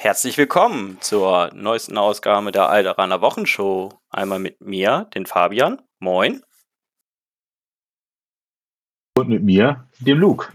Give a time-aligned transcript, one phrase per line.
[0.00, 3.98] Herzlich willkommen zur neuesten Ausgabe der Alderaner Wochenshow.
[4.10, 5.82] Einmal mit mir, den Fabian.
[5.98, 6.44] Moin.
[9.16, 10.52] Und mit mir, dem Luke.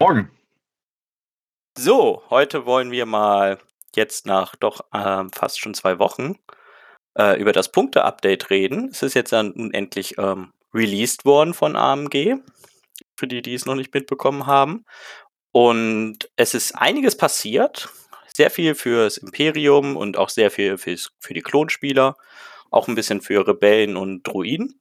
[0.00, 0.28] Morgen.
[1.78, 3.60] So, heute wollen wir mal
[3.94, 6.40] jetzt nach doch ähm, fast schon zwei Wochen
[7.16, 8.88] äh, über das Punkte-Update reden.
[8.88, 12.38] Es ist jetzt dann nun endlich ähm, released worden von AMG,
[13.16, 14.84] für die, die es noch nicht mitbekommen haben.
[15.52, 17.88] Und es ist einiges passiert.
[18.36, 22.16] Sehr viel fürs Imperium und auch sehr viel fürs, für die Klonspieler.
[22.70, 24.80] Auch ein bisschen für Rebellen und Druiden.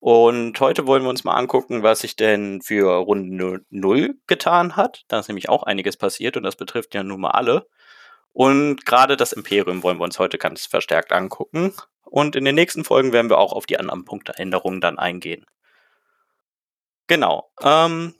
[0.00, 5.04] Und heute wollen wir uns mal angucken, was sich denn für Runde 0 getan hat.
[5.08, 7.66] Da ist nämlich auch einiges passiert und das betrifft ja nun mal alle.
[8.34, 11.72] Und gerade das Imperium wollen wir uns heute ganz verstärkt angucken.
[12.02, 15.46] Und in den nächsten Folgen werden wir auch auf die anderen Punkteänderungen dann eingehen.
[17.06, 17.50] Genau.
[17.62, 18.14] Ähm,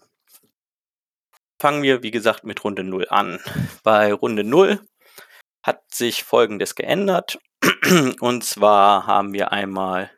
[1.59, 3.41] fangen wir, wie gesagt, mit Runde 0 an.
[3.83, 4.81] Bei Runde 0
[5.63, 7.39] hat sich Folgendes geändert.
[8.21, 10.11] Und zwar haben wir einmal,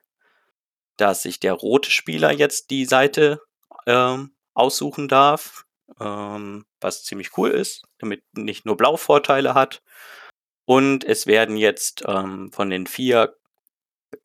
[0.96, 3.40] dass sich der rote Spieler jetzt die Seite
[3.86, 5.64] ähm, aussuchen darf,
[6.00, 9.82] ähm, was ziemlich cool ist, damit nicht nur Blau Vorteile hat.
[10.64, 13.36] Und es werden jetzt ähm, von den vier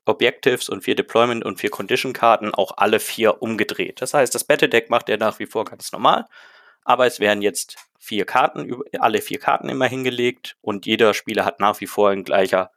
[0.04, 4.00] Objectives und vier Deployment und vier Condition Karten auch alle vier umgedreht.
[4.00, 6.26] Das heißt, das Battle Deck macht er nach wie vor ganz normal,
[6.84, 11.60] aber es werden jetzt vier Karten, alle vier Karten immer hingelegt und jeder Spieler hat
[11.60, 12.70] nach wie vor in gleicher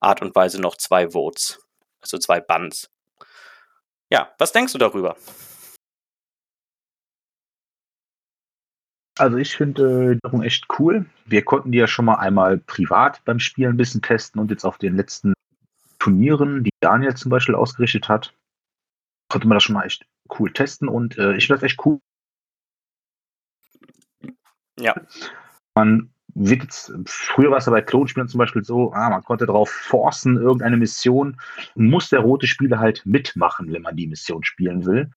[0.00, 1.60] Art und Weise noch zwei Votes,
[2.00, 2.90] also zwei Bans.
[4.10, 5.16] Ja, was denkst du darüber?
[9.18, 11.06] Also ich finde äh, echt cool.
[11.26, 14.64] Wir konnten die ja schon mal einmal privat beim Spielen ein bisschen testen und jetzt
[14.64, 15.34] auf den letzten
[15.98, 18.32] Turnieren, die Daniel zum Beispiel ausgerichtet hat,
[19.28, 20.06] konnte man das schon mal echt
[20.38, 21.98] cool testen und äh, ich finde das echt cool.
[24.78, 24.94] Ja.
[25.74, 29.46] Man wird jetzt, früher war es ja bei Klonspielen zum Beispiel so, ah, man konnte
[29.46, 31.40] darauf forcen, irgendeine Mission,
[31.74, 35.10] muss der rote Spieler halt mitmachen, wenn man die Mission spielen will.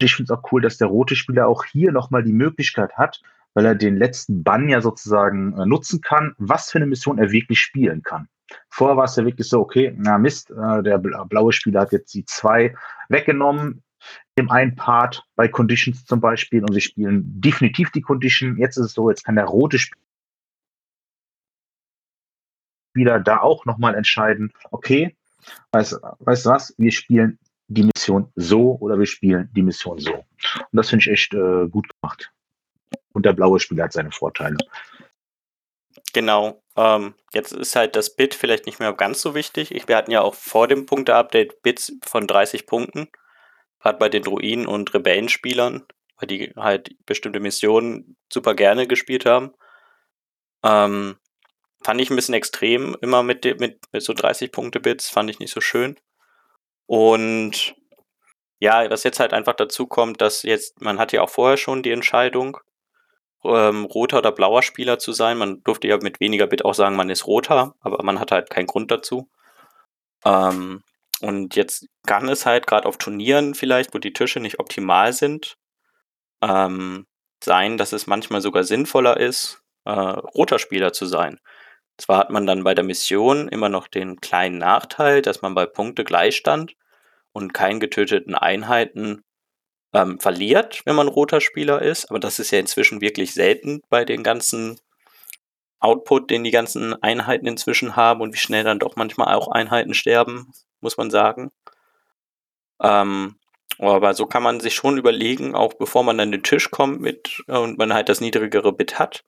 [0.00, 3.20] Ich finde es auch cool, dass der rote Spieler auch hier nochmal die Möglichkeit hat,
[3.54, 7.32] weil er den letzten Bann ja sozusagen äh, nutzen kann, was für eine Mission er
[7.32, 8.28] wirklich spielen kann.
[8.70, 12.14] Vorher war es ja wirklich so, okay, na Mist, äh, der blaue Spieler hat jetzt
[12.14, 12.74] die zwei
[13.08, 13.82] weggenommen,
[14.38, 18.56] im einen Part bei Conditions zum Beispiel und sie spielen definitiv die Condition.
[18.56, 19.78] Jetzt ist es so, jetzt kann der rote
[22.92, 25.16] Spieler da auch nochmal entscheiden, okay,
[25.72, 27.38] weißt, du was, wir spielen
[27.68, 30.14] die Mission so oder wir spielen die Mission so.
[30.14, 30.24] Und
[30.72, 32.32] das finde ich echt äh, gut gemacht.
[33.12, 34.56] Und der blaue Spieler hat seine Vorteile.
[36.12, 36.62] Genau.
[36.76, 39.74] Ähm, jetzt ist halt das Bit vielleicht nicht mehr ganz so wichtig.
[39.74, 43.08] Ich, wir hatten ja auch vor dem Punkte-Update Bits von 30 Punkten.
[43.88, 45.86] Gerade bei den Druiden und Rebellenspielern,
[46.18, 49.54] weil die halt bestimmte Missionen super gerne gespielt haben.
[50.62, 51.16] Ähm,
[51.82, 55.38] fand ich ein bisschen extrem, immer mit, mit, mit so 30 Punkte Bits, fand ich
[55.38, 55.98] nicht so schön.
[56.84, 57.76] Und
[58.58, 61.82] ja, was jetzt halt einfach dazu kommt, dass jetzt, man hat ja auch vorher schon
[61.82, 62.58] die Entscheidung,
[63.42, 65.38] ähm, roter oder blauer Spieler zu sein.
[65.38, 68.50] Man durfte ja mit weniger Bit auch sagen, man ist roter, aber man hat halt
[68.50, 69.30] keinen Grund dazu.
[70.26, 70.82] Ähm,
[71.20, 75.56] und jetzt kann es halt gerade auf Turnieren vielleicht, wo die Tische nicht optimal sind,
[76.42, 77.06] ähm,
[77.42, 81.38] sein, dass es manchmal sogar sinnvoller ist, äh, roter Spieler zu sein.
[81.96, 85.66] Zwar hat man dann bei der Mission immer noch den kleinen Nachteil, dass man bei
[85.66, 86.74] Punkte Gleichstand
[87.32, 89.24] und keinen getöteten Einheiten
[89.92, 92.10] ähm, verliert, wenn man roter Spieler ist.
[92.10, 94.78] Aber das ist ja inzwischen wirklich selten bei den ganzen
[95.80, 99.94] Output, den die ganzen Einheiten inzwischen haben und wie schnell dann doch manchmal auch Einheiten
[99.94, 101.50] sterben, muss man sagen.
[102.80, 103.36] Ähm,
[103.78, 107.42] aber so kann man sich schon überlegen, auch bevor man an den Tisch kommt mit
[107.46, 109.24] und man halt das niedrigere Bit hat,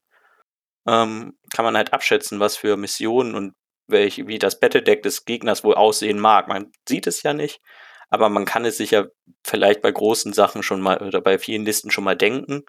[0.86, 3.54] ähm, kann man halt abschätzen, was für Missionen und
[3.86, 6.48] welche, wie das Battledeck des Gegners wohl aussehen mag.
[6.48, 7.60] Man sieht es ja nicht,
[8.08, 9.06] aber man kann es sich ja
[9.44, 12.64] vielleicht bei großen Sachen schon mal oder bei vielen Listen schon mal denken.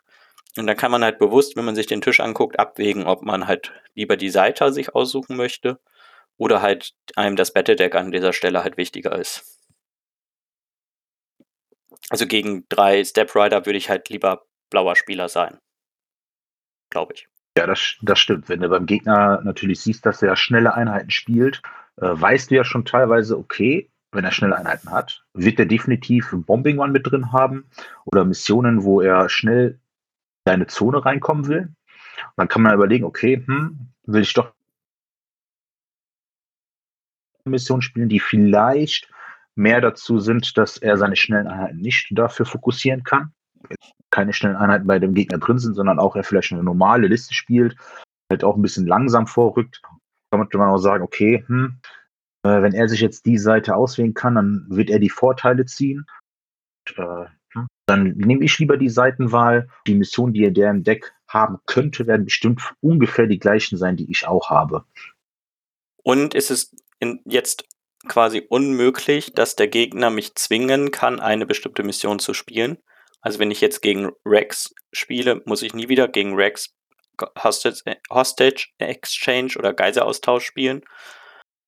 [0.58, 3.48] Und dann kann man halt bewusst, wenn man sich den Tisch anguckt, abwägen, ob man
[3.48, 5.80] halt lieber die Seite sich aussuchen möchte
[6.42, 9.60] oder halt einem das Battledeck an dieser Stelle halt wichtiger ist.
[12.10, 14.42] Also gegen drei Step Rider würde ich halt lieber
[14.72, 15.60] blauer Spieler sein.
[16.90, 17.28] Glaube ich.
[17.56, 18.50] Ja, das, das stimmt.
[18.50, 21.62] Wenn du beim Gegner natürlich siehst, dass er schnelle Einheiten spielt,
[21.98, 26.32] äh, weißt du ja schon teilweise, okay, wenn er schnelle Einheiten hat, wird er definitiv
[26.34, 27.70] Bombing One mit drin haben
[28.06, 29.80] oder Missionen, wo er schnell in
[30.46, 31.62] deine Zone reinkommen will.
[31.62, 34.54] Und dann kann man überlegen, okay, hm, will ich doch
[37.50, 39.10] Missionen spielen, die vielleicht
[39.56, 43.34] mehr dazu sind, dass er seine schnellen Einheiten nicht dafür fokussieren kann
[44.12, 47.34] keine schnellen Einheiten bei dem Gegner drin sind, sondern auch er vielleicht eine normale Liste
[47.34, 47.76] spielt,
[48.30, 49.82] halt auch ein bisschen langsam vorrückt,
[50.32, 51.80] kann man auch sagen, okay, hm,
[52.44, 56.06] äh, wenn er sich jetzt die Seite auswählen kann, dann wird er die Vorteile ziehen.
[56.88, 59.68] Und, äh, hm, dann nehme ich lieber die Seitenwahl.
[59.88, 63.98] Die Mission, die er der im Deck haben könnte, werden bestimmt ungefähr die gleichen sein,
[63.98, 64.86] die ich auch habe.
[66.04, 66.74] Und ist es
[67.26, 67.66] jetzt
[68.08, 72.78] quasi unmöglich, dass der Gegner mich zwingen kann, eine bestimmte Mission zu spielen?
[73.22, 76.74] Also wenn ich jetzt gegen Rex spiele, muss ich nie wieder gegen Rex
[77.44, 80.82] Hostage, Hostage Exchange oder Geiseraustausch spielen.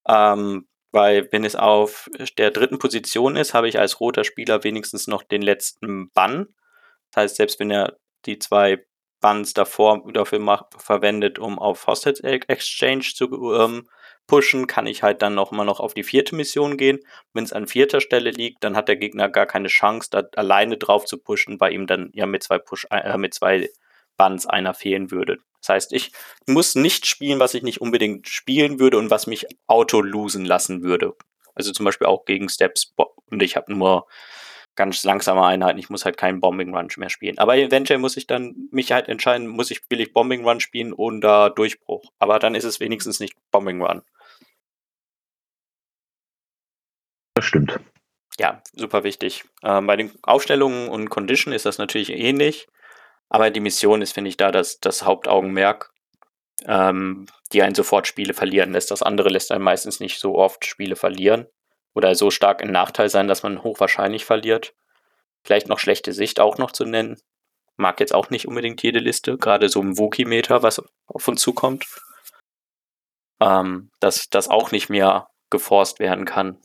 [0.07, 5.07] Ähm, weil wenn es auf der dritten Position ist, habe ich als roter Spieler wenigstens
[5.07, 6.47] noch den letzten Bann.
[7.11, 8.85] Das heißt, selbst wenn er die zwei
[9.19, 13.87] Bands davor dafür macht, verwendet, um auf Hostage Exchange zu ähm,
[14.27, 16.99] pushen, kann ich halt dann noch mal noch auf die vierte Mission gehen.
[17.33, 20.77] Wenn es an vierter Stelle liegt, dann hat der Gegner gar keine Chance, da alleine
[20.77, 23.69] drauf zu pushen, weil ihm dann ja mit zwei Push äh, mit zwei
[24.17, 25.37] Bands einer fehlen würde.
[25.59, 26.11] Das heißt, ich
[26.45, 30.83] muss nicht spielen, was ich nicht unbedingt spielen würde und was mich auto losen lassen
[30.83, 31.13] würde.
[31.55, 32.93] Also zum Beispiel auch gegen Steps
[33.29, 34.07] und ich habe nur
[34.75, 35.79] ganz langsame Einheiten.
[35.79, 37.37] Ich muss halt keinen Bombing Run mehr spielen.
[37.37, 40.93] Aber eventuell muss ich dann mich halt entscheiden, muss ich, will ich Bombing Run spielen
[40.93, 42.11] oder Durchbruch.
[42.19, 44.01] Aber dann ist es wenigstens nicht Bombing Run.
[47.35, 47.79] Das stimmt.
[48.39, 49.43] Ja, super wichtig.
[49.63, 52.67] Ähm, bei den Aufstellungen und Condition ist das natürlich ähnlich.
[53.29, 55.91] Aber die Mission ist, finde ich, da das, das Hauptaugenmerk,
[56.65, 58.91] ähm, die einen sofort Spiele verlieren lässt.
[58.91, 61.47] Das andere lässt einen meistens nicht so oft Spiele verlieren
[61.93, 64.73] oder so stark in Nachteil sein, dass man hochwahrscheinlich verliert.
[65.43, 67.17] Vielleicht noch schlechte Sicht auch noch zu nennen.
[67.75, 71.85] Mag jetzt auch nicht unbedingt jede Liste, gerade so im Wookie-Meter, was auf uns zukommt.
[73.41, 76.59] Ähm, dass das auch nicht mehr geforst werden kann.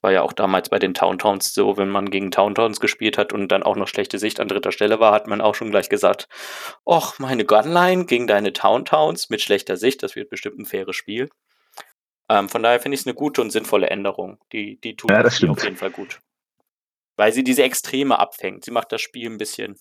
[0.00, 3.48] War ja auch damals bei den Towntowns so, wenn man gegen Towntowns gespielt hat und
[3.48, 6.28] dann auch noch schlechte Sicht an dritter Stelle war, hat man auch schon gleich gesagt,
[6.84, 11.30] och, meine Gunline gegen deine Towntowns mit schlechter Sicht, das wird bestimmt ein faires Spiel.
[12.28, 14.38] Ähm, von daher finde ich es eine gute und sinnvolle Änderung.
[14.52, 16.20] Die, die tut ja, auf jeden Fall gut.
[17.16, 18.64] Weil sie diese Extreme abfängt.
[18.64, 19.78] Sie macht das Spiel ein bisschen,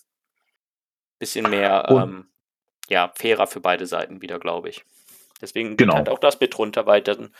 [1.19, 2.31] bisschen mehr ähm,
[2.89, 4.85] ja, fairer für beide Seiten wieder, glaube ich.
[5.41, 5.95] Deswegen genau.
[5.95, 7.33] halt auch das mit runter, weil dann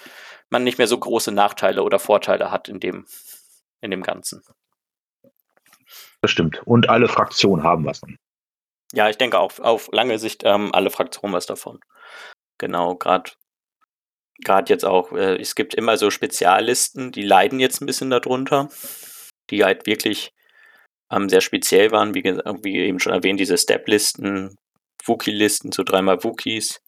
[0.50, 3.06] man nicht mehr so große Nachteile oder Vorteile hat in dem,
[3.82, 4.44] in dem Ganzen.
[6.22, 6.62] Das stimmt.
[6.66, 8.02] Und alle Fraktionen haben was.
[8.94, 11.80] Ja, ich denke auch auf lange Sicht ähm, alle Fraktionen was davon.
[12.58, 13.32] Genau, gerade
[14.40, 18.70] gerade jetzt auch, äh, es gibt immer so Speziallisten, die leiden jetzt ein bisschen darunter,
[19.50, 20.34] die halt wirklich
[21.12, 24.58] ähm, sehr speziell waren, wie, wie eben schon erwähnt, diese Step-Listen,
[25.06, 26.82] Wookie-Listen, so dreimal Wookies,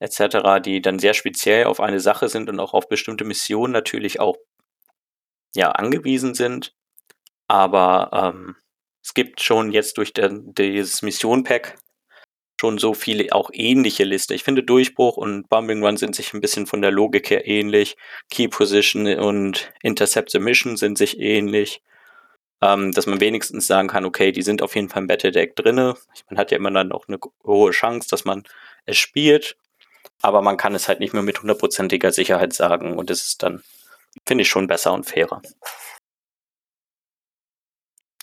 [0.00, 4.20] etc., die dann sehr speziell auf eine Sache sind und auch auf bestimmte Missionen natürlich
[4.20, 4.36] auch
[5.54, 6.74] ja, angewiesen sind.
[7.48, 8.56] Aber ähm,
[9.02, 11.78] es gibt schon jetzt durch der, dieses Mission-Pack
[12.64, 14.34] schon so viele auch ähnliche Liste.
[14.34, 17.98] Ich finde Durchbruch und Bumbling Run sind sich ein bisschen von der Logik her ähnlich.
[18.30, 21.82] Key Position und Intercept the Mission sind sich ähnlich.
[22.62, 25.56] Ähm, dass man wenigstens sagen kann, okay, die sind auf jeden Fall im Battle Deck
[25.56, 25.94] drinne.
[26.30, 28.44] Man hat ja immer dann auch eine hohe Chance, dass man
[28.86, 29.58] es spielt.
[30.22, 32.96] Aber man kann es halt nicht mehr mit hundertprozentiger Sicherheit sagen.
[32.96, 33.62] Und das ist dann,
[34.26, 35.42] finde ich, schon besser und fairer.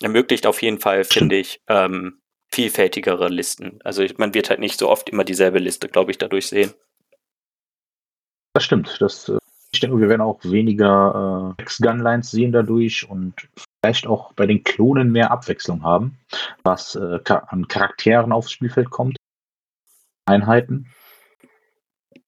[0.00, 2.21] Ermöglicht auf jeden Fall, finde ich, ähm,
[2.52, 3.80] vielfältigere Listen.
[3.82, 6.72] Also man wird halt nicht so oft immer dieselbe Liste, glaube ich, dadurch sehen.
[8.54, 9.00] Das stimmt.
[9.00, 9.38] Das, äh,
[9.72, 13.48] ich denke, wir werden auch weniger äh, Gunlines sehen dadurch und
[13.82, 16.18] vielleicht auch bei den Klonen mehr Abwechslung haben,
[16.62, 19.16] was äh, an Charakteren aufs Spielfeld kommt.
[20.26, 20.92] Einheiten.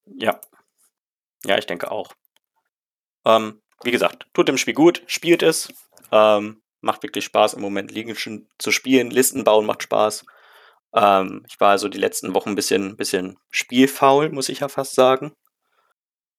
[0.06, 0.40] Ja.
[1.44, 2.12] Ja, ich denke auch.
[3.26, 5.72] Ähm, wie gesagt, tut dem Spiel gut, spielt es.
[6.10, 9.10] Ähm, macht wirklich Spaß im Moment liegen schon zu spielen.
[9.10, 10.24] Listen bauen macht Spaß.
[10.94, 14.94] Ähm, ich war also die letzten Wochen ein bisschen, bisschen spielfaul, muss ich ja fast
[14.94, 15.34] sagen.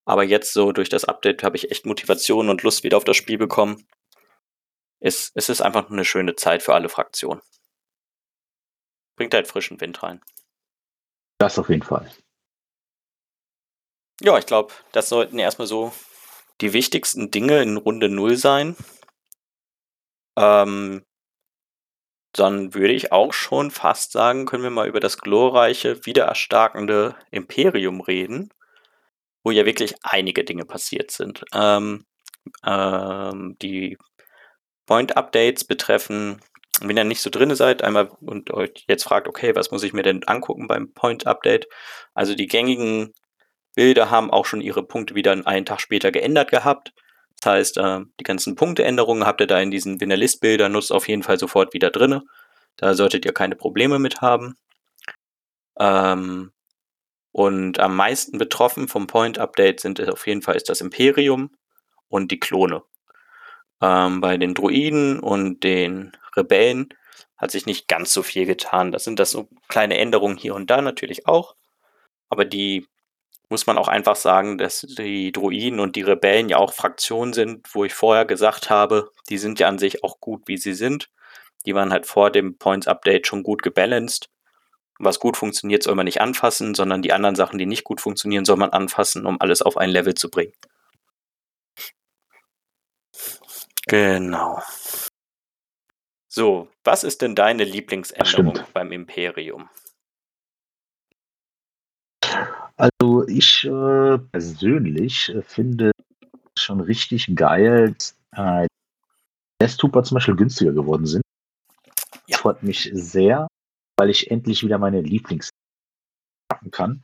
[0.05, 3.17] Aber jetzt so durch das Update habe ich echt Motivation und Lust wieder auf das
[3.17, 3.87] Spiel bekommen.
[4.99, 7.41] Es, es ist einfach eine schöne Zeit für alle Fraktionen.
[9.17, 10.21] Bringt halt frischen Wind rein.
[11.37, 12.09] Das auf jeden Fall.
[14.21, 15.91] Ja, ich glaube, das sollten erstmal so
[16.61, 18.75] die wichtigsten Dinge in Runde 0 sein.
[20.37, 21.03] Ähm,
[22.33, 28.01] dann würde ich auch schon fast sagen, können wir mal über das glorreiche, wiedererstarkende Imperium
[28.01, 28.49] reden,
[29.43, 31.45] wo ja wirklich einige Dinge passiert sind.
[31.53, 32.05] Ähm,
[32.65, 33.97] ähm, die
[34.85, 36.41] Point-Updates betreffen,
[36.81, 39.93] wenn ihr nicht so drin seid, einmal und euch jetzt fragt, okay, was muss ich
[39.93, 41.67] mir denn angucken beim Point-Update?
[42.13, 43.13] Also die gängigen
[43.75, 46.93] Bilder haben auch schon ihre Punkte wieder einen Tag später geändert gehabt.
[47.41, 51.23] Das heißt, äh, die ganzen Punkteänderungen habt ihr da in diesen Winner-List-Bildern, nutzt auf jeden
[51.23, 52.21] Fall sofort wieder drin.
[52.77, 54.55] Da solltet ihr keine Probleme mit haben.
[55.79, 56.51] Ähm,
[57.31, 61.51] Und am meisten betroffen vom Point-Update sind es auf jeden Fall ist das Imperium
[62.09, 62.83] und die Klone.
[63.81, 66.89] Ähm, bei den Druiden und den Rebellen
[67.37, 68.91] hat sich nicht ganz so viel getan.
[68.91, 71.55] Das sind das so kleine Änderungen hier und da natürlich auch.
[72.29, 72.87] Aber die
[73.55, 77.74] muss man auch einfach sagen, dass die Druiden und die Rebellen ja auch Fraktionen sind,
[77.74, 81.09] wo ich vorher gesagt habe, die sind ja an sich auch gut, wie sie sind.
[81.65, 84.29] Die waren halt vor dem Points Update schon gut gebalanced.
[85.00, 88.43] Was gut funktioniert, soll man nicht anfassen, sondern die anderen Sachen, die nicht gut funktionieren,
[88.43, 90.51] soll man anfassen, um alles auf ein Level zu bringen.
[93.88, 94.62] Genau.
[96.27, 99.69] So, was ist denn deine Lieblingsänderung beim Imperium?
[102.77, 105.91] Also ich äh, persönlich äh, finde
[106.58, 108.67] schon richtig geil, dass äh,
[109.62, 111.22] Deathtrooper zum Beispiel günstiger geworden sind.
[112.27, 112.38] Ja.
[112.38, 113.48] Freut mich sehr,
[113.98, 115.50] weil ich endlich wieder meine Lieblings
[116.50, 117.03] packen kann.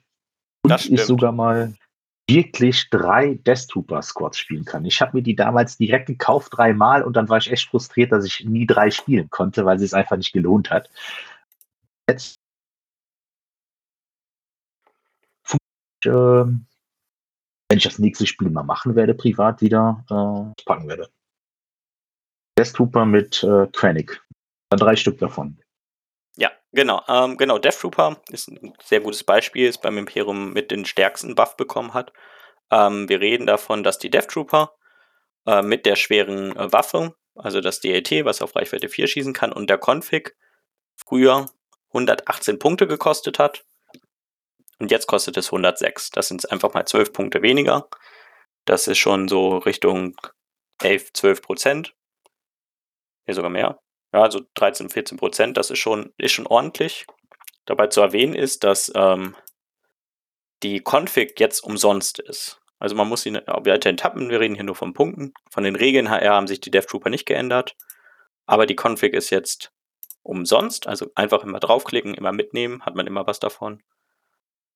[0.63, 1.73] Und ich sogar mal
[2.29, 4.85] wirklich drei Death Trooper Squads spielen kann.
[4.85, 8.25] Ich habe mir die damals direkt gekauft, dreimal, und dann war ich echt frustriert, dass
[8.25, 10.89] ich nie drei spielen konnte, weil sie es einfach nicht gelohnt hat.
[12.09, 12.35] Jetzt
[16.09, 21.09] wenn ich das nächste Spiel mal machen werde, privat wieder, äh, packen werde.
[22.57, 24.21] Death Trooper mit äh, Krennic.
[24.69, 25.57] Drei Stück davon.
[26.37, 27.01] Ja, genau.
[27.07, 31.35] Ähm, genau, Death Trooper ist ein sehr gutes Beispiel, ist beim Imperium mit den stärksten
[31.35, 32.13] Buff bekommen hat.
[32.71, 34.73] Ähm, wir reden davon, dass die Death Trooper
[35.45, 39.51] äh, mit der schweren äh, Waffe, also das DLT, was auf Reichweite 4 schießen kann,
[39.51, 40.35] und der Config
[40.95, 41.47] früher
[41.89, 43.65] 118 Punkte gekostet hat.
[44.81, 46.09] Und jetzt kostet es 106.
[46.09, 47.87] Das sind einfach mal 12 Punkte weniger.
[48.65, 50.15] Das ist schon so Richtung
[50.81, 51.93] 11, 12 Prozent.
[53.25, 53.79] Hier sogar mehr.
[54.11, 57.05] Ja, also 13, 14 Prozent, das ist schon, ist schon ordentlich.
[57.65, 59.35] Dabei zu erwähnen ist, dass ähm,
[60.63, 62.59] die Config jetzt umsonst ist.
[62.79, 65.35] Also man muss sie weiterhin tappen, wir reden hier nur von Punkten.
[65.51, 67.75] Von den Regeln HR haben sich die DevTrooper nicht geändert.
[68.47, 69.71] Aber die Config ist jetzt
[70.23, 73.83] umsonst, also einfach immer draufklicken, immer mitnehmen, hat man immer was davon.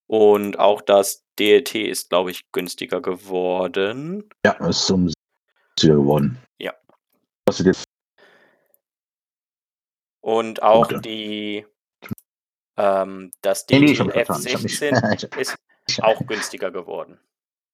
[0.08, 4.30] Und auch das DLT ist, glaube ich, günstiger geworden.
[4.46, 6.38] Ja, ist günstiger geworden.
[6.60, 6.74] Ja.
[7.46, 7.86] Kostet jetzt
[10.26, 11.02] und auch Punkte.
[11.08, 11.68] die
[12.78, 17.20] ähm, das DTF F16 ist auch günstiger geworden.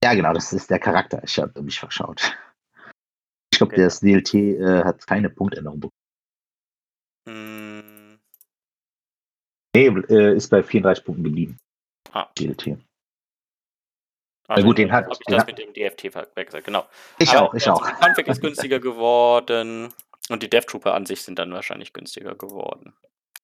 [0.03, 1.23] Ja, genau, das ist der Charakter.
[1.23, 2.37] Ich habe mich verschaut.
[3.53, 3.85] Ich glaube, genau.
[3.85, 5.95] das DLT äh, hat keine Punktänderung bekommen.
[7.25, 8.19] Mm.
[9.73, 11.57] Nee, äh, ist bei 34 Punkten geblieben.
[12.11, 12.29] Ah.
[12.37, 12.77] DLT.
[14.47, 16.85] Also, gut, den hat ich den das mit dem DFT verwechselt, genau.
[17.19, 17.81] Ich Aber auch, ich auch.
[18.01, 19.93] Config ist günstiger geworden.
[20.29, 22.93] Und die Death Trooper an sich sind dann wahrscheinlich günstiger geworden.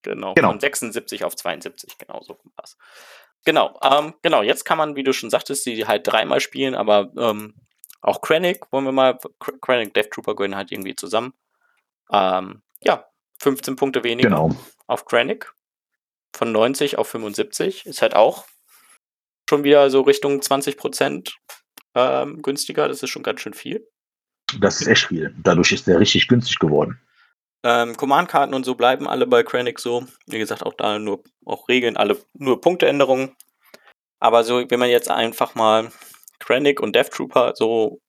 [0.01, 0.49] Genau, genau.
[0.49, 2.77] von 76 auf 72, genau so was.
[3.45, 7.11] Genau, ähm, genau, jetzt kann man, wie du schon sagtest, die halt dreimal spielen, aber
[7.17, 7.55] ähm,
[8.01, 9.19] auch Krennic, wollen wir mal,
[9.61, 11.33] Krennic, Death Trooper gehören halt irgendwie zusammen.
[12.11, 13.05] Ähm, ja,
[13.39, 14.51] 15 Punkte weniger genau.
[14.87, 15.53] auf Krennic.
[16.33, 18.45] Von 90 auf 75 ist halt auch
[19.49, 21.37] schon wieder so Richtung 20 Prozent
[21.95, 22.87] ähm, günstiger.
[22.87, 23.87] Das ist schon ganz schön viel.
[24.59, 25.33] Das ist echt viel.
[25.43, 26.99] Dadurch ist der richtig günstig geworden.
[27.63, 30.05] Ähm, Command-Karten und so bleiben alle bei Krennic so.
[30.25, 33.35] Wie gesagt, auch da nur auch Regeln, alle nur Punkteänderungen.
[34.19, 35.91] Aber so, wenn man jetzt einfach mal
[36.39, 37.99] Krennic und Death Trooper so,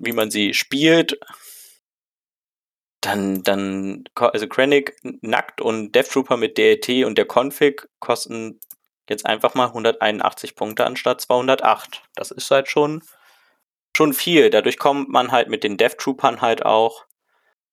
[0.00, 1.18] wie man sie spielt,
[3.00, 8.60] dann, dann, also Krennic nackt und Death Trooper mit DLT und der Config kosten
[9.08, 12.02] jetzt einfach mal 181 Punkte anstatt 208.
[12.14, 13.02] Das ist halt schon
[13.96, 14.50] schon viel.
[14.50, 17.06] Dadurch kommt man halt mit den Death Troopern halt auch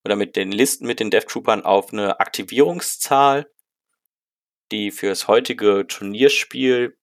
[0.05, 3.49] oder mit den Listen mit den Death Troopern auf eine Aktivierungszahl,
[4.71, 6.97] die fürs heutige Turnierspiel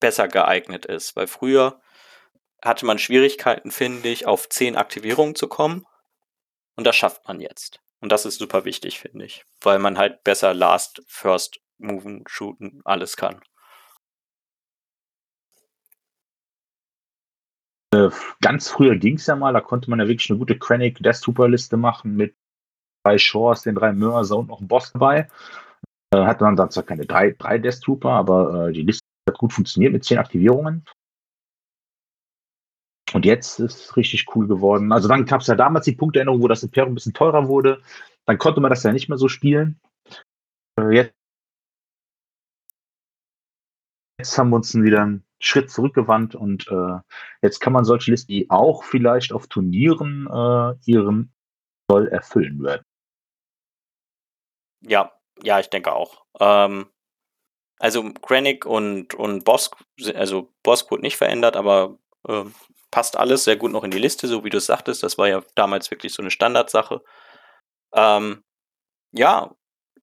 [0.00, 1.16] besser geeignet ist.
[1.16, 1.80] Weil früher
[2.62, 5.84] hatte man Schwierigkeiten, finde ich, auf 10 Aktivierungen zu kommen.
[6.74, 7.80] Und das schafft man jetzt.
[8.00, 9.44] Und das ist super wichtig, finde ich.
[9.60, 13.40] Weil man halt besser Last, First, Moven, Shooten, alles kann.
[17.94, 20.98] Äh, ganz früher ging es ja mal, da konnte man ja wirklich eine gute Krennic
[20.98, 22.36] Death Trooper Liste machen mit
[23.04, 25.28] drei Shores, den drei Mörser und noch einem Boss dabei.
[26.12, 29.38] Äh, hatte man dann zwar keine drei, drei Death Trooper, aber äh, die Liste hat
[29.38, 30.84] gut funktioniert mit zehn Aktivierungen.
[33.12, 34.92] Und jetzt ist es richtig cool geworden.
[34.92, 37.80] Also dann gab es ja damals die Punktänderung, wo das Imperium ein bisschen teurer wurde.
[38.26, 39.80] Dann konnte man das ja nicht mehr so spielen.
[40.78, 41.15] Äh, jetzt,
[44.18, 47.00] jetzt haben wir uns wieder Schritt zurückgewandt und äh,
[47.42, 51.34] jetzt kann man solche Listen, die auch vielleicht auf Turnieren äh, ihren
[51.90, 52.84] Soll erfüllen werden.
[54.80, 56.24] Ja, ja, ich denke auch.
[56.40, 56.86] Ähm,
[57.78, 59.76] also Krennic und, und Bosk,
[60.14, 62.44] also Bosk wurde nicht verändert, aber äh,
[62.90, 65.02] passt alles sehr gut noch in die Liste, so wie du es sagtest.
[65.02, 67.02] Das war ja damals wirklich so eine Standardsache.
[67.92, 68.42] Ähm,
[69.12, 69.54] ja,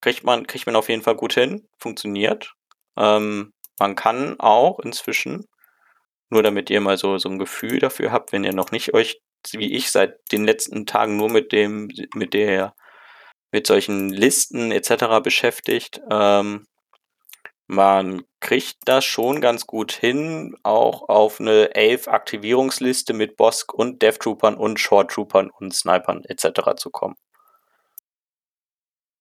[0.01, 2.53] kriegt man, kriegt man auf jeden Fall gut hin, funktioniert.
[2.95, 5.47] Ähm, man kann auch inzwischen,
[6.29, 9.21] nur damit ihr mal so, so ein Gefühl dafür habt, wenn ihr noch nicht euch,
[9.51, 12.73] wie ich, seit den letzten Tagen nur mit dem, mit der,
[13.51, 15.21] mit solchen Listen etc.
[15.23, 16.65] beschäftigt, ähm,
[17.67, 24.19] man kriegt das schon ganz gut hin, auch auf eine Elf-Aktivierungsliste mit Bosk und Death
[24.19, 26.75] Troopern und Short Troopern und Snipern etc.
[26.75, 27.15] zu kommen.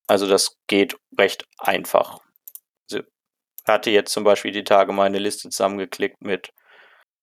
[0.09, 2.21] Also das geht recht einfach.
[3.67, 6.53] Hatte jetzt zum Beispiel die Tage meine Liste zusammengeklickt mit,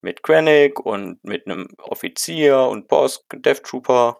[0.01, 4.19] mit Krennic und mit einem Offizier und Bosk, Death Trooper.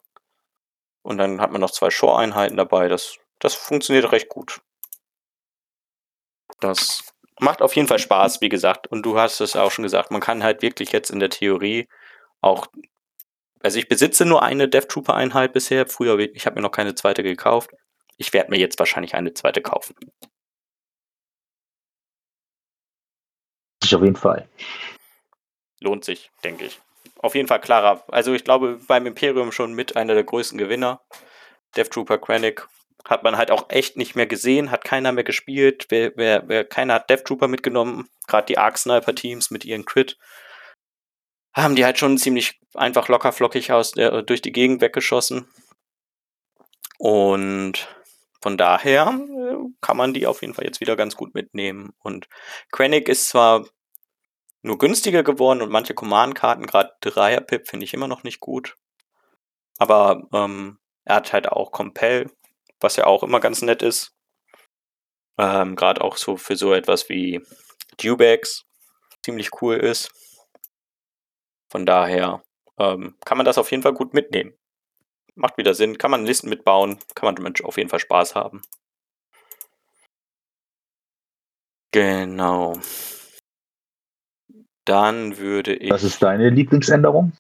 [1.02, 2.88] Und dann hat man noch zwei Shore-Einheiten dabei.
[2.90, 4.62] Das, das funktioniert recht gut.
[6.60, 7.04] Das
[7.40, 8.88] macht auf jeden Fall Spaß, wie gesagt.
[8.88, 11.88] Und du hast es auch schon gesagt, man kann halt wirklich jetzt in der Theorie
[12.42, 12.68] auch.
[13.62, 15.88] Also ich besitze nur eine Death Trooper Einheit bisher.
[15.88, 17.72] Früher, ich habe mir noch keine zweite gekauft.
[18.18, 19.96] Ich werde mir jetzt wahrscheinlich eine zweite kaufen.
[23.90, 24.48] Sich auf jeden Fall.
[25.80, 26.80] Lohnt sich, denke ich.
[27.18, 28.04] Auf jeden Fall klarer.
[28.10, 31.02] Also ich glaube beim Imperium schon mit einer der größten Gewinner.
[31.76, 32.68] Death Trooper Krennic
[33.04, 35.88] hat man halt auch echt nicht mehr gesehen, hat keiner mehr gespielt.
[35.90, 39.86] Wer, wer, wer keiner hat Death Trooper mitgenommen, gerade die Arc Sniper Teams mit ihren
[39.86, 40.20] Crit,
[41.56, 45.48] haben die halt schon ziemlich einfach locker flockig aus der, durch die Gegend weggeschossen.
[47.00, 47.88] Und
[48.40, 51.94] von daher äh, kann man die auf jeden Fall jetzt wieder ganz gut mitnehmen.
[52.04, 52.28] Und
[52.72, 53.66] Krennic ist zwar
[54.62, 58.76] nur günstiger geworden und manche Command-Karten, gerade Dreier-Pip, finde ich immer noch nicht gut.
[59.78, 62.30] Aber ähm, er hat halt auch Compel,
[62.80, 64.14] was ja auch immer ganz nett ist.
[65.38, 67.42] Ähm, Gerade auch so für so etwas wie
[68.04, 68.66] Dewbacks
[69.24, 70.12] ziemlich cool ist.
[71.72, 72.44] Von daher
[72.78, 74.54] ähm, kann man das auf jeden Fall gut mitnehmen.
[75.36, 78.62] Macht wieder Sinn, kann man Listen mitbauen, kann man auf jeden Fall Spaß haben.
[81.92, 82.74] Genau.
[84.90, 85.92] Dann würde ich.
[85.92, 87.34] Was ist deine Lieblingsänderung?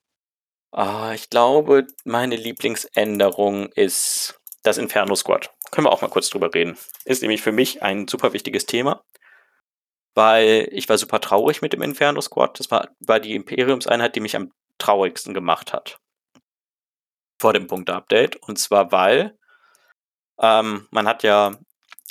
[0.71, 5.49] Ah, ich glaube, meine Lieblingsänderung ist das Inferno Squad.
[5.71, 6.77] Können wir auch mal kurz drüber reden.
[7.05, 9.03] Ist nämlich für mich ein super wichtiges Thema,
[10.13, 12.59] weil ich war super traurig mit dem Inferno Squad.
[12.59, 15.99] Das war, war die Imperiumseinheit, die mich am traurigsten gemacht hat.
[17.41, 18.35] Vor dem Punkte-Update.
[18.35, 19.35] Und zwar, weil
[20.39, 21.57] ähm, man hat ja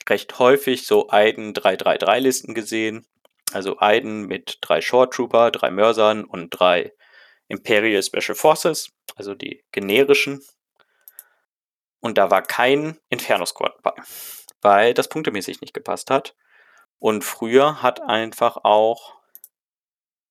[0.08, 3.06] recht häufig so Aiden 333-Listen gesehen.
[3.52, 6.92] Also Aiden mit drei Short Trooper, drei Mörsern und drei
[7.48, 10.42] Imperial Special Forces, also die generischen
[12.00, 13.92] und da war kein Inferno-Squad bei,
[14.60, 16.36] weil das punktemäßig nicht gepasst hat.
[16.98, 19.16] Und früher hat einfach auch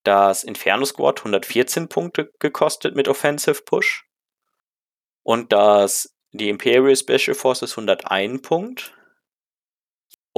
[0.04, 4.06] das Inferno Squad 114 Punkte gekostet mit Offensive Push.
[5.24, 8.97] Und das, die Imperial Special Forces 101 Punkt.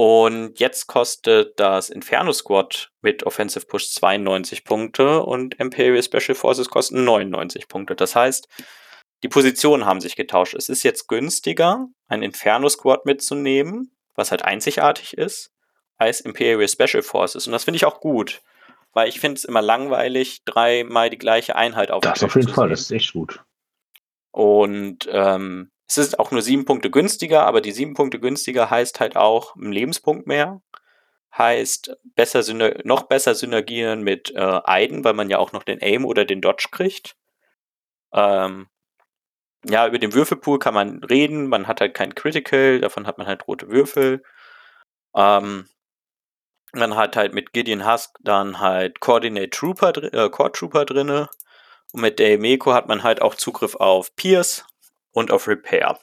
[0.02, 6.70] Und jetzt kostet das Inferno Squad mit Offensive Push 92 Punkte und Imperial Special Forces
[6.70, 7.94] kosten 99 Punkte.
[7.96, 8.48] Das heißt,
[9.22, 10.54] die Positionen haben sich getauscht.
[10.54, 15.52] Es ist jetzt günstiger, ein Inferno Squad mitzunehmen, was halt einzigartig ist,
[15.98, 17.46] als Imperial Special Forces.
[17.46, 18.40] Und das finde ich auch gut,
[18.94, 22.70] weil ich finde es immer langweilig, dreimal die gleiche Einheit auf Das auf jeden Fall,
[22.70, 23.44] das ist echt gut.
[24.30, 29.00] Und ähm, es ist auch nur sieben Punkte günstiger, aber die sieben Punkte günstiger heißt
[29.00, 30.62] halt auch ein Lebenspunkt mehr.
[31.36, 32.44] Heißt besser
[32.84, 36.40] noch besser synergieren mit äh, Aiden, weil man ja auch noch den Aim oder den
[36.40, 37.16] Dodge kriegt.
[38.12, 38.68] Ähm,
[39.68, 41.48] ja, über den Würfelpool kann man reden.
[41.48, 44.22] Man hat halt kein Critical, davon hat man halt rote Würfel.
[45.16, 45.68] Ähm,
[46.72, 51.28] man hat halt mit Gideon Husk dann halt Coordinate Trooper, äh, Core Trooper drinne.
[51.92, 54.64] Und mit Meko hat man halt auch Zugriff auf Pierce
[55.12, 55.98] und auf Repair.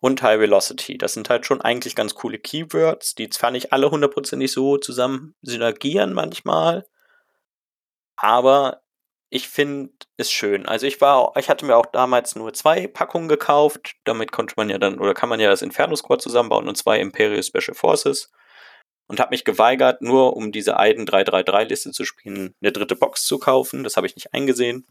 [0.00, 0.98] Und High Velocity.
[0.98, 5.34] Das sind halt schon eigentlich ganz coole Keywords, die zwar nicht alle hundertprozentig so zusammen
[5.42, 6.86] synergieren manchmal,
[8.16, 8.82] aber
[9.28, 10.66] ich finde es schön.
[10.66, 13.96] Also ich war, ich hatte mir auch damals nur zwei Packungen gekauft.
[14.04, 17.00] Damit konnte man ja dann, oder kann man ja das Inferno Squad zusammenbauen und zwei
[17.00, 18.30] Imperial Special Forces.
[19.08, 23.38] Und habe mich geweigert, nur um diese Aiden 333-Liste zu spielen, eine dritte Box zu
[23.38, 23.84] kaufen.
[23.84, 24.86] Das habe ich nicht eingesehen.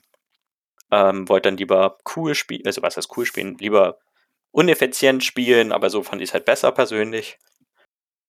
[0.92, 4.00] Ähm, wollte dann lieber cool spielen, also was heißt cool spielen, lieber
[4.52, 7.38] uneffizient spielen, aber so fand ich es halt besser persönlich.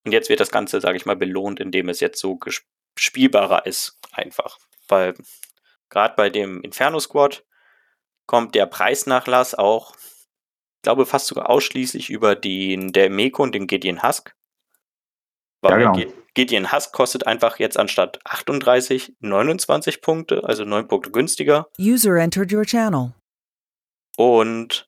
[0.05, 2.39] Und jetzt wird das Ganze, sage ich mal, belohnt, indem es jetzt so
[2.97, 4.59] spielbarer ist, einfach.
[4.89, 5.15] Weil
[5.89, 7.45] Gerade bei dem Inferno Squad
[8.27, 13.67] kommt der Preisnachlass auch, ich glaube, fast sogar ausschließlich über den der Meko und den
[13.67, 14.35] Gideon Husk.
[15.71, 16.13] Weil ja, genau.
[16.35, 21.69] Gideon Husk kostet einfach jetzt anstatt 38 29 Punkte, also 9 Punkte günstiger.
[21.79, 23.13] User entered your channel.
[24.19, 24.87] Und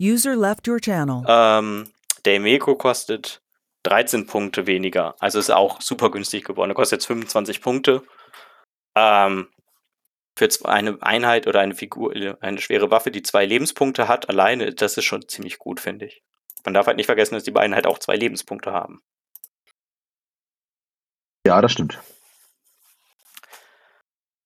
[0.00, 1.24] User left your channel.
[1.28, 1.90] Ähm,
[2.24, 3.40] der Emeko kostet
[3.84, 5.14] 13 Punkte weniger.
[5.20, 6.70] Also ist auch super günstig geworden.
[6.70, 8.02] Er kostet jetzt 25 Punkte.
[8.96, 9.48] Ähm,
[10.36, 14.96] für eine Einheit oder eine Figur, eine schwere Waffe, die zwei Lebenspunkte hat, alleine, das
[14.96, 16.22] ist schon ziemlich gut, finde ich.
[16.64, 19.02] Man darf halt nicht vergessen, dass die beiden halt auch zwei Lebenspunkte haben.
[21.46, 21.98] Ja, das stimmt.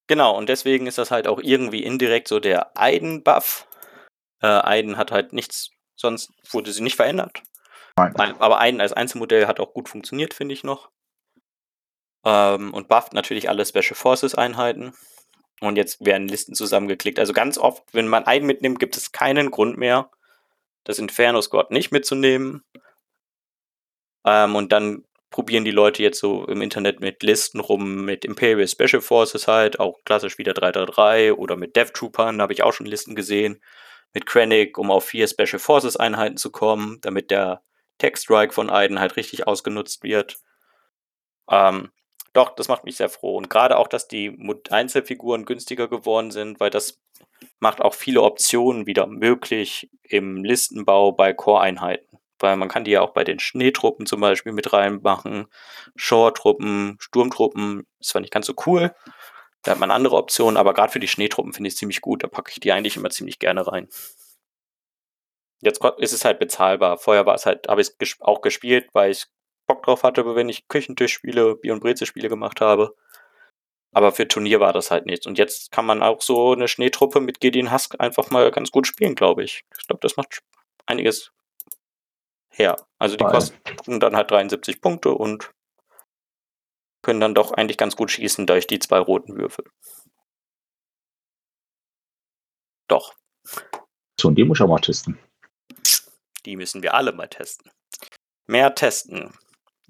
[0.07, 3.67] Genau, und deswegen ist das halt auch irgendwie indirekt so der Aiden-Buff.
[4.43, 7.43] Äh, Aiden hat halt nichts, sonst wurde sie nicht verändert.
[7.97, 8.15] Nein.
[8.41, 10.91] Aber Aiden als Einzelmodell hat auch gut funktioniert, finde ich noch.
[12.25, 14.95] Ähm, und bufft natürlich alle Special Forces Einheiten.
[15.61, 17.19] Und jetzt werden Listen zusammengeklickt.
[17.19, 20.11] Also ganz oft, wenn man Aiden mitnimmt, gibt es keinen Grund mehr,
[20.85, 22.65] das Inferno Squad nicht mitzunehmen.
[24.25, 28.69] Ähm, und dann probieren die Leute jetzt so im Internet mit Listen rum, mit Imperial
[28.69, 32.73] Special Forces halt, auch klassisch wieder 333 oder mit Death Troopern, da habe ich auch
[32.73, 33.61] schon Listen gesehen,
[34.13, 37.63] mit Krennic, um auf vier Special Forces Einheiten zu kommen, damit der
[37.99, 40.39] Tech Strike von Aiden halt richtig ausgenutzt wird.
[41.51, 41.91] Ähm,
[42.33, 43.37] doch, das macht mich sehr froh.
[43.37, 44.39] Und gerade auch, dass die
[44.71, 47.01] Einzelfiguren günstiger geworden sind, weil das
[47.61, 53.01] macht auch viele Optionen wieder möglich im Listenbau bei Core-Einheiten weil man kann die ja
[53.01, 55.47] auch bei den Schneetruppen zum Beispiel mit reinmachen,
[55.97, 58.95] Shore-Truppen, Sturmtruppen, ist zwar nicht ganz so cool,
[59.63, 62.25] da hat man andere Optionen, aber gerade für die Schneetruppen finde ich es ziemlich gut,
[62.25, 63.89] da packe ich die eigentlich immer ziemlich gerne rein.
[65.61, 66.99] Jetzt ist es halt bezahlbar.
[66.99, 69.27] Vorher war es halt, habe ich es auch gespielt, weil ich
[69.67, 72.95] Bock drauf hatte, wenn ich Küchentischspiele, Bier- und Brezelspiele gemacht habe.
[73.95, 75.27] Aber für Turnier war das halt nicht.
[75.27, 78.87] Und jetzt kann man auch so eine Schneetruppe mit Gideon Husk einfach mal ganz gut
[78.87, 79.65] spielen, glaube ich.
[79.79, 80.43] Ich glaube, das macht
[80.87, 81.33] einiges
[82.49, 82.77] her.
[82.99, 85.51] Also die kosten dann halt 73 Punkte und
[87.03, 89.65] können dann doch eigentlich ganz gut schießen durch die zwei roten Würfel.
[92.89, 93.15] Doch.
[94.19, 95.19] So, und die muss ich auch mal testen.
[96.45, 97.71] Die müssen wir alle mal testen.
[98.47, 99.33] Mehr testen.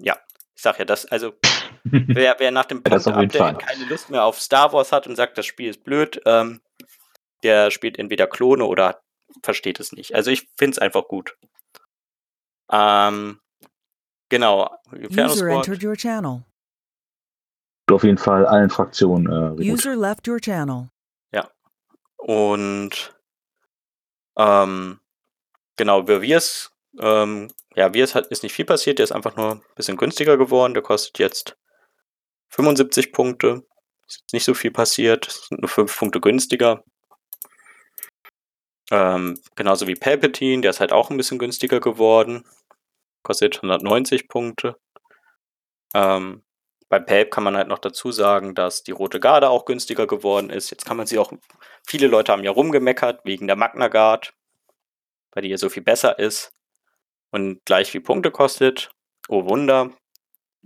[0.03, 0.19] Ja,
[0.55, 1.33] ich sag ja, das, also
[1.83, 5.45] wer, wer nach dem Punkt-Update keine Lust mehr auf Star Wars hat und sagt, das
[5.45, 6.61] Spiel ist blöd, ähm,
[7.43, 9.01] der spielt entweder Klone oder
[9.41, 10.15] versteht es nicht.
[10.15, 11.37] Also ich finde es einfach gut.
[12.71, 13.39] Ähm,
[14.29, 14.69] genau.
[14.91, 16.43] User entered your channel.
[17.91, 19.59] Auf jeden Fall allen Fraktionen.
[19.59, 20.89] Äh, User left your channel.
[21.31, 21.49] Ja.
[22.17, 23.13] Und
[24.37, 24.99] ähm,
[25.75, 29.61] genau, Verviers, ähm, ja, Viers hat, ist nicht viel passiert, der ist einfach nur ein
[29.75, 30.73] bisschen günstiger geworden.
[30.73, 31.57] Der kostet jetzt
[32.49, 33.63] 75 Punkte.
[34.07, 36.83] Ist nicht so viel passiert, sind nur 5 Punkte günstiger.
[38.91, 42.45] Ähm, genauso wie Palpatine, der ist halt auch ein bisschen günstiger geworden
[43.23, 44.77] kostet 190 Punkte.
[45.95, 46.43] Ähm,
[46.89, 50.49] bei Pelp kann man halt noch dazu sagen, dass die Rote Garde auch günstiger geworden
[50.49, 50.69] ist.
[50.69, 51.33] Jetzt kann man sie auch,
[51.87, 54.33] viele Leute haben ja rumgemeckert wegen der Magna Guard,
[55.31, 56.53] weil die ja so viel besser ist
[57.33, 58.91] und gleich viel Punkte kostet.
[59.27, 59.91] Oh Wunder,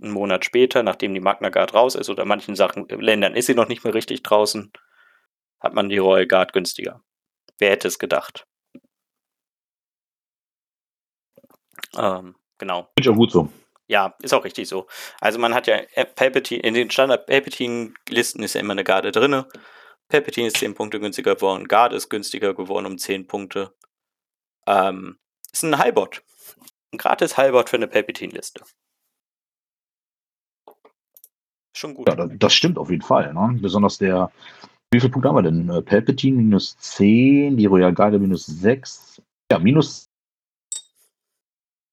[0.00, 3.54] einen Monat später, nachdem die Magna Guard raus ist oder manchen Sachen, Ländern ist sie
[3.54, 4.72] noch nicht mehr richtig draußen,
[5.60, 7.02] hat man die Royal Guard günstiger.
[7.58, 8.46] Wer hätte es gedacht?
[11.96, 12.90] Ähm, Genau.
[12.98, 13.48] Ich auch gut so.
[13.86, 14.86] Ja, ist auch richtig so.
[15.20, 15.80] Also man hat ja
[16.14, 19.44] Palpatine, in den Standard Palpatine-Listen ist ja immer eine Garde drin.
[20.08, 23.74] Palpatine ist 10 Punkte günstiger geworden, Garde ist günstiger geworden um 10 Punkte.
[24.66, 25.18] Ähm,
[25.52, 26.22] ist ein Highbot.
[26.92, 28.62] Ein gratis Highbot für eine Palpatine-Liste.
[31.76, 32.08] Schon gut.
[32.08, 33.32] Ja, das stimmt auf jeden Fall.
[33.32, 33.58] Ne?
[33.60, 34.32] Besonders der,
[34.90, 35.68] wie viele Punkte haben wir denn?
[35.68, 39.22] Äh, Palpatine minus 10, die Royal Garde minus 6.
[39.50, 40.08] Ja, minus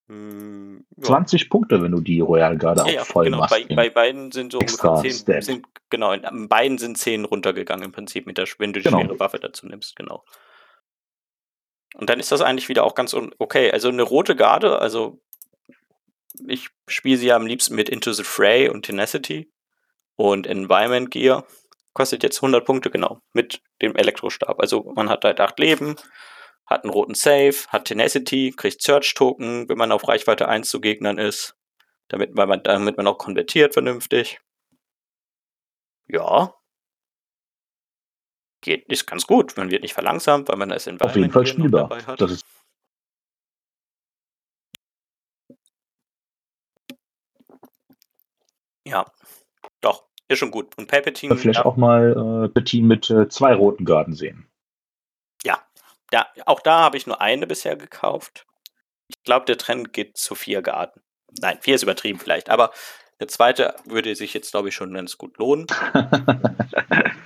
[0.08, 3.40] 20 hm, Punkte, wenn du die Royal Garde ja, auch ja, voll genau.
[3.40, 3.68] machst.
[3.68, 7.92] Bei, bei, beiden sind so ungefähr 10, sind, genau, in beiden sind 10 runtergegangen im
[7.92, 9.02] Prinzip, mit der, wenn du die genau.
[9.02, 10.24] schwere Waffe dazu nimmst, genau.
[11.96, 13.72] Und dann ist das eigentlich wieder auch ganz okay.
[13.72, 15.22] Also eine rote Garde, also
[16.48, 19.52] ich spiele sie ja am liebsten mit Into the Fray und Tenacity
[20.16, 21.46] und Environment Gear.
[21.94, 24.60] Kostet jetzt 100 Punkte, genau, mit dem Elektrostab.
[24.60, 25.96] Also man hat halt 8 Leben,
[26.66, 31.18] hat einen roten Save, hat Tenacity, kriegt Search-Token, wenn man auf Reichweite 1 zu Gegnern
[31.18, 31.56] ist,
[32.10, 34.40] damit, man, damit man auch konvertiert vernünftig.
[36.08, 36.54] Ja.
[38.66, 39.56] Geht, ist ganz gut.
[39.58, 42.16] Man wird nicht verlangsamt, weil man das Environment Auf jeden Fall spielbar.
[42.18, 42.46] Das ist
[48.88, 49.06] ja,
[49.82, 50.76] doch, ist schon gut.
[50.78, 51.36] Und Palpatine.
[51.38, 51.66] Vielleicht ja.
[51.66, 54.48] auch mal äh, Team mit äh, zwei roten Garden sehen.
[56.12, 58.46] Ja, auch da habe ich nur eine bisher gekauft.
[59.10, 61.02] Ich glaube, der Trend geht zu vier Garten.
[61.40, 62.72] nein, vier ist übertrieben vielleicht, aber
[63.20, 65.68] der zweite würde sich jetzt, glaube ich, schon ganz gut lohnen.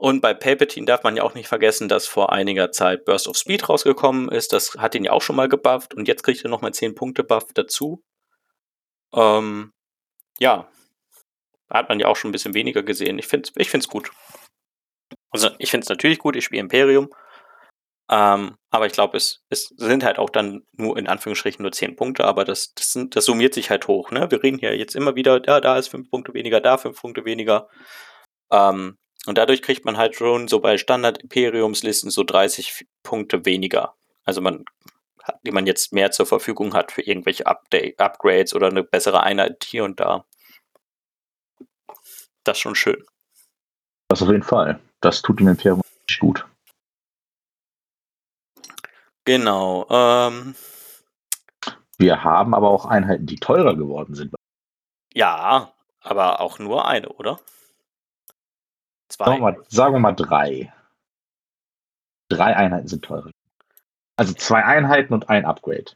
[0.00, 3.36] Und bei Palpatine darf man ja auch nicht vergessen, dass vor einiger Zeit Burst of
[3.36, 4.54] Speed rausgekommen ist.
[4.54, 7.22] Das hat ihn ja auch schon mal gebufft und jetzt kriegt er nochmal 10 Punkte
[7.22, 8.02] Buff dazu.
[9.14, 9.74] Ähm,
[10.38, 10.70] ja,
[11.68, 13.18] hat man ja auch schon ein bisschen weniger gesehen.
[13.18, 14.10] Ich finde es ich gut.
[15.32, 17.10] Also ich finde es natürlich gut, ich spiele Imperium.
[18.10, 21.96] Ähm, aber ich glaube, es, es sind halt auch dann nur in Anführungsstrichen nur 10
[21.96, 24.10] Punkte, aber das, das, sind, das summiert sich halt hoch.
[24.12, 24.30] Ne?
[24.30, 27.26] Wir reden hier jetzt immer wieder, ja, da ist 5 Punkte weniger, da 5 Punkte
[27.26, 27.68] weniger.
[28.50, 33.94] Ähm, und dadurch kriegt man halt schon so bei Standard-Imperiumslisten so 30 Punkte weniger.
[34.24, 34.64] Also man,
[35.42, 39.64] die man jetzt mehr zur Verfügung hat für irgendwelche Update, Upgrades oder eine bessere Einheit
[39.64, 40.24] hier und da.
[42.44, 43.04] Das ist schon schön.
[44.08, 44.80] Das auf jeden Fall.
[45.00, 46.46] Das tut dem Imperium nicht gut.
[49.24, 49.86] Genau.
[49.90, 50.54] Ähm,
[51.98, 54.34] wir haben aber auch Einheiten, die teurer geworden sind.
[55.12, 57.38] Ja, aber auch nur eine, oder?
[59.20, 59.26] Zwei.
[59.26, 60.72] Sagen wir mal, sagen wir mal drei.
[62.30, 63.30] Drei Einheiten sind teurer.
[64.16, 65.92] Also zwei Einheiten und ein Upgrade.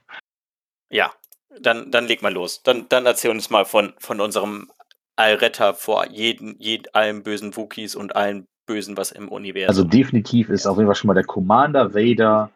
[0.91, 1.11] Ja,
[1.59, 2.63] dann, dann leg mal los.
[2.63, 4.71] Dann, dann erzähl uns mal von, von unserem
[5.17, 9.69] Allretter vor jeden, jeden, allen bösen Wookies und allen Bösen, was im Universum.
[9.69, 12.51] Also definitiv ist auf jeden Fall schon mal der Commander Vader.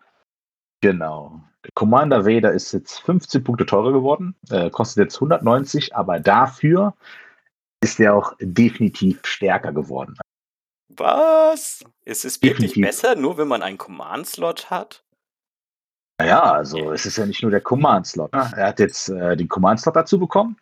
[0.82, 1.40] Genau.
[1.64, 6.94] Der Commander Vader ist jetzt 15 Punkte teurer geworden, äh, kostet jetzt 190, aber dafür
[7.82, 10.16] ist er auch definitiv stärker geworden.
[10.88, 11.84] Was?
[12.04, 15.04] Ist es wirklich besser, nur wenn man einen Command-Slot hat?
[16.20, 18.32] Naja, also es ist ja nicht nur der Command-Slot.
[18.32, 18.50] Ne?
[18.56, 20.56] Er hat jetzt äh, den Command-Slot dazu bekommen.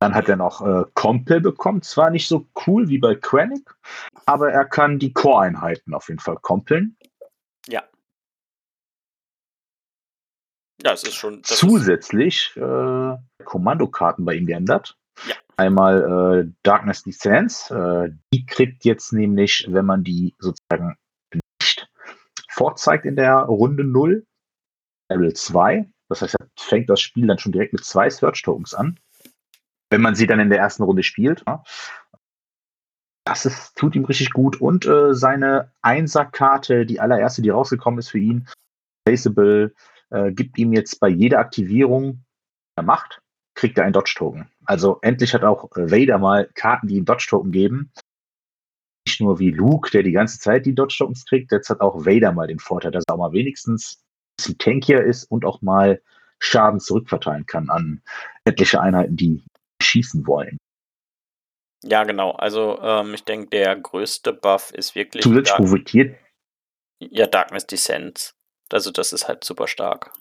[0.00, 1.80] Dann hat er noch äh, Compel bekommen.
[1.80, 3.74] Zwar nicht so cool wie bei Krennic,
[4.26, 6.96] aber er kann die Core-Einheiten auf jeden Fall kompeln.
[7.66, 7.84] Ja.
[10.82, 11.42] Ja, es ist schon.
[11.42, 14.98] Zusätzlich äh, Kommandokarten bei ihm geändert.
[15.56, 17.70] Einmal äh, Darkness Descents.
[17.70, 20.96] Äh, die kriegt jetzt nämlich, wenn man die sozusagen
[21.32, 21.88] nicht
[22.48, 24.26] vorzeigt in der Runde 0,
[25.10, 25.88] Level 2.
[26.08, 28.98] Das heißt, fängt das Spiel dann schon direkt mit zwei Search Tokens an.
[29.90, 31.42] Wenn man sie dann in der ersten Runde spielt.
[31.46, 31.62] Ja.
[33.24, 34.60] Das ist, tut ihm richtig gut.
[34.60, 38.48] Und äh, seine Einserkarte, die allererste, die rausgekommen ist für ihn,
[39.04, 39.74] Placeable,
[40.10, 42.24] äh, gibt ihm jetzt bei jeder Aktivierung
[42.82, 43.22] Macht
[43.54, 44.50] kriegt er einen Dodge-Token.
[44.66, 47.92] Also endlich hat auch Vader mal Karten, die einen Dodge-Token geben.
[49.06, 52.32] Nicht nur wie Luke, der die ganze Zeit die Dodge-Tokens kriegt, jetzt hat auch Vader
[52.32, 56.02] mal den Vorteil, dass er auch mal wenigstens ein bisschen tankier ist und auch mal
[56.38, 58.02] Schaden zurückverteilen kann an
[58.44, 59.42] etliche Einheiten, die
[59.80, 60.58] schießen wollen.
[61.82, 62.32] Ja, genau.
[62.32, 65.22] Also ähm, ich denke, der größte Buff ist wirklich.
[65.22, 66.18] Zusätzlich Dark profitiert.
[67.00, 68.34] Ja, Darkness Descent.
[68.72, 70.12] Also das ist halt super stark.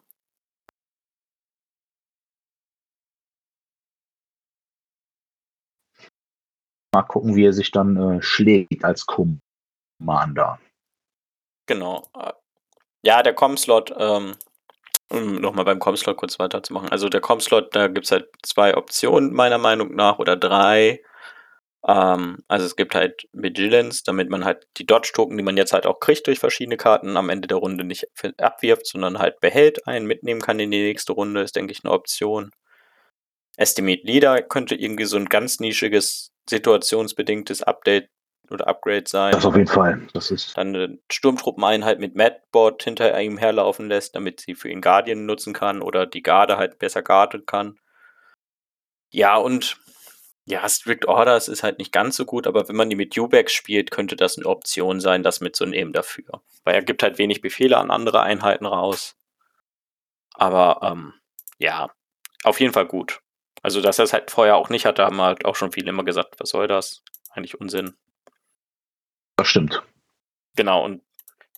[6.95, 10.61] Mal gucken, wie er sich dann äh, schlägt als Commander.
[11.67, 12.07] Genau.
[13.03, 14.37] Ja, der Com-Slot, ähm,
[15.09, 16.87] um nochmal beim Com-Slot kurz weiterzumachen.
[16.87, 21.01] Also der Com-Slot, da gibt es halt zwei Optionen meiner Meinung nach oder drei.
[21.85, 25.85] Ähm, also es gibt halt Vigilance, damit man halt die Dodge-Token, die man jetzt halt
[25.85, 30.05] auch kriegt durch verschiedene Karten, am Ende der Runde nicht abwirft, sondern halt behält, einen
[30.05, 32.51] mitnehmen kann in die nächste Runde, ist, denke ich, eine Option.
[33.57, 38.09] Estimate Leader könnte irgendwie so ein ganz nischiges situationsbedingtes Update
[38.51, 39.31] oder Upgrade sein.
[39.31, 40.07] Das auf jeden Fall.
[40.13, 44.81] Das ist dann eine Sturmtruppeneinheit mit Madbot hinter ihm herlaufen lässt, damit sie für ihn
[44.81, 47.79] Guardian nutzen kann oder die Garde halt besser guarden kann.
[49.09, 49.77] Ja, und
[50.47, 53.53] ja, Strict Orders ist halt nicht ganz so gut, aber wenn man die mit U-Backs
[53.53, 56.41] spielt, könnte das eine Option sein, das mitzunehmen dafür.
[56.63, 59.15] Weil er gibt halt wenig Befehle an andere Einheiten raus.
[60.35, 61.13] Aber ähm,
[61.57, 61.89] ja,
[62.43, 63.21] auf jeden Fall gut.
[63.65, 66.03] Also, dass er es halt vorher auch nicht hatte, haben halt auch schon viele immer
[66.03, 67.01] gesagt, was soll das?
[67.31, 67.95] Eigentlich Unsinn.
[69.37, 69.81] Das stimmt.
[70.55, 71.01] Genau, und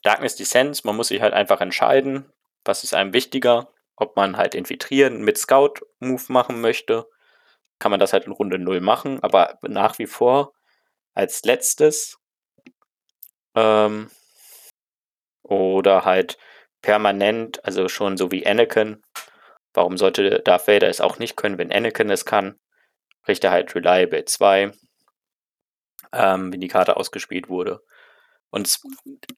[0.03, 2.31] Darkness Descent, man muss sich halt einfach entscheiden,
[2.63, 7.09] was ist einem wichtiger, ob man halt infiltrieren mit Scout-Move machen möchte,
[7.77, 10.53] kann man das halt in Runde 0 machen, aber nach wie vor
[11.13, 12.19] als letztes
[13.53, 14.09] ähm,
[15.43, 16.37] oder halt
[16.81, 19.03] permanent, also schon so wie Anakin,
[19.77, 22.55] Warum sollte Darth Vader es auch nicht können, wenn Anakin es kann?
[23.21, 24.71] Kriegt er halt Reliable 2,
[26.13, 27.83] ähm, wenn die Karte ausgespielt wurde.
[28.49, 28.79] Und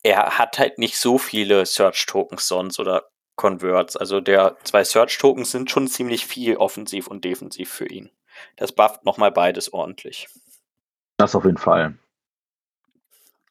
[0.02, 3.97] er hat halt nicht so viele Search-Tokens sonst oder Converts.
[3.97, 8.10] Also der zwei Search-Tokens sind schon ziemlich viel offensiv und defensiv für ihn.
[8.56, 10.30] Das bufft nochmal beides ordentlich.
[11.17, 11.97] Das auf jeden Fall.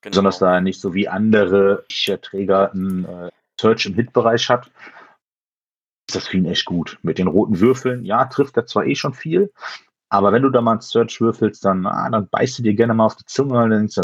[0.01, 0.11] Genau.
[0.13, 1.85] Besonders da er nicht so wie andere
[2.23, 4.71] Träger einen äh, Search im Hit-Bereich hat,
[6.09, 6.99] ist das für ihn echt gut.
[7.03, 9.53] Mit den roten Würfeln, ja, trifft er zwar eh schon viel,
[10.09, 12.95] aber wenn du da mal einen Search würfelst, dann, ah, dann beißt du dir gerne
[12.95, 14.03] mal auf die Zunge und dann denkst du,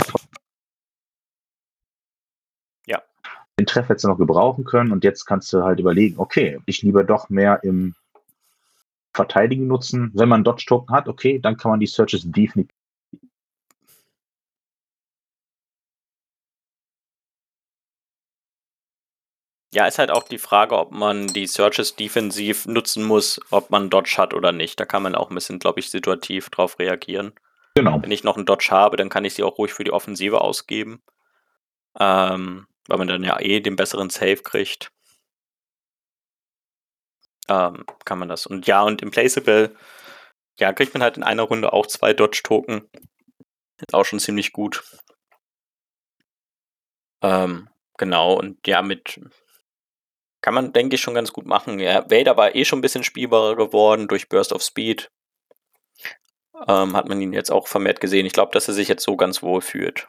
[2.86, 3.02] Ja.
[3.58, 6.82] den Treffer hättest du noch gebrauchen können und jetzt kannst du halt überlegen, okay, ich
[6.82, 7.94] lieber doch mehr im
[9.14, 10.10] Verteidigen nutzen.
[10.12, 12.73] Wenn man Dodge-Token hat, okay, dann kann man die Searches definitiv
[19.74, 23.90] Ja, ist halt auch die Frage, ob man die Searches defensiv nutzen muss, ob man
[23.90, 24.78] Dodge hat oder nicht.
[24.78, 27.32] Da kann man auch ein bisschen, glaube ich, situativ drauf reagieren.
[27.74, 28.00] Genau.
[28.00, 30.40] Wenn ich noch einen Dodge habe, dann kann ich sie auch ruhig für die Offensive
[30.40, 31.02] ausgeben.
[31.98, 34.92] Ähm, weil man dann ja eh den besseren Save kriegt.
[37.48, 38.46] Ähm, kann man das.
[38.46, 39.74] Und ja, und im Placeable,
[40.60, 42.88] ja, kriegt man halt in einer Runde auch zwei Dodge-Token.
[43.78, 44.84] Ist auch schon ziemlich gut.
[47.22, 49.18] Ähm, genau, und ja, mit
[50.44, 51.78] kann man, denke ich, schon ganz gut machen.
[51.78, 55.10] Ja, Vader war eh schon ein bisschen spielbarer geworden durch Burst of Speed.
[56.68, 58.26] Ähm, hat man ihn jetzt auch vermehrt gesehen.
[58.26, 60.06] Ich glaube, dass er sich jetzt so ganz wohl fühlt.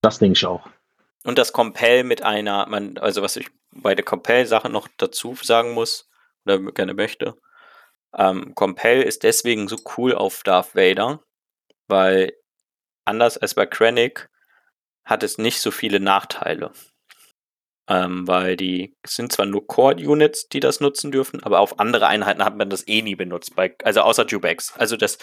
[0.00, 0.66] Das denke ich auch.
[1.22, 5.72] Und das Compel mit einer, man, also was ich bei der Compel-Sache noch dazu sagen
[5.72, 6.08] muss,
[6.46, 7.36] oder gerne möchte,
[8.16, 11.22] ähm, Compel ist deswegen so cool auf Darth Vader,
[11.88, 12.32] weil
[13.04, 14.30] anders als bei Krennic
[15.04, 16.72] hat es nicht so viele Nachteile.
[17.88, 22.44] Ähm, weil die sind zwar nur Core-Units, die das nutzen dürfen, aber auf andere Einheiten
[22.44, 24.74] hat man das eh nie benutzt, bei, also außer Jubex.
[24.76, 25.18] Also das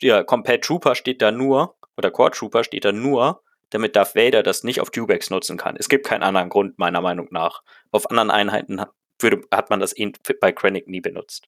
[0.00, 4.42] ja, Compel Trooper steht da nur, oder Core Trooper steht da nur, damit Darth Vader
[4.42, 5.76] das nicht auf Jubex nutzen kann.
[5.76, 7.62] Es gibt keinen anderen Grund, meiner Meinung nach.
[7.90, 11.46] Auf anderen Einheiten hat, würde, hat man das eh bei Krennic nie benutzt.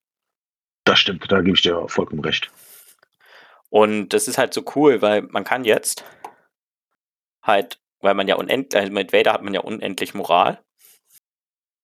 [0.84, 2.50] Das stimmt, da gebe ich dir vollkommen recht.
[3.70, 6.04] Und das ist halt so cool, weil man kann jetzt
[7.42, 10.62] halt weil man ja unendlich, also mit Vader hat man ja unendlich Moral.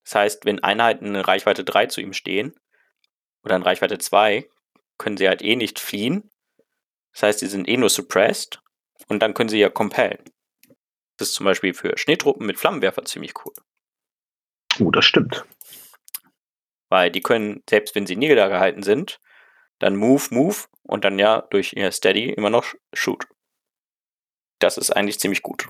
[0.04, 2.54] Das heißt, wenn Einheiten in Reichweite 3 zu ihm stehen
[3.42, 4.48] oder in Reichweite 2,
[4.98, 6.30] können sie halt eh nicht fliehen.
[7.12, 8.60] Das heißt, sie sind eh nur suppressed
[9.06, 10.22] und dann können sie ja compellen.
[11.16, 13.52] Das ist zum Beispiel für Schneetruppen mit Flammenwerfer ziemlich cool.
[14.80, 15.44] Oh, das stimmt.
[16.88, 19.20] Weil die können, selbst wenn sie niedergehalten sind,
[19.78, 23.26] dann Move, Move und dann ja durch ihr Steady immer noch Shoot.
[24.58, 25.68] Das ist eigentlich ziemlich gut.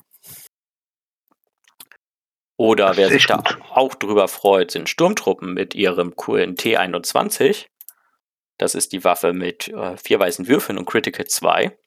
[2.58, 7.66] Oder wer sich da auch drüber freut, sind Sturmtruppen mit ihrem coolen T21.
[8.58, 11.78] Das ist die Waffe mit äh, vier weißen Würfeln und Critical 2.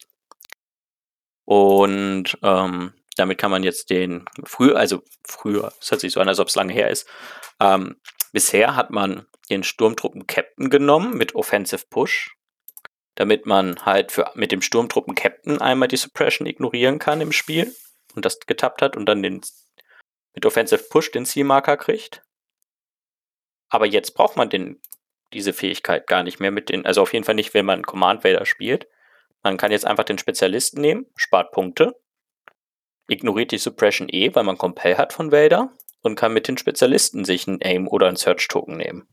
[1.44, 6.30] Und ähm, damit kann man jetzt den früher, also früher, es hört sich so an,
[6.30, 7.06] als ob es lange her ist.
[7.60, 7.98] Ähm,
[8.32, 12.38] bisher hat man den Sturmtruppen Captain genommen mit Offensive Push,
[13.16, 17.76] damit man halt für, mit dem Sturmtruppen Captain einmal die Suppression ignorieren kann im Spiel
[18.16, 19.42] und das getappt hat und dann den
[20.34, 22.24] mit Offensive Push den Zielmarker kriegt.
[23.70, 24.82] Aber jetzt braucht man den,
[25.34, 28.24] diese Fähigkeit gar nicht mehr mit den, also auf jeden Fall nicht, wenn man Command
[28.24, 28.88] Vader spielt.
[29.44, 32.00] Man kann jetzt einfach den Spezialisten nehmen, spart Punkte,
[33.08, 37.26] ignoriert die Suppression eh, weil man Compel hat von Vader und kann mit den Spezialisten
[37.26, 39.08] sich ein Aim oder ein Search Token nehmen.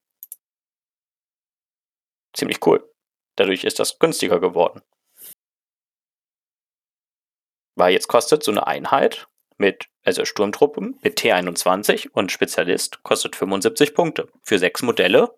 [2.32, 2.88] Ziemlich cool.
[3.36, 4.82] Dadurch ist das günstiger geworden.
[7.74, 13.94] Weil jetzt kostet so eine Einheit mit, also Sturmtruppen mit T21 und Spezialist kostet 75
[13.94, 15.34] Punkte für sechs Modelle.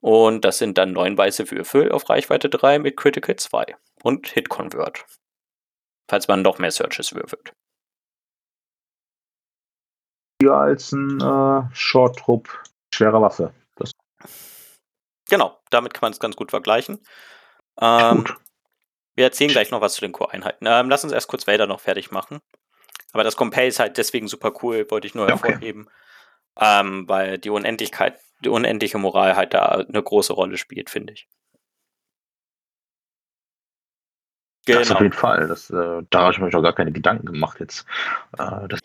[0.00, 4.48] Und das sind dann neun weiße Würfel auf Reichweite 3 mit Critical 2 und Hit
[4.48, 5.06] Convert.
[6.10, 7.52] Falls man noch mehr Searches würfelt.
[10.42, 12.48] Ja, als ein äh, Short-Trupp
[12.92, 13.54] schwerer Waffe.
[13.76, 13.92] Das
[15.28, 16.98] genau, damit kann man es ganz gut vergleichen.
[17.80, 18.36] Ähm, gut.
[19.14, 20.66] Wir erzählen gleich noch was zu den Core-Einheiten.
[20.66, 22.40] Ähm, lass uns erst kurz Vader noch fertig machen.
[23.12, 25.32] Aber das Compay ist halt deswegen super cool, wollte ich nur okay.
[25.32, 25.88] hervorheben.
[26.60, 31.28] Ähm, weil die Unendlichkeit, die unendliche Moral halt da eine große Rolle spielt, finde ich.
[34.66, 34.80] Genau.
[34.80, 35.48] Das auf jeden Fall.
[35.48, 37.86] Das, äh, da habe ich mir noch gar keine Gedanken gemacht jetzt.
[38.36, 38.80] Äh, das,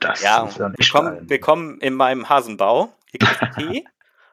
[0.00, 2.92] das ja, ist ja nicht willkommen, willkommen in meinem Hasenbau.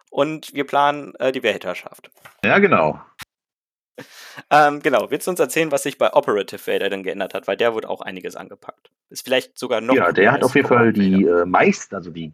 [0.09, 2.11] und wir planen äh, die Weltherrschaft.
[2.43, 2.99] Ja, genau.
[4.51, 7.47] Ähm, genau, willst du uns erzählen, was sich bei Operative Vader denn geändert hat?
[7.47, 8.91] Weil der wurde auch einiges angepackt.
[9.09, 9.95] Ist vielleicht sogar noch.
[9.95, 12.31] Ja, der hat auf jeden Fall die äh, meisten, also die.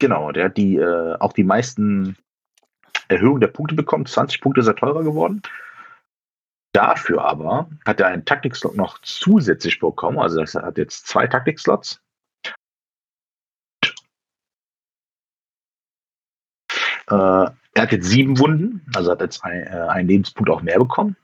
[0.00, 2.16] Genau, der hat die, äh, auch die meisten
[3.08, 4.06] Erhöhungen der Punkte bekommen.
[4.06, 5.42] 20 Punkte ist er teurer geworden.
[6.72, 10.18] Dafür aber hat er einen Taktikslot noch zusätzlich bekommen.
[10.18, 12.00] Also er hat jetzt zwei Taktikslots.
[17.08, 20.80] Äh, er hat jetzt sieben Wunden, also hat jetzt ein, äh, einen Lebenspunkt auch mehr
[20.80, 21.16] bekommen.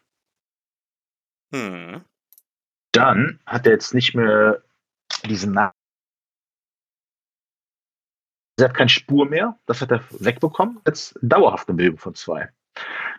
[1.52, 2.04] Hm.
[2.92, 4.62] Dann hat er jetzt nicht mehr
[5.24, 5.72] diesen Er
[8.60, 10.80] hat keine Spur mehr, das hat er wegbekommen.
[10.86, 12.52] Jetzt dauerhaft eine Bewegung von zwei.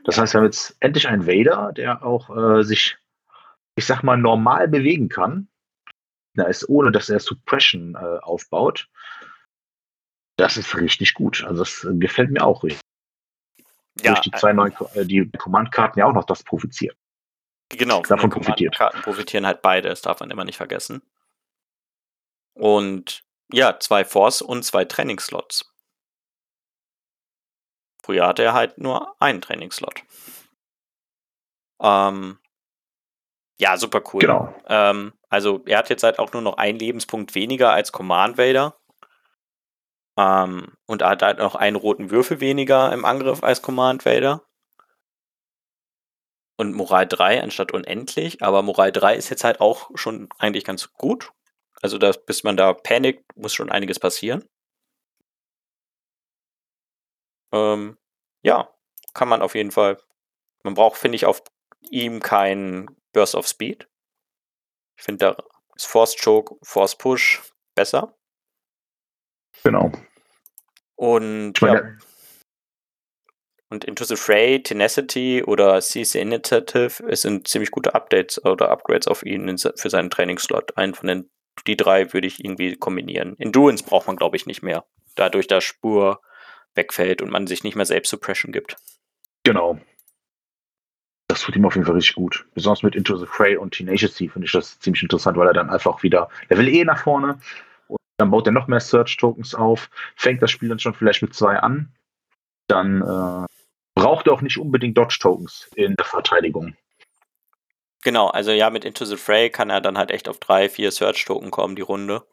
[0.05, 2.97] Das heißt, wir haben jetzt endlich einen Vader, der auch äh, sich,
[3.75, 5.49] ich sag mal, normal bewegen kann.
[6.35, 8.87] Da ist, ohne dass er Suppression äh, aufbaut.
[10.37, 11.43] Das ist richtig gut.
[11.43, 12.84] Also das gefällt mir auch richtig.
[14.01, 16.97] Ja, Durch die zwei neuen äh, die Command-Karten ja auch noch das profitiert.
[17.69, 18.75] Genau, davon profitiert.
[18.75, 21.01] Karten profitieren halt beide, das darf man immer nicht vergessen.
[22.53, 25.73] Und ja, zwei Force und zwei Trainingslots.
[28.03, 30.03] Früher hatte er halt nur einen Trainingslot.
[31.81, 32.37] Ähm,
[33.57, 34.21] ja, super cool.
[34.21, 34.53] Genau.
[34.67, 38.77] Ähm, also er hat jetzt halt auch nur noch einen Lebenspunkt weniger als Command Vader.
[40.17, 44.43] Ähm, und er hat halt noch einen roten Würfel weniger im Angriff als Command Vader.
[46.57, 48.41] Und Moral 3 anstatt unendlich.
[48.41, 51.31] Aber Moral 3 ist jetzt halt auch schon eigentlich ganz gut.
[51.81, 54.47] Also, dass, bis man da panikt, muss schon einiges passieren.
[57.51, 57.97] Ähm,
[58.43, 58.69] ja,
[59.13, 59.97] kann man auf jeden Fall.
[60.63, 61.43] Man braucht, finde ich, auf
[61.89, 63.87] ihm keinen Burst of Speed.
[64.97, 65.43] Ich finde, da
[65.75, 67.41] ist Force Choke, Force Push
[67.75, 68.15] besser.
[69.63, 69.91] Genau.
[70.95, 71.81] Und, ja.
[73.69, 79.07] und Into the Fray, Tenacity oder CC Initiative es sind ziemlich gute Updates oder Upgrades
[79.07, 80.77] auf ihn für seinen Trainingsslot.
[80.77, 81.29] Einen von den,
[81.67, 83.35] die drei würde ich irgendwie kombinieren.
[83.39, 84.85] Endurance braucht man, glaube ich, nicht mehr.
[85.15, 86.21] Dadurch, dass Spur
[86.75, 88.77] wegfällt und man sich nicht mehr selbst Suppression gibt.
[89.43, 89.79] Genau.
[91.27, 92.45] Das tut ihm auf jeden Fall richtig gut.
[92.53, 95.69] Besonders mit Into the Fray und Tenacious finde ich das ziemlich interessant, weil er dann
[95.69, 97.39] einfach wieder, er will eh nach vorne
[98.17, 101.57] dann baut er noch mehr Search-Tokens auf, fängt das Spiel dann schon vielleicht mit zwei
[101.59, 101.93] an,
[102.67, 103.45] dann äh,
[103.93, 106.75] braucht er auch nicht unbedingt Dodge-Tokens in der Verteidigung.
[108.03, 110.91] Genau, also ja, mit Into the Fray kann er dann halt echt auf drei, vier
[110.91, 112.23] Search-Token kommen, die Runde.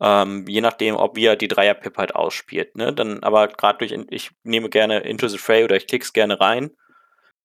[0.00, 2.76] Ähm, je nachdem, ob wir die Dreier-Pip halt ausspielt.
[2.76, 2.92] Ne?
[2.92, 6.70] Dann aber gerade durch, ich nehme gerne Into the Fray oder ich klick's gerne rein.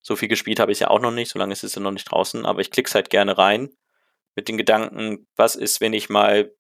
[0.02, 2.06] So viel gespielt habe ich ja auch noch nicht, solange ist es ja noch nicht
[2.06, 3.70] draußen, aber ich klick's halt gerne rein
[4.36, 6.52] mit den Gedanken, was ist, wenn ich mal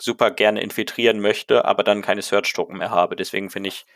[0.00, 3.16] super gerne infiltrieren möchte, aber dann keine Search-Token mehr habe.
[3.16, 3.86] Deswegen finde ich,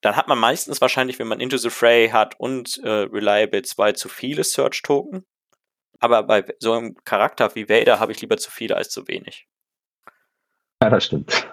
[0.00, 3.92] dann hat man meistens wahrscheinlich, wenn man Into the Fray hat und äh, Reliable 2
[3.92, 5.26] zu viele Search-Token.
[5.98, 9.46] Aber bei so einem Charakter wie Vader habe ich lieber zu viele als zu wenig.
[10.82, 11.46] Ja, das stimmt.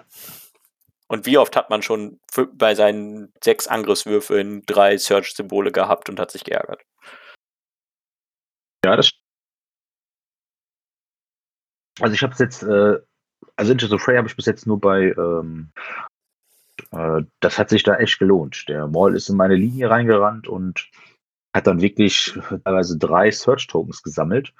[1.08, 2.20] Und wie oft hat man schon
[2.52, 6.82] bei seinen sechs Angriffswürfeln drei Search-Symbole gehabt und hat sich geärgert?
[8.84, 9.12] Ja, das
[12.00, 12.98] Also ich habe es jetzt, äh,
[13.58, 15.70] also Into the Fray habe ich bis jetzt nur bei, ähm,
[16.92, 18.64] äh, das hat sich da echt gelohnt.
[18.68, 20.88] Der Maul ist in meine Linie reingerannt und
[21.54, 24.54] hat dann wirklich teilweise drei Search-Tokens gesammelt,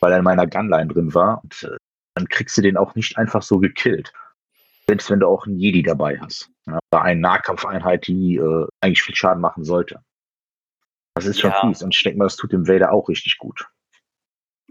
[0.00, 1.42] weil er in meiner Gunline drin war.
[1.44, 1.76] Und äh,
[2.14, 4.12] dann kriegst du den auch nicht einfach so gekillt.
[4.88, 6.50] Selbst wenn du auch einen Jedi dabei hast.
[6.66, 10.02] Ja, oder eine Nahkampfeinheit, die äh, eigentlich viel Schaden machen sollte.
[11.14, 11.60] Das ist schon ja.
[11.60, 11.82] fies.
[11.82, 13.68] Und ich denke mal, das tut dem Vader auch richtig gut.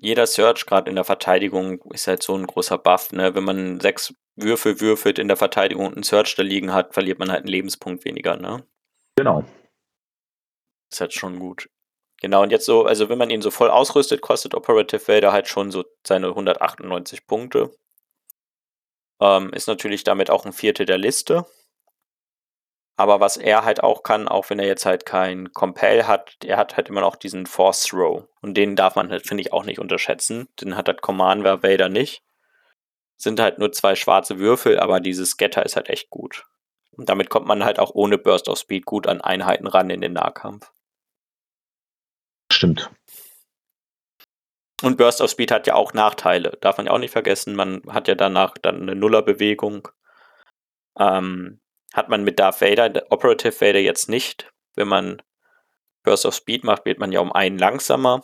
[0.02, 3.12] Jeder Search, gerade in der Verteidigung, ist halt so ein großer Buff.
[3.12, 3.36] Ne?
[3.36, 7.20] Wenn man sechs Würfel würfelt in der Verteidigung und einen Search da liegen hat, verliert
[7.20, 8.38] man halt einen Lebenspunkt weniger.
[8.38, 8.66] Ne?
[9.18, 9.44] Genau.
[10.90, 11.70] Ist halt schon gut.
[12.22, 15.48] Genau, und jetzt so, also wenn man ihn so voll ausrüstet, kostet Operative Vader halt
[15.48, 17.72] schon so seine 198 Punkte.
[19.22, 21.46] Ähm, ist natürlich damit auch ein Viertel der Liste.
[23.00, 26.58] Aber was er halt auch kann, auch wenn er jetzt halt kein Compel hat, er
[26.58, 28.28] hat halt immer noch diesen Force Throw.
[28.42, 30.50] Und den darf man halt, finde ich, auch nicht unterschätzen.
[30.60, 32.24] Den hat halt Commander Vader nicht.
[33.16, 36.46] Sind halt nur zwei schwarze Würfel, aber dieses Getter ist halt echt gut.
[36.92, 40.02] Und damit kommt man halt auch ohne Burst of Speed gut an Einheiten ran in
[40.02, 40.70] den Nahkampf.
[42.52, 42.92] Stimmt.
[44.82, 47.56] Und Burst of Speed hat ja auch Nachteile, darf man ja auch nicht vergessen.
[47.56, 49.88] Man hat ja danach dann eine Nullerbewegung.
[51.00, 51.62] Ähm,
[51.94, 54.52] hat man mit Darth Vader, Operative Vader jetzt nicht.
[54.76, 55.22] Wenn man
[56.04, 58.24] Burst of Speed macht, wird man ja um einen langsamer.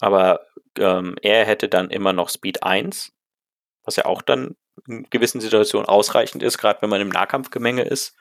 [0.00, 0.40] Aber
[0.78, 3.12] ähm, er hätte dann immer noch Speed 1,
[3.84, 4.56] was ja auch dann
[4.86, 8.14] in gewissen Situationen ausreichend ist, gerade wenn man im Nahkampfgemenge ist.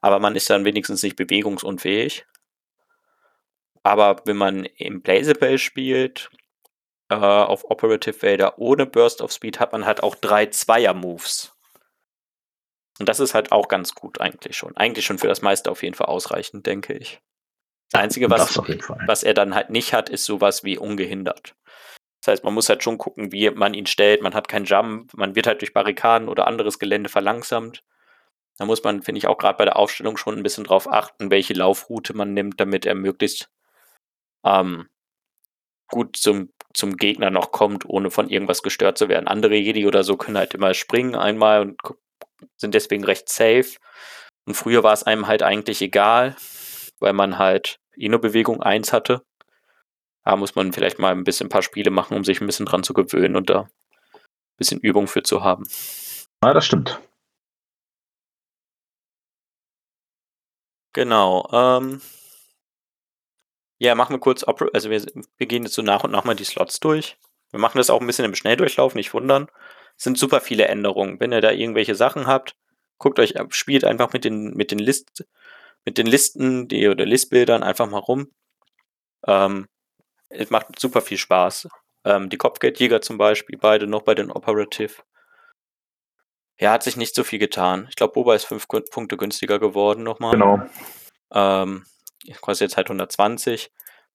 [0.00, 2.26] Aber man ist dann wenigstens nicht bewegungsunfähig.
[3.82, 6.30] Aber wenn man im Blazable spielt,
[7.08, 11.56] äh, auf Operative Vader ohne Burst of Speed, hat man halt auch drei Zweier-Moves.
[13.00, 14.76] Und das ist halt auch ganz gut eigentlich schon.
[14.76, 17.20] Eigentlich schon für das meiste auf jeden Fall ausreichend, denke ich.
[17.90, 18.56] Das Einzige, was,
[19.06, 21.56] was er dann halt nicht hat, ist sowas wie ungehindert.
[22.20, 24.20] Das heißt, man muss halt schon gucken, wie man ihn stellt.
[24.20, 27.82] Man hat keinen Jump, man wird halt durch Barrikaden oder anderes Gelände verlangsamt.
[28.58, 31.30] Da muss man, finde ich, auch gerade bei der Aufstellung schon ein bisschen drauf achten,
[31.30, 33.50] welche Laufroute man nimmt, damit er möglichst
[34.44, 34.90] ähm,
[35.88, 39.26] gut zum, zum Gegner noch kommt, ohne von irgendwas gestört zu werden.
[39.26, 41.80] Andere Jedi oder so können halt immer springen einmal und
[42.56, 43.76] sind deswegen recht safe.
[44.46, 46.36] Und früher war es einem halt eigentlich egal,
[46.98, 49.22] weil man halt Ino-Bewegung 1 hatte.
[50.24, 52.66] Da muss man vielleicht mal ein bisschen ein paar Spiele machen, um sich ein bisschen
[52.66, 55.64] dran zu gewöhnen und da ein bisschen Übung für zu haben.
[56.44, 57.00] Ja, das stimmt.
[60.92, 61.48] Genau.
[61.52, 62.00] Ähm,
[63.78, 65.04] ja, machen wir kurz, also wir,
[65.36, 67.16] wir gehen jetzt so nach und nach mal die Slots durch.
[67.50, 69.48] Wir machen das auch ein bisschen im Schnelldurchlauf, nicht wundern.
[70.00, 71.20] Es sind super viele Änderungen.
[71.20, 72.56] Wenn ihr da irgendwelche Sachen habt,
[72.96, 75.26] guckt euch, spielt einfach mit den, mit den List,
[75.84, 78.30] mit den Listen, die oder Listbildern einfach mal rum.
[79.26, 79.68] Ähm,
[80.30, 81.68] es macht super viel Spaß.
[82.06, 85.02] Ähm, die Kopfgeldjäger zum Beispiel, beide noch bei den Operative.
[86.58, 87.84] Ja, hat sich nicht so viel getan.
[87.90, 90.32] Ich glaube, Boba ist fünf Punkte günstiger geworden nochmal.
[90.32, 90.62] Genau.
[91.30, 91.84] Ähm,
[92.40, 93.70] kostet jetzt halt 120.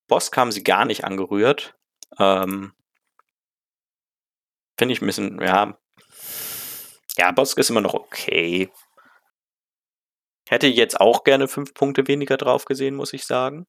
[0.08, 1.76] Boss haben sie gar nicht angerührt.
[2.18, 2.74] Ähm,
[4.78, 5.78] Finde ich ein bisschen, ja.
[7.18, 8.70] Ja, Boss ist immer noch okay.
[10.48, 13.66] Hätte jetzt auch gerne fünf Punkte weniger drauf gesehen, muss ich sagen.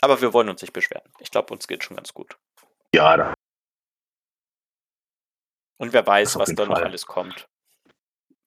[0.00, 1.08] Aber wir wollen uns nicht beschweren.
[1.20, 2.36] Ich glaube, uns geht schon ganz gut.
[2.94, 3.34] Ja, da.
[5.78, 7.48] Und wer weiß, was da noch alles kommt.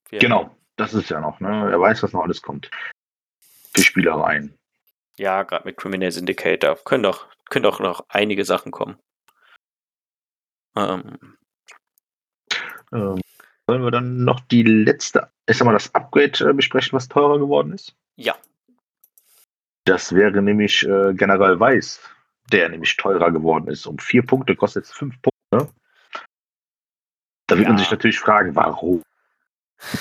[0.10, 1.66] Wir genau, das ist ja noch, ne?
[1.70, 2.70] Wer weiß, was noch alles kommt.
[3.74, 4.58] Für Spielereien.
[5.18, 9.00] Ja, gerade mit Criminal Syndicator können doch, können doch noch einige Sachen kommen.
[10.76, 11.38] Ähm.
[12.92, 13.22] Ähm,
[13.68, 17.40] wollen wir dann noch die letzte, ich sag mal, das Upgrade äh, besprechen, was teurer
[17.40, 17.96] geworden ist?
[18.16, 18.36] Ja.
[19.86, 22.00] Das wäre nämlich äh, General Weiß,
[22.52, 23.86] der nämlich teurer geworden ist.
[23.86, 25.74] Um vier Punkte kostet es fünf Punkte.
[27.48, 27.70] Da wird ja.
[27.70, 29.02] man sich natürlich fragen, warum?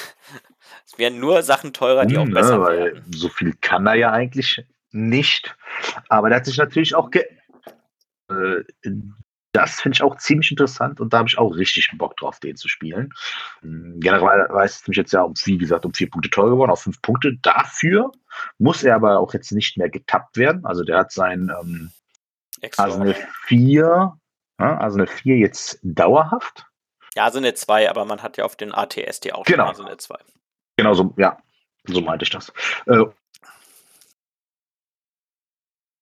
[0.86, 3.12] Es wären nur Sachen teurer, die hm, auch ne, besser weil werden.
[3.12, 5.56] So viel kann er ja eigentlich nicht.
[6.08, 7.24] Aber der hat sich natürlich auch ge
[8.30, 8.62] äh,
[9.54, 12.56] das finde ich auch ziemlich interessant und da habe ich auch richtig Bock drauf, den
[12.56, 13.12] zu spielen.
[13.60, 16.82] Hm, generell weiß es mich jetzt ja, wie gesagt, um vier Punkte teuer geworden, auf
[16.82, 17.36] fünf Punkte.
[17.40, 18.10] Dafür
[18.58, 20.66] muss er aber auch jetzt nicht mehr getappt werden.
[20.66, 21.92] Also der hat sein ähm,
[22.76, 23.14] also eine
[23.46, 24.18] 4,
[24.56, 26.66] also eine 4 jetzt dauerhaft.
[27.14, 29.68] Ja, also eine 2, aber man hat ja auf den ATSD auch genau.
[29.68, 30.16] also eine 2.
[30.76, 31.38] Genau so, ja,
[31.84, 32.52] so meinte ich das.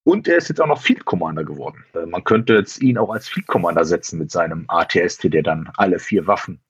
[0.05, 1.85] Und er ist jetzt auch noch Field Commander geworden.
[1.95, 5.71] Äh, man könnte jetzt ihn auch als Field Commander setzen mit seinem ATST, der dann
[5.77, 6.61] alle vier Waffen.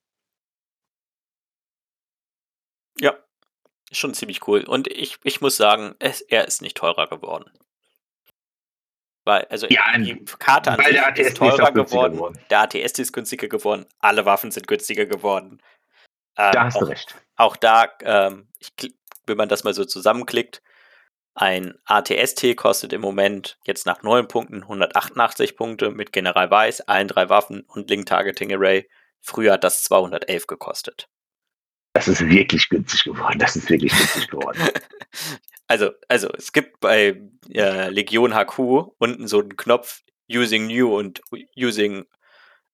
[3.00, 3.14] Ja,
[3.90, 4.64] schon ziemlich cool.
[4.64, 7.50] Und ich, ich muss sagen, es, er ist nicht teurer geworden.
[9.24, 12.14] Weil, also ja, die Karte an sich ist teurer geworden.
[12.14, 12.38] geworden.
[12.50, 13.86] Der ATST ist günstiger geworden.
[14.00, 15.62] Alle Waffen sind günstiger geworden.
[16.36, 17.14] Ähm, da hast auch, du recht.
[17.36, 18.94] Auch da, ähm, ich,
[19.26, 20.60] wenn man das mal so zusammenklickt,
[21.34, 27.08] ein ATST kostet im Moment jetzt nach 9 Punkten 188 Punkte mit General Weiß, allen
[27.08, 28.88] drei Waffen und Link Targeting Array.
[29.20, 31.08] Früher hat das 211 gekostet.
[31.94, 33.38] Das ist wirklich günstig geworden.
[33.38, 34.60] Das ist wirklich günstig geworden.
[35.66, 37.20] also, also es gibt bei
[37.50, 38.58] äh, Legion HQ
[38.98, 41.20] unten so einen Knopf Using New und
[41.56, 42.06] Using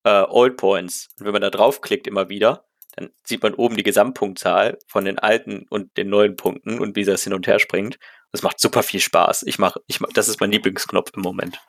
[0.05, 1.09] äh, Old Points.
[1.19, 2.65] Und wenn man da draufklickt immer wieder,
[2.97, 7.05] dann sieht man oben die Gesamtpunktzahl von den alten und den neuen Punkten und wie
[7.05, 7.99] das hin und her springt.
[8.33, 9.45] Das macht super viel Spaß.
[9.45, 11.61] Ich mach, ich mach, das ist mein Lieblingsknopf im Moment.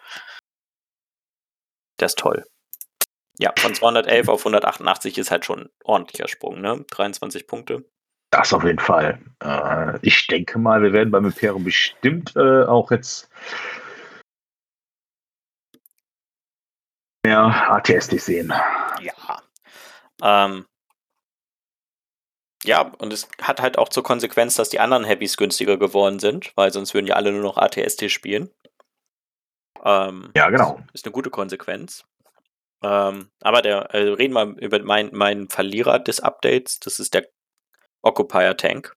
[1.99, 2.45] Der ist toll.
[3.37, 6.85] Ja, von 211 auf 188 ist halt schon ein ordentlicher Sprung, ne?
[6.91, 7.85] 23 Punkte.
[8.31, 9.19] Das auf jeden Fall.
[9.41, 13.29] Äh, ich denke mal, wir werden beim Imperium bestimmt äh, auch jetzt
[17.25, 18.53] mehr ATSD sehen.
[19.01, 19.41] Ja.
[20.21, 20.65] Ähm,
[22.63, 26.51] ja, und es hat halt auch zur Konsequenz, dass die anderen Heavies günstiger geworden sind,
[26.55, 28.49] weil sonst würden ja alle nur noch ATST spielen.
[29.83, 30.79] Ähm, ja, genau.
[30.93, 32.05] Ist eine gute Konsequenz.
[32.81, 37.29] Ähm, aber der, also reden wir über meinen mein Verlierer des Updates, das ist der
[38.01, 38.95] Occupier Tank.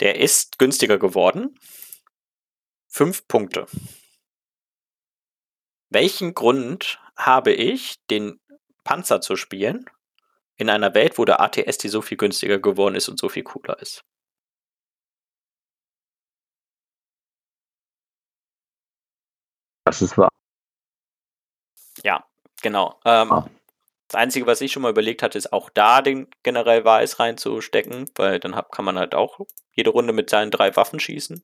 [0.00, 1.58] Der ist günstiger geworden.
[2.88, 3.66] Fünf Punkte.
[5.90, 8.40] Welchen Grund habe ich, den
[8.82, 9.86] Panzer zu spielen,
[10.56, 13.42] in einer Welt, wo der ATS die so viel günstiger geworden ist und so viel
[13.42, 14.04] cooler ist.
[19.84, 20.30] Das ist wahr.
[22.02, 22.24] Ja,
[22.62, 22.98] genau.
[23.04, 23.48] Ähm, ah.
[24.08, 28.10] Das Einzige, was ich schon mal überlegt hatte, ist auch da den generell Weiß reinzustecken,
[28.16, 29.40] weil dann hab, kann man halt auch
[29.72, 31.42] jede Runde mit seinen drei Waffen schießen.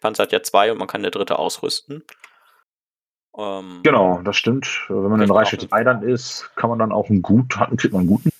[0.00, 2.04] Panzer hat ja zwei und man kann der dritte ausrüsten.
[3.36, 4.86] Ähm, genau, das stimmt.
[4.88, 8.00] Wenn man in Reichweite 3 dann ist, kann man dann auch einen gut, kriegt man
[8.00, 8.30] einen guten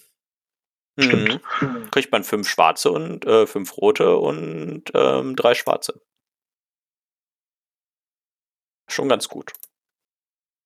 [0.99, 1.41] Stimmt.
[1.61, 1.91] Mhm.
[1.91, 6.03] Kriegt man fünf schwarze und äh, fünf rote und ähm, drei schwarze.
[8.89, 9.53] Schon ganz gut.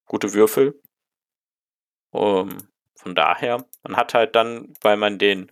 [0.06, 0.80] Gute Würfel.
[2.12, 5.50] Ähm, Von daher, man hat halt dann, weil man den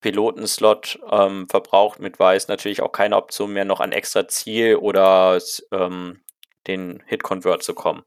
[0.00, 5.38] Pilotenslot ähm, verbraucht mit Weiß, natürlich auch keine Option mehr, noch an extra Ziel oder
[5.72, 6.22] ähm,
[6.66, 8.04] den Hit-Convert zu kommen.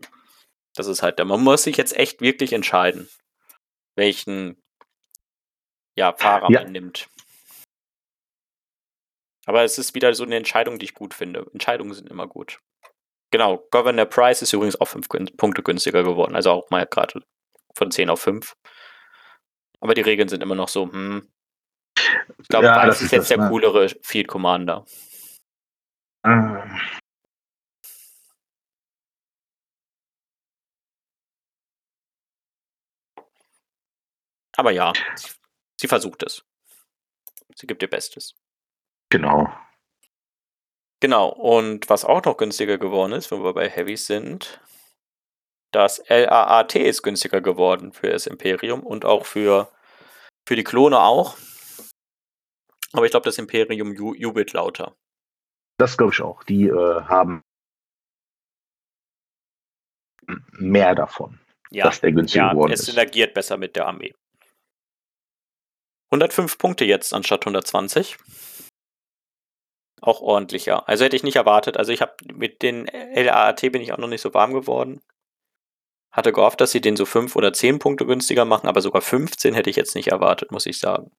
[0.74, 3.10] Das ist halt, man muss sich jetzt echt wirklich entscheiden,
[3.96, 4.58] welchen
[5.96, 6.64] ja, Fahrer ja.
[6.64, 7.08] man nimmt.
[9.46, 11.48] Aber es ist wieder so eine Entscheidung, die ich gut finde.
[11.54, 12.60] Entscheidungen sind immer gut.
[13.32, 17.24] Genau, Governor Price ist übrigens auch 5 Punkte günstiger geworden, also auch mal gerade
[17.76, 18.54] von 10 auf 5.
[19.80, 21.28] Aber die Regeln sind immer noch so, hm.
[22.40, 23.50] Ich glaube, ja, Price ist, ist jetzt das, der ne?
[23.50, 24.86] coolere Field Commander.
[26.26, 26.80] Ähm.
[34.58, 34.94] Aber ja,
[35.82, 36.46] sie versucht es.
[37.56, 38.36] Sie gibt ihr Bestes.
[39.10, 39.52] Genau.
[41.02, 44.62] Genau, und was auch noch günstiger geworden ist, wenn wir bei Heavys sind,
[45.72, 49.72] das LAAT ist günstiger geworden für das Imperium und auch für,
[50.48, 51.38] für die Klone auch.
[52.94, 54.96] Aber ich glaube, das Imperium ju jubelt lauter.
[55.80, 56.44] Das glaube ich auch.
[56.44, 57.42] Die äh, haben
[60.52, 61.40] mehr davon,
[61.72, 62.90] ja, dass der günstiger ja, geworden es ist.
[62.90, 64.14] Es synergiert besser mit der Armee.
[66.12, 68.18] 105 Punkte jetzt anstatt 120
[70.02, 70.88] auch ordentlicher.
[70.90, 71.78] Also hätte ich nicht erwartet.
[71.78, 75.02] Also ich habe mit den LAAT bin ich auch noch nicht so warm geworden.
[76.12, 79.54] Hatte gehofft, dass sie den so 5 oder 10 Punkte günstiger machen, aber sogar 15
[79.54, 81.12] hätte ich jetzt nicht erwartet, muss ich sagen.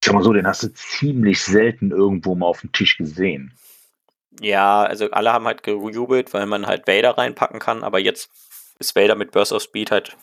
[0.00, 3.56] Ich sag mal so, den hast du ziemlich selten irgendwo mal auf dem Tisch gesehen.
[4.40, 8.30] Ja, also alle haben halt gejubelt, weil man halt Vader reinpacken kann, aber jetzt
[8.78, 10.16] ist Vader mit Burst of Speed halt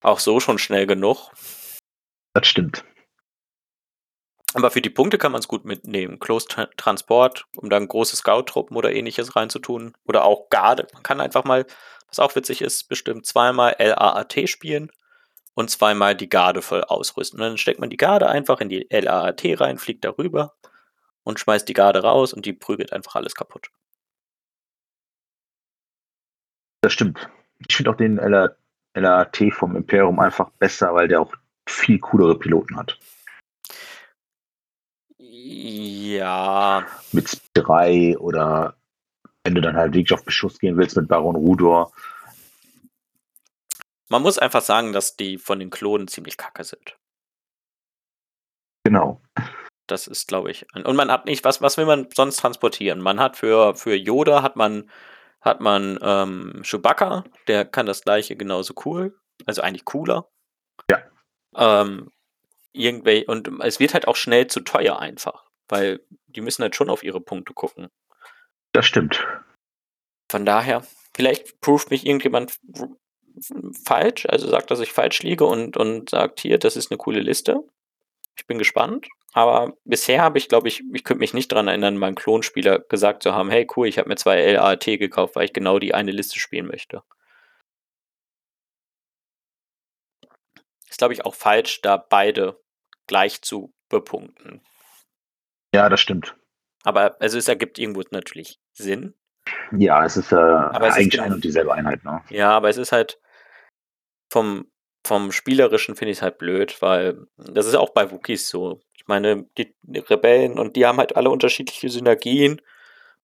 [0.00, 1.30] auch so schon schnell genug.
[2.34, 2.84] Das stimmt.
[4.54, 6.18] Aber für die Punkte kann man es gut mitnehmen.
[6.18, 9.94] Close Tra Transport, um dann große Scout-Truppen oder ähnliches reinzutun.
[10.04, 10.86] Oder auch Garde.
[10.92, 11.64] Man kann einfach mal,
[12.08, 14.90] was auch witzig ist, bestimmt zweimal LAAT spielen
[15.54, 17.40] und zweimal die Garde voll ausrüsten.
[17.40, 20.54] Und dann steckt man die Garde einfach in die LAAT rein, fliegt darüber
[21.22, 23.70] und schmeißt die Garde raus und die prügelt einfach alles kaputt.
[26.82, 27.30] Das stimmt.
[27.68, 28.16] Ich finde auch den
[28.94, 31.32] LAAT vom Imperium einfach besser, weil der auch
[31.68, 32.98] viel coolere Piloten hat.
[35.18, 36.86] Ja.
[37.12, 38.76] Mit 3 oder
[39.44, 41.92] wenn du dann halt wirklich auf Beschuss gehen willst mit Baron Rudor.
[44.08, 46.96] Man muss einfach sagen, dass die von den Klonen ziemlich kacke sind.
[48.84, 49.20] Genau.
[49.86, 50.66] Das ist, glaube ich.
[50.74, 53.00] Und man hat nicht, was, was will man sonst transportieren?
[53.00, 54.90] Man hat für, für Yoda hat man,
[55.40, 59.18] hat man ähm, Chewbacca, der kann das gleiche genauso cool.
[59.46, 60.28] Also eigentlich cooler.
[61.56, 62.10] Ähm,
[62.72, 66.90] irgendwelche, und es wird halt auch schnell zu teuer einfach, weil die müssen halt schon
[66.90, 67.88] auf ihre Punkte gucken.
[68.72, 69.26] Das stimmt.
[70.30, 70.84] Von daher,
[71.14, 72.58] vielleicht prüft mich irgendjemand
[73.84, 77.20] falsch, also sagt, dass ich falsch liege und, und sagt, hier, das ist eine coole
[77.20, 77.62] Liste.
[78.36, 79.08] Ich bin gespannt.
[79.34, 83.22] Aber bisher habe ich, glaube ich, ich könnte mich nicht daran erinnern, meinem Klonspieler gesagt
[83.22, 86.10] zu haben, hey cool, ich habe mir zwei LAT gekauft, weil ich genau die eine
[86.10, 87.02] Liste spielen möchte.
[91.02, 92.60] Glaube ich, auch falsch, da beide
[93.08, 94.60] gleich zu bepunkten.
[95.74, 96.36] Ja, das stimmt.
[96.84, 99.14] Aber also es ergibt irgendwo natürlich Sinn.
[99.76, 102.22] Ja, es ist äh, aber es eigentlich ist ein und dieselbe Einheit, ne?
[102.30, 103.18] Ja, aber es ist halt
[104.30, 104.70] vom,
[105.04, 108.80] vom Spielerischen finde ich es halt blöd, weil das ist auch bei Wookies so.
[108.94, 112.62] Ich meine, die, die Rebellen und die haben halt alle unterschiedliche Synergien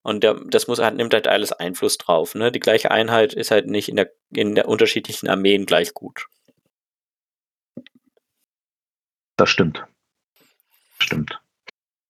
[0.02, 2.34] und der, das muss halt, nimmt halt alles Einfluss drauf.
[2.34, 2.50] Ne?
[2.50, 6.26] Die gleiche Einheit ist halt nicht in der, in der unterschiedlichen Armeen gleich gut.
[9.38, 9.86] Das stimmt.
[10.98, 11.40] Stimmt.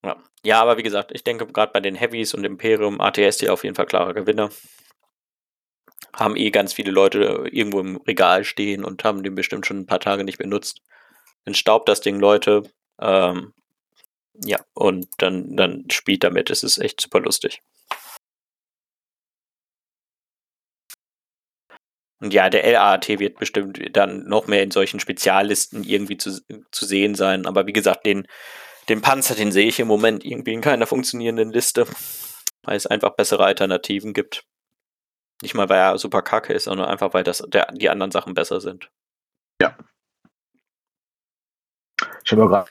[0.02, 0.16] Ja.
[0.42, 3.64] ja, aber wie gesagt, ich denke gerade bei den Heavies und Imperium, ATS, die auf
[3.64, 4.50] jeden Fall klare Gewinner.
[6.14, 9.86] Haben eh ganz viele Leute irgendwo im Regal stehen und haben den bestimmt schon ein
[9.86, 10.80] paar Tage nicht benutzt.
[11.44, 12.62] Dann staubt das Ding Leute.
[12.98, 13.52] Ähm,
[14.42, 16.48] ja, und dann, dann spielt damit.
[16.48, 17.62] Es ist echt super lustig.
[22.20, 26.40] Und ja, der LAAT wird bestimmt dann noch mehr in solchen Speziallisten irgendwie zu,
[26.72, 27.46] zu sehen sein.
[27.46, 28.26] Aber wie gesagt, den,
[28.88, 31.86] den Panzer, den sehe ich im Moment irgendwie in keiner funktionierenden Liste,
[32.62, 34.44] weil es einfach bessere Alternativen gibt.
[35.42, 38.34] Nicht mal, weil er super kacke ist, sondern einfach, weil das, der, die anderen Sachen
[38.34, 38.90] besser sind.
[39.62, 39.76] Ja.
[42.24, 42.68] Ich habe gerade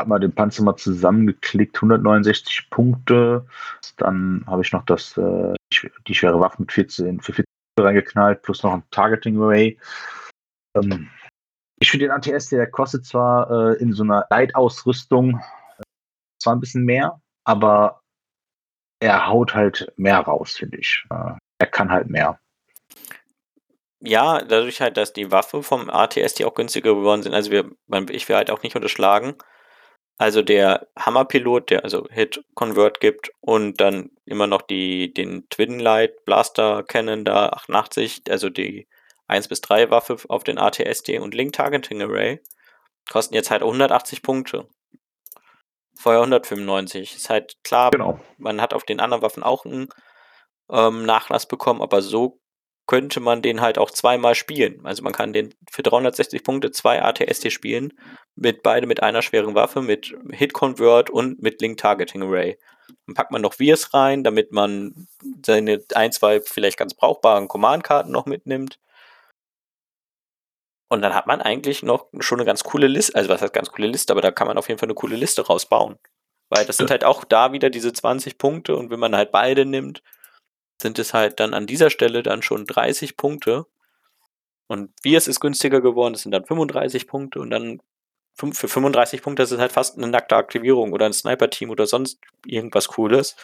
[0.00, 3.46] habe mal den Panzer mal zusammengeklickt, 169 Punkte.
[3.96, 5.54] Dann habe ich noch das, äh,
[6.06, 7.44] die schwere Waffe mit 14 für 14
[7.78, 9.78] reingeknallt, plus noch ein Targeting Array.
[10.76, 11.08] Ähm,
[11.80, 15.40] ich finde den ATS, der kostet zwar äh, in so einer Light-Ausrüstung
[15.78, 15.82] äh,
[16.42, 18.00] zwar ein bisschen mehr, aber
[19.00, 21.04] er haut halt mehr raus, finde ich.
[21.10, 22.38] Äh, er kann halt mehr.
[24.00, 27.70] ja, dadurch halt, dass die Waffe vom ATS, die auch günstiger geworden sind, also wir,
[28.10, 29.34] ich will halt auch nicht unterschlagen,
[30.16, 35.78] also der Hammerpilot, der also Hit Convert gibt und dann immer noch die, den Twin
[35.78, 38.86] Light Blaster Cannon da 88, also die
[39.26, 42.40] 1 bis 3 Waffe auf den ATSD und Link Targeting Array,
[43.10, 44.68] kosten jetzt halt 180 Punkte.
[45.96, 47.16] Vorher 195.
[47.16, 48.20] Ist halt klar, Genau.
[48.36, 49.88] man hat auf den anderen Waffen auch einen
[50.70, 52.40] ähm, Nachlass bekommen, aber so
[52.86, 54.84] könnte man den halt auch zweimal spielen.
[54.84, 57.94] Also man kann den für 360 Punkte zwei ATST spielen,
[58.34, 62.58] mit beide mit einer schweren Waffe, mit Hit Convert und mit Link Targeting Array.
[63.06, 65.08] Dann packt man noch Virs rein, damit man
[65.44, 68.78] seine ein, zwei vielleicht ganz brauchbaren Command-Karten noch mitnimmt.
[70.88, 73.70] Und dann hat man eigentlich noch schon eine ganz coole Liste, also was heißt ganz
[73.70, 75.98] coole Liste, aber da kann man auf jeden Fall eine coole Liste rausbauen.
[76.50, 79.64] Weil das sind halt auch da wieder diese 20 Punkte und wenn man halt beide
[79.64, 80.02] nimmt,
[80.80, 83.66] sind es halt dann an dieser Stelle dann schon 30 Punkte.
[84.66, 87.80] Und wie es ist günstiger geworden, das sind dann 35 Punkte und dann
[88.36, 92.20] für 35 Punkte ist es halt fast eine nackte Aktivierung oder ein Sniper-Team oder sonst
[92.44, 93.36] irgendwas Cooles.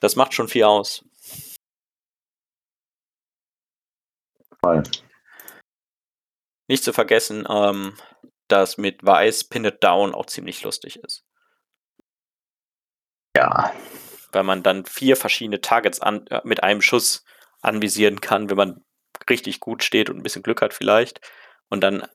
[0.00, 1.04] Das macht schon viel aus.
[4.62, 4.82] Fall.
[6.68, 7.96] Nicht zu vergessen, ähm,
[8.48, 11.24] dass mit Weiß Pin It Down auch ziemlich lustig ist.
[13.36, 13.72] Ja.
[14.32, 17.24] Weil man dann vier verschiedene Targets an, äh, mit einem Schuss
[17.62, 18.84] anvisieren kann, wenn man
[19.28, 21.20] richtig gut steht und ein bisschen Glück hat vielleicht.
[21.68, 22.06] Und dann,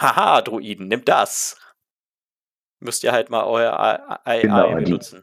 [0.00, 1.56] haha, Druiden, nimm das.
[2.80, 3.78] Müsst ihr halt mal euer
[4.26, 5.22] AI Genau, die- benutzen.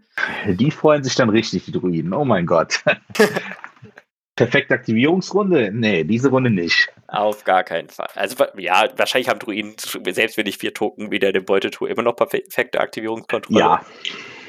[0.46, 2.14] Die freuen sich dann richtig, die Druiden.
[2.14, 2.82] Oh mein Gott.
[4.36, 5.70] Perfekte Aktivierungsrunde?
[5.72, 6.88] Nee, diese Runde nicht.
[7.06, 8.08] Auf gar keinen Fall.
[8.16, 9.76] Also ja, wahrscheinlich haben Druiden,
[10.08, 13.60] selbst wenn ich vier Token wieder in dem Beutetur, immer noch perfekte Aktivierungskontrolle.
[13.60, 13.84] Ja,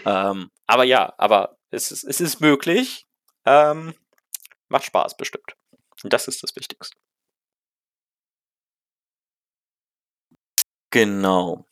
[0.05, 3.05] Ähm, aber ja, aber es ist, es ist möglich.
[3.45, 3.95] Ähm,
[4.69, 5.55] macht Spaß bestimmt.
[6.03, 6.97] Und das ist das Wichtigste.
[10.91, 11.65] Genau.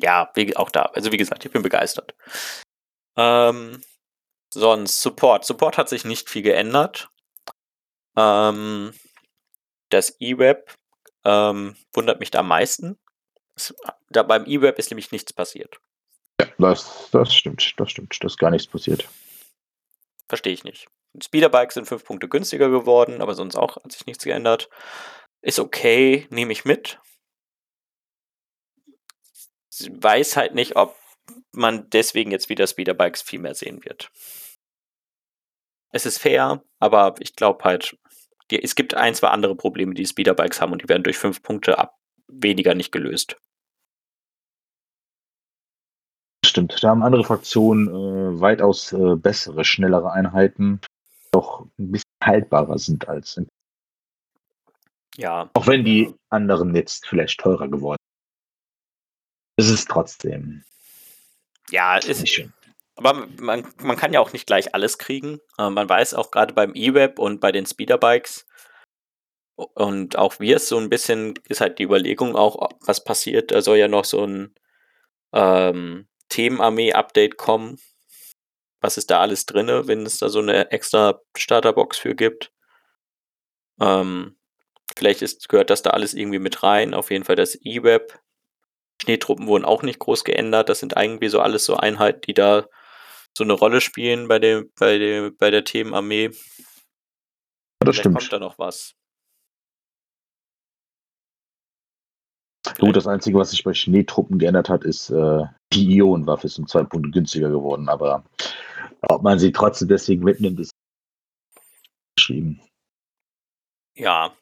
[0.00, 0.82] Ja, wie, auch da.
[0.82, 2.14] Also wie gesagt, ich bin begeistert.
[3.16, 3.82] Ähm,
[4.52, 5.44] sonst Support.
[5.46, 7.08] Support hat sich nicht viel geändert.
[8.16, 8.92] Ähm,
[9.90, 10.74] das E-Web
[11.24, 12.98] ähm, wundert mich da am meisten.
[13.54, 13.74] Es,
[14.10, 15.80] da beim E-Web ist nämlich nichts passiert.
[16.58, 17.74] Das, das stimmt.
[17.76, 18.16] Das stimmt.
[18.20, 19.08] Das ist gar nichts passiert.
[20.28, 20.88] Verstehe ich nicht.
[21.22, 24.68] Speederbikes sind fünf Punkte günstiger geworden, aber sonst auch hat sich nichts geändert.
[25.40, 26.98] Ist okay, nehme ich mit.
[29.68, 30.96] Sie weiß halt nicht, ob
[31.52, 34.10] man deswegen jetzt wieder Speederbikes viel mehr sehen wird.
[35.90, 37.96] Es ist fair, aber ich glaube halt,
[38.50, 41.42] die, es gibt ein, zwei andere Probleme, die Speederbikes haben und die werden durch fünf
[41.42, 41.96] Punkte ab
[42.28, 43.36] weniger nicht gelöst.
[46.56, 46.82] Stimmt.
[46.82, 50.80] Da haben andere Fraktionen äh, weitaus äh, bessere, schnellere Einheiten,
[51.30, 53.38] doch ein bisschen haltbarer sind als.
[55.18, 57.98] Ja, Auch wenn die anderen jetzt vielleicht teurer geworden
[59.58, 59.66] sind.
[59.66, 60.64] Es ist trotzdem
[61.68, 62.54] ja, nicht ist, schön.
[62.94, 65.40] Aber man, man kann ja auch nicht gleich alles kriegen.
[65.58, 68.46] Äh, man weiß auch gerade beim E-Web und bei den Speederbikes
[69.56, 73.50] und auch wir es so ein bisschen ist halt die Überlegung auch, was passiert.
[73.50, 74.54] Da soll ja noch so ein
[75.34, 77.78] ähm, Themenarmee-Update kommen.
[78.80, 82.52] Was ist da alles drin, wenn es da so eine extra Starterbox für gibt?
[83.80, 84.36] Ähm,
[84.96, 86.94] vielleicht ist, gehört das da alles irgendwie mit rein.
[86.94, 88.18] Auf jeden Fall das E-Web.
[89.02, 90.68] Schneetruppen wurden auch nicht groß geändert.
[90.68, 92.66] Das sind irgendwie so alles so Einheiten, die da
[93.36, 96.28] so eine Rolle spielen bei dem, bei dem, bei der Themenarmee.
[96.28, 96.38] Das
[97.80, 98.18] Vielleicht stimmt.
[98.18, 98.94] kommt da noch was.
[102.78, 106.66] Gut, das Einzige, was sich bei Schneetruppen geändert hat, ist, äh, die Ionenwaffe ist um
[106.66, 107.88] zwei Punkte günstiger geworden.
[107.88, 108.24] Aber
[109.02, 110.72] ob man sie trotzdem deswegen mitnimmt, ist
[112.16, 112.60] geschrieben.
[113.94, 114.34] Ja.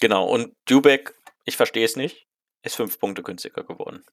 [0.00, 0.26] Genau.
[0.26, 2.26] Und Dubek, ich verstehe es nicht,
[2.62, 4.04] ist fünf Punkte günstiger geworden.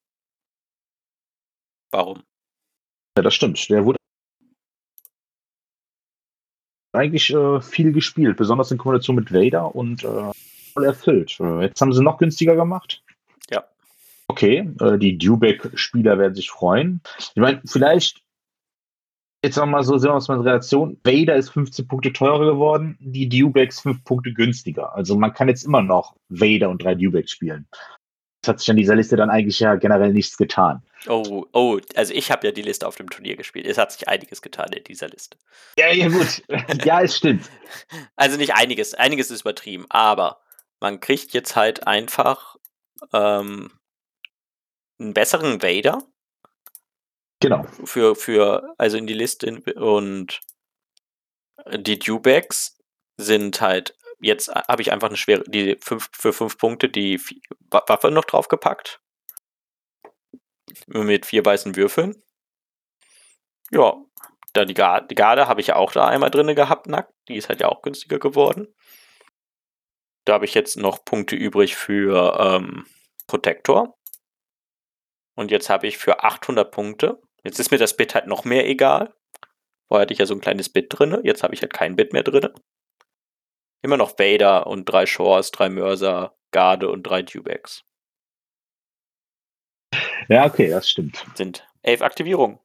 [1.92, 2.24] Warum?
[3.18, 3.70] Ja, das stimmt.
[3.70, 3.98] Der wurde
[6.94, 10.32] eigentlich äh, viel gespielt, besonders in Kombination mit Vader und äh,
[10.74, 11.38] voll erfüllt.
[11.62, 13.04] Jetzt haben sie noch günstiger gemacht.
[13.52, 13.64] Ja.
[14.28, 17.02] Okay, äh, die Dubek-Spieler werden sich freuen.
[17.18, 18.24] Ich meine, vielleicht
[19.44, 20.98] jetzt nochmal so, sehen wir uns mal in Relation.
[21.04, 24.96] Vader ist 15 Punkte teurer geworden, die Dubeks 5 Punkte günstiger.
[24.96, 27.68] Also man kann jetzt immer noch Vader und drei Dubeks spielen.
[28.42, 30.84] Es hat sich an dieser Liste dann eigentlich ja generell nichts getan.
[31.08, 33.66] Oh, oh, also ich habe ja die Liste auf dem Turnier gespielt.
[33.66, 35.38] Es hat sich einiges getan in dieser Liste.
[35.78, 36.44] Ja, ja, gut.
[36.86, 37.50] ja, es stimmt.
[38.18, 40.43] Also nicht einiges, einiges ist übertrieben, aber
[40.84, 42.58] man kriegt jetzt halt einfach
[43.14, 43.72] ähm,
[45.00, 46.06] einen besseren Vader
[47.40, 47.64] Genau.
[47.86, 50.42] für, für, also in die Liste und
[51.74, 52.78] die Dewbacks
[53.18, 57.20] sind halt, jetzt habe ich einfach eine schwere, die fünf, für fünf Punkte die
[57.70, 59.02] Waffe noch draufgepackt.
[60.88, 62.24] Mit vier weißen Würfeln.
[63.72, 63.96] Ja,
[64.54, 67.14] da die Garde, die Garde habe ich ja auch da einmal drin gehabt, nackt.
[67.28, 68.74] Die ist halt ja auch günstiger geworden.
[70.26, 72.86] Da habe ich jetzt noch Punkte übrig für ähm,
[73.28, 73.98] Protektor.
[75.36, 77.22] Und jetzt habe ich für 800 Punkte.
[77.44, 79.14] Jetzt ist mir das Bit halt noch mehr egal.
[79.88, 81.20] Vorher hatte ich ja so ein kleines Bit drin.
[81.24, 82.50] Jetzt habe ich halt kein Bit mehr drin.
[83.82, 87.84] Immer noch Vader und drei Shores, drei Mörser, Garde und drei Dewbacks.
[90.30, 91.26] Ja, okay, das stimmt.
[91.36, 92.60] Sind elf Aktivierungen.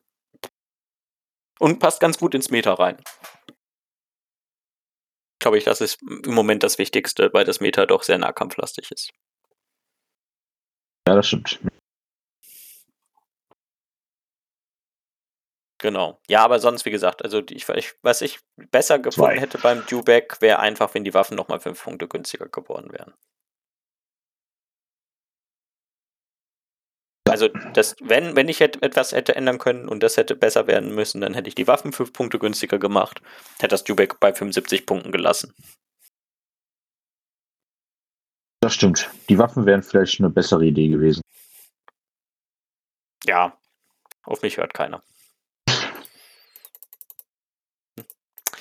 [1.59, 3.03] Und passt ganz gut ins Meta rein.
[5.41, 9.11] Glaube ich, das ist im Moment das Wichtigste, weil das Meta doch sehr nahkampflastig ist.
[11.07, 11.59] Ja, das stimmt.
[15.81, 16.21] Genau.
[16.29, 19.41] Ja, aber sonst, wie gesagt, also ich, ich, was ich besser gefunden Zwei.
[19.41, 23.15] hätte beim Dewback, wäre einfach, wenn die Waffen nochmal fünf Punkte günstiger geworden wären.
[27.41, 30.93] Also, das, wenn, wenn ich hätte, etwas hätte ändern können und das hätte besser werden
[30.93, 33.23] müssen, dann hätte ich die Waffen fünf Punkte günstiger gemacht,
[33.61, 35.55] hätte das Dewback bei 75 Punkten gelassen.
[38.61, 39.09] Das stimmt.
[39.29, 41.23] Die Waffen wären vielleicht eine bessere Idee gewesen.
[43.25, 43.57] Ja,
[44.25, 45.01] auf mich hört keiner.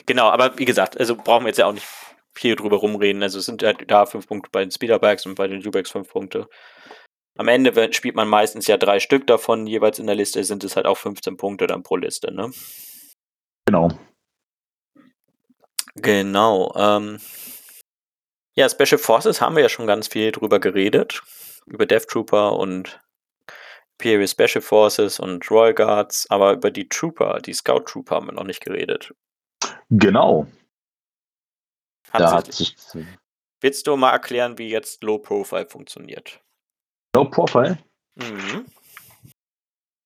[0.06, 1.88] Genau, aber wie gesagt, also brauchen wir jetzt ja auch nicht
[2.36, 3.24] viel drüber rumreden.
[3.24, 6.10] Also es sind halt da fünf Punkte bei den Speederbikes und bei den Dewbacks fünf
[6.10, 6.48] Punkte.
[7.38, 10.76] Am Ende spielt man meistens ja drei Stück davon, jeweils in der Liste sind es
[10.76, 12.52] halt auch 15 Punkte dann pro Liste, ne?
[13.66, 13.90] Genau.
[15.96, 16.74] Genau.
[16.76, 17.20] Ähm,
[18.56, 21.22] ja, Special Forces haben wir ja schon ganz viel drüber geredet.
[21.66, 23.02] Über Death Trooper und
[24.00, 28.34] Imperial Special Forces und Royal Guards, aber über die Trooper, die Scout Trooper haben wir
[28.34, 29.14] noch nicht geredet.
[29.90, 30.48] Genau.
[32.12, 32.76] Hat da hat sich
[33.60, 36.42] Willst du mal erklären, wie jetzt Low Profile funktioniert?
[37.16, 37.80] Low Profile?
[38.16, 38.66] Mhm.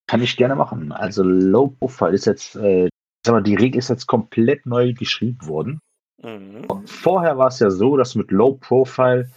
[0.08, 0.92] Kann ich gerne machen.
[0.92, 2.90] Also Low Profile ist jetzt, äh,
[3.26, 5.80] sag mal, die Regel ist jetzt komplett neu geschrieben worden.
[6.22, 6.86] Mhm.
[6.86, 9.32] Vorher war es ja so, dass mit Low Profile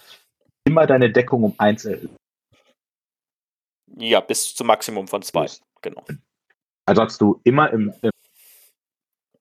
[0.67, 2.11] immer deine Deckung um 1 erhöht.
[3.97, 5.47] Ja, bis zum Maximum von 2.
[5.83, 6.05] Genau.
[6.87, 8.11] Also hast du immer im, im,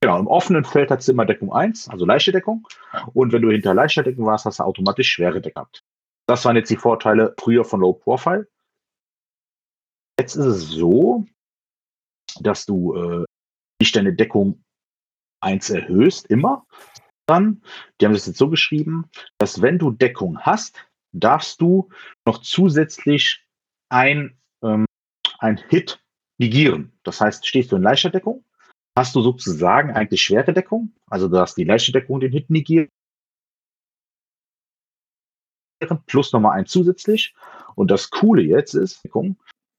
[0.01, 2.67] genau, im offenen Feld hast du immer Deckung 1, also leichte Deckung.
[3.13, 5.83] Und wenn du hinter leichter Deckung warst, hast du automatisch schwere Deckung gehabt.
[6.27, 8.47] Das waren jetzt die Vorteile früher von Low Profile.
[10.19, 11.25] Jetzt ist es so,
[12.39, 13.25] dass du äh,
[13.81, 14.63] nicht deine Deckung
[15.41, 16.65] 1 erhöhst, immer.
[17.27, 17.61] Dann,
[17.99, 21.89] die haben das jetzt so geschrieben, dass wenn du Deckung hast, darfst du
[22.25, 23.45] noch zusätzlich
[23.89, 24.85] ein, ähm,
[25.39, 26.03] ein Hit
[26.39, 26.97] negieren.
[27.03, 28.45] Das heißt, stehst du in leichter Deckung,
[28.97, 32.89] hast du sozusagen eigentlich schwere Deckung, also du hast die leichte Deckung den Hit negieren
[36.05, 37.33] plus nochmal ein zusätzlich.
[37.75, 39.01] Und das Coole jetzt ist,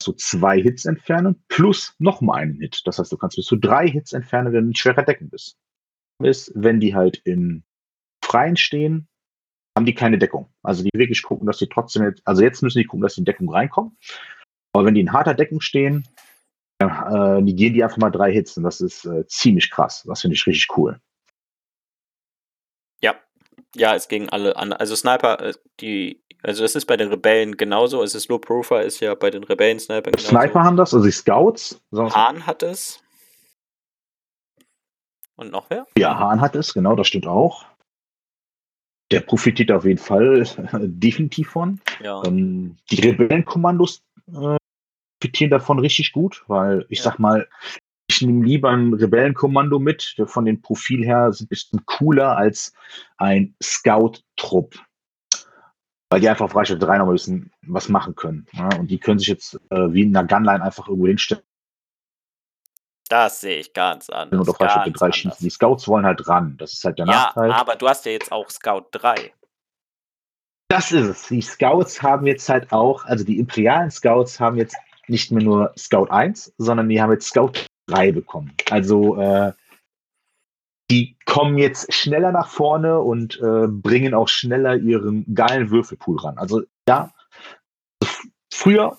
[0.03, 2.83] so zwei Hits entfernen plus nochmal einen Hit.
[2.85, 5.59] Das heißt, du kannst bis zu drei Hits entfernen, wenn du in schwerer Deckung bist.
[6.23, 7.65] Ist, wenn die halt im
[8.25, 9.09] Freien stehen,
[9.77, 10.49] haben die keine Deckung.
[10.63, 13.21] Also die wirklich gucken, dass sie trotzdem jetzt, also jetzt müssen die gucken, dass die
[13.21, 13.97] in Deckung reinkommen.
[14.73, 16.07] Aber wenn die in harter Deckung stehen,
[16.79, 20.05] äh, die gehen die einfach mal drei Hits und das ist äh, ziemlich krass.
[20.07, 21.01] Das finde ich richtig cool.
[23.75, 24.73] Ja, es ging alle an.
[24.73, 28.03] Also Sniper, äh, die, also es ist bei den Rebellen genauso.
[28.03, 30.29] Es ist Low Profile, ist ja bei den Rebellen Sniper genauso.
[30.29, 31.81] Sniper haben das, also die Scouts.
[31.93, 33.03] Hahn hat es.
[35.37, 35.87] Und noch wer?
[35.99, 37.65] Ja, Hahn hat es, genau, das stimmt auch.
[39.11, 41.81] Der profitiert auf jeden Fall definitiv von.
[42.01, 42.23] Ja.
[42.25, 44.57] Ähm, die Rebellenkommandos äh,
[45.21, 47.05] profitieren davon richtig gut, weil ich ja.
[47.05, 47.49] sag mal,
[48.15, 52.37] ich nehme lieber ein Rebellenkommando mit, der von den Profil her ist ein bisschen cooler
[52.37, 52.73] als
[53.17, 54.75] ein Scout-Trupp.
[56.11, 58.47] Weil die einfach auf Reichweite 3 noch ein bisschen was machen können.
[58.53, 58.69] Ja?
[58.79, 61.43] Und die können sich jetzt äh, wie in einer Gunline einfach irgendwo hinstellen.
[63.09, 64.41] Das sehe ich ganz anders.
[64.41, 65.39] Und auf Reichweite 3 schießen.
[65.41, 66.57] Die Scouts wollen halt ran.
[66.59, 67.53] Das ist halt der ja, Nachteil.
[67.53, 69.33] Aber du hast ja jetzt auch Scout 3.
[70.69, 71.29] Das ist es.
[71.29, 74.77] Die Scouts haben jetzt halt auch, also die imperialen Scouts haben jetzt
[75.09, 77.53] nicht mehr nur Scout 1, sondern die haben jetzt Scout
[77.87, 78.55] 3 bekommen.
[78.71, 79.53] Also äh,
[80.91, 86.39] die kommen jetzt schneller nach vorne und äh, bringen auch schneller ihren geilen Würfelpool ran.
[86.39, 87.13] Also ja,
[88.53, 88.99] früher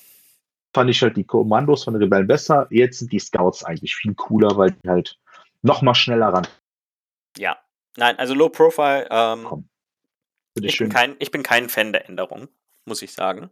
[0.73, 2.67] fand ich halt die Kommandos von den Rebellen besser.
[2.69, 5.17] Jetzt sind die Scouts eigentlich viel cooler, weil die halt
[5.61, 6.47] noch mal schneller ran.
[7.37, 7.57] Ja,
[7.97, 9.07] nein, also Low Profile.
[9.09, 9.69] Ähm,
[10.55, 12.49] ich, bin kein, ich bin kein Fan der Änderung,
[12.85, 13.49] muss ich sagen.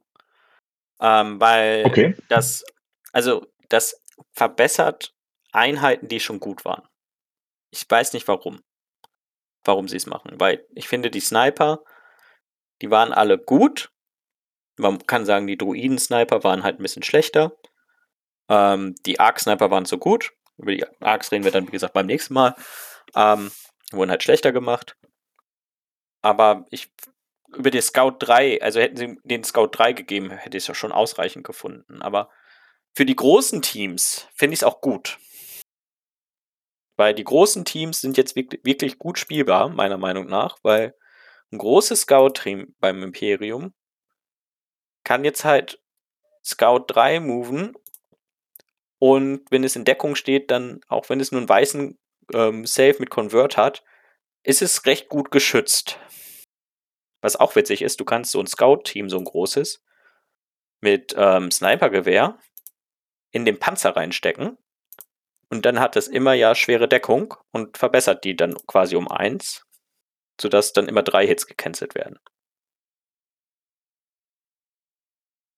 [1.00, 2.16] Ähm, weil okay.
[2.30, 2.64] das,
[3.12, 5.14] also das verbessert
[5.54, 6.88] Einheiten, die schon gut waren.
[7.72, 8.62] Ich weiß nicht warum.
[9.64, 10.40] warum sie es machen.
[10.40, 11.84] Weil ich finde, die Sniper,
[12.82, 13.92] die waren alle gut.
[14.78, 17.56] Man kann sagen, die Druiden-Sniper waren halt ein bisschen schlechter.
[18.50, 20.34] Ähm, die Arc-Sniper waren so gut.
[20.58, 22.56] Über die Arcs reden wir dann, wie gesagt, beim nächsten Mal.
[23.16, 23.52] Ähm,
[23.92, 24.98] wurden halt schlechter gemacht.
[26.22, 26.92] Aber ich
[27.56, 30.76] über die Scout 3, also hätten sie den Scout 3 gegeben, hätte ich es ja
[30.76, 32.02] schon ausreichend gefunden.
[32.02, 32.30] Aber
[32.96, 35.20] für die großen Teams finde ich es auch gut.
[36.96, 40.96] Weil die großen Teams sind jetzt wirklich gut spielbar, meiner Meinung nach, weil
[41.52, 43.74] ein großes Scout-Team beim Imperium
[45.04, 45.82] kann jetzt halt
[46.44, 47.74] Scout 3 moven
[49.00, 52.00] und wenn es in Deckung steht, dann, auch wenn es nur einen weißen
[52.34, 53.84] ähm, Save mit Convert hat,
[54.44, 56.00] ist es recht gut geschützt.
[57.22, 59.84] Was auch witzig ist, du kannst so ein Scout-Team, so ein großes,
[60.80, 62.40] mit ähm, Snipergewehr
[63.32, 64.58] in den Panzer reinstecken.
[65.54, 69.64] Und dann hat es immer ja schwere Deckung und verbessert die dann quasi um eins,
[70.42, 72.18] sodass dann immer drei Hits gecancelt werden.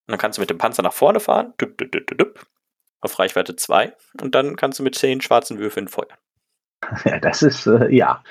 [0.06, 2.46] Und dann kannst du mit dem Panzer nach vorne fahren, düpp, düpp, düpp,
[3.00, 6.18] auf Reichweite 2 und dann kannst du mit zehn schwarzen Würfeln feuern.
[7.06, 8.22] Ja, das ist, äh, ja.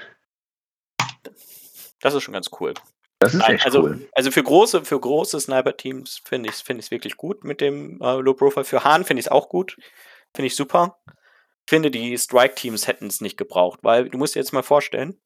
[1.99, 2.75] Das ist schon ganz cool.
[3.17, 4.07] Das ist echt also, cool.
[4.11, 8.17] Also für große, für große Sniper-Teams finde ich es find wirklich gut mit dem äh,
[8.17, 8.65] Low Profile.
[8.65, 9.77] Für Hahn finde ich es auch gut.
[10.31, 10.99] Finde ich super.
[11.65, 15.19] Ich finde, die Strike-Teams hätten es nicht gebraucht, weil du musst dir jetzt mal vorstellen,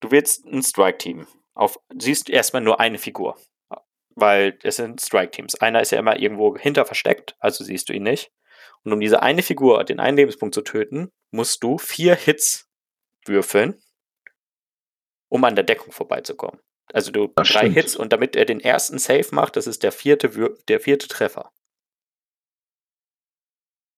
[0.00, 1.26] du willst ein Strike-Team.
[1.54, 3.36] Auf, siehst erstmal nur eine Figur.
[4.14, 5.56] Weil es sind Strike-Teams.
[5.56, 8.32] Einer ist ja immer irgendwo hinter versteckt, also siehst du ihn nicht.
[8.84, 12.68] Und um diese eine Figur, den einen Lebenspunkt zu töten, musst du vier Hits
[13.26, 13.82] würfeln
[15.30, 16.60] um an der Deckung vorbeizukommen.
[16.92, 17.74] Also du Das drei stimmt.
[17.74, 20.30] Hits und damit er den ersten Save macht, das ist der vierte,
[20.68, 21.52] der vierte Treffer.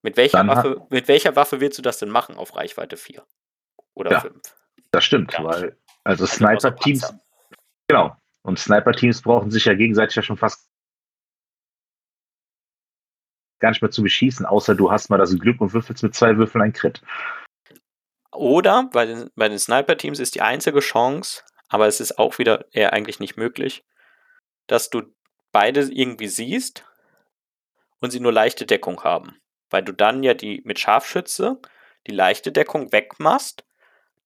[0.03, 2.97] Mit welcher, Dann hat- Waffe, mit welcher Waffe willst du das denn machen auf Reichweite
[2.97, 3.25] 4?
[3.95, 4.21] Oder Ja.
[4.21, 4.41] 5?
[4.91, 5.45] Das stimmt, Ja.
[5.45, 7.15] weil, also Also Sniper-Teams,
[7.89, 8.17] genau.
[8.43, 10.69] Und Sniper-Teams brauchen sich ja gegenseitig ja schon fast
[13.61, 16.37] gar nicht mehr zu beschießen, außer du hast mal das Glück und würfelst mit zwei
[16.37, 17.01] Würfeln ein Crit.
[18.33, 22.67] Oder bei den, bei den Sniper-Teams ist die einzige Chance, aber es ist auch wieder
[22.73, 23.85] eher eigentlich nicht möglich,
[24.67, 25.03] dass du
[25.53, 26.85] beide irgendwie siehst
[28.01, 29.39] und sie nur leichte Deckung haben.
[29.73, 31.61] Weil du dann ja die mit Scharfschütze
[32.07, 33.65] die leichte Deckung wegmachst.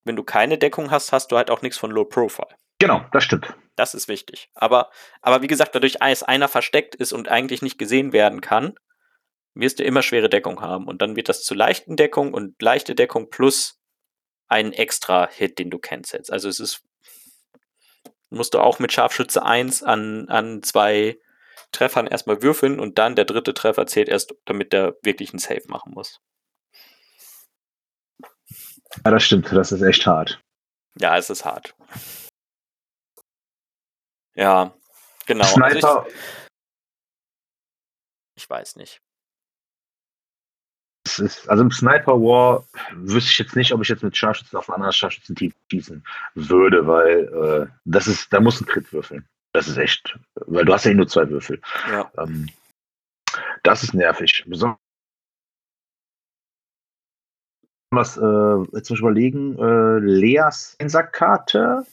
[0.04, 2.48] Wenn du keine Deckung hast, hast du halt auch nichts von Low Profile.
[2.78, 3.54] Genau, das stimmt.
[3.74, 4.50] Das ist wichtig.
[4.54, 4.90] Aber,
[5.20, 8.74] aber wie gesagt, dadurch, dass einer versteckt ist und eigentlich nicht gesehen werden kann,
[9.54, 10.86] wirst du immer schwere Deckung haben.
[10.86, 13.80] Und dann wird das zu leichten Deckung und leichte Deckung plus
[14.48, 16.30] einen extra Hit, den du cancelst.
[16.30, 16.82] Also es ist,
[18.30, 21.18] musst du auch mit Scharfschütze 1 an, an zwei
[21.72, 25.62] Treffern erstmal würfeln und dann der dritte Treffer zählt erst, damit der wirklich einen Save
[25.68, 26.20] machen muss.
[29.04, 29.50] Ja, das stimmt.
[29.52, 30.40] Das ist echt hart.
[30.98, 31.74] Ja, es ist hart.
[34.34, 34.74] Ja,
[35.26, 35.44] genau.
[35.44, 36.14] Also Sniper, ich,
[38.36, 39.00] ich weiß nicht.
[41.06, 44.58] es ist, also im Sniper War wüsste ich jetzt nicht, ob ich jetzt mit Scharfschützen
[44.58, 46.04] auf ein anderes Scharfschützenteam schießen
[46.34, 49.26] würde, weil äh, das ist, da muss ein Crit würfeln.
[49.56, 51.62] Das ist echt, weil du hast ja nur zwei Würfel.
[51.90, 52.12] Ja.
[52.18, 52.50] Ähm,
[53.62, 54.44] das ist nervig.
[54.46, 54.78] Besonders
[57.90, 61.86] was, äh, jetzt muss ich überlegen, äh, Leas Einsackkarte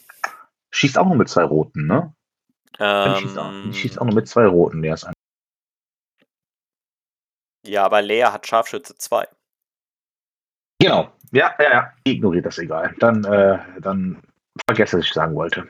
[0.74, 2.14] schießt auch nur mit zwei Roten, ne?
[2.80, 5.14] Die schießt, auch, die schießt auch Ähm, nur mit zwei Roten, Leas Ein-
[7.66, 9.26] ja, aber Lea hat Scharfschütze 2.
[10.82, 11.14] Genau.
[11.32, 11.93] Ja, ja, ja.
[12.03, 12.93] Ignoriert das egal.
[12.99, 14.22] Dann, äh, dann
[14.68, 15.66] vergesse, was ich sagen wollte.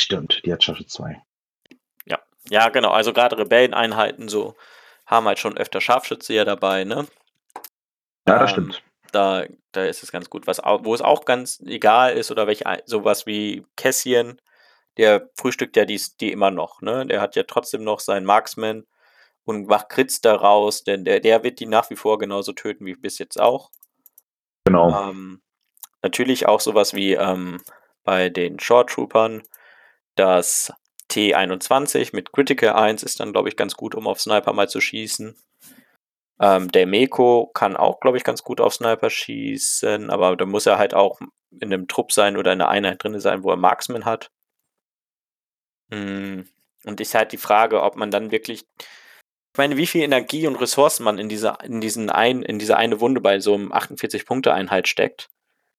[0.00, 1.22] Stimmt, die hat Scharfe 2.
[2.50, 2.90] Ja, genau.
[2.90, 4.56] Also gerade Rebelleneinheiten so
[5.06, 7.06] haben halt schon öfter Scharfschütze ja dabei, ne?
[8.26, 8.82] Ja, das Ähm, stimmt.
[9.12, 10.46] Da, da ist es ganz gut.
[10.46, 14.40] Was, wo es auch ganz egal ist, oder welche sowas wie Cassian,
[14.96, 17.06] der frühstückt ja dies, die immer noch, ne?
[17.06, 18.86] Der hat ja trotzdem noch seinen Marksman
[19.44, 22.94] und macht Crits daraus, denn der, der wird die nach wie vor genauso töten wie
[22.94, 23.70] bis jetzt auch.
[24.64, 25.08] Genau.
[25.10, 25.42] Ähm,
[26.02, 27.60] natürlich auch sowas wie ähm,
[28.04, 29.42] bei den Short Troopern.
[30.20, 30.70] Das
[31.10, 34.78] T21 mit Critical 1 ist dann, glaube ich, ganz gut, um auf Sniper mal zu
[34.78, 35.34] schießen.
[36.38, 40.66] Ähm, der Meko kann auch, glaube ich, ganz gut auf Sniper schießen, aber da muss
[40.66, 41.20] er halt auch
[41.58, 44.30] in einem Trupp sein oder in einer Einheit drin sein, wo er Marksman hat.
[45.88, 46.42] Mm,
[46.84, 48.66] Und ist halt die Frage, ob man dann wirklich.
[49.54, 52.76] Ich meine, wie viel Energie und Ressourcen man in diese, in diesen ein, in diese
[52.76, 55.30] eine Wunde bei so einem 48-Punkte-Einheit steckt,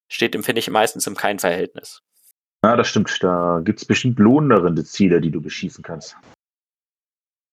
[0.08, 2.02] steht finde ich, meistens im kein Verhältnis.
[2.64, 3.16] Ja, das stimmt.
[3.22, 6.16] Da gibt es bestimmt lohnendere Ziele, die du beschießen kannst.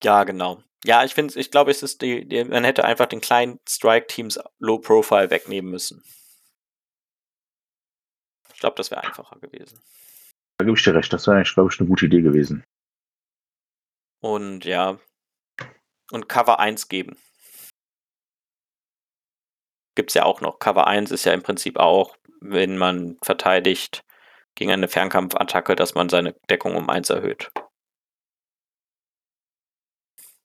[0.03, 0.63] Ja, genau.
[0.85, 4.39] Ja, ich finde, ich glaube, es ist die, die, man hätte einfach den kleinen Strike-Teams
[4.59, 6.03] Low Profile wegnehmen müssen.
[8.53, 9.81] Ich glaube, das wäre einfacher gewesen.
[10.57, 11.11] Da gebe ich dir recht.
[11.11, 12.63] Das wäre eigentlich, glaube ich, eine gute Idee gewesen.
[14.21, 14.99] Und ja.
[16.11, 17.17] Und Cover 1 geben.
[19.95, 20.59] Gibt es ja auch noch.
[20.59, 24.03] Cover 1 ist ja im Prinzip auch, wenn man verteidigt
[24.55, 27.51] gegen eine Fernkampfattacke, dass man seine Deckung um 1 erhöht.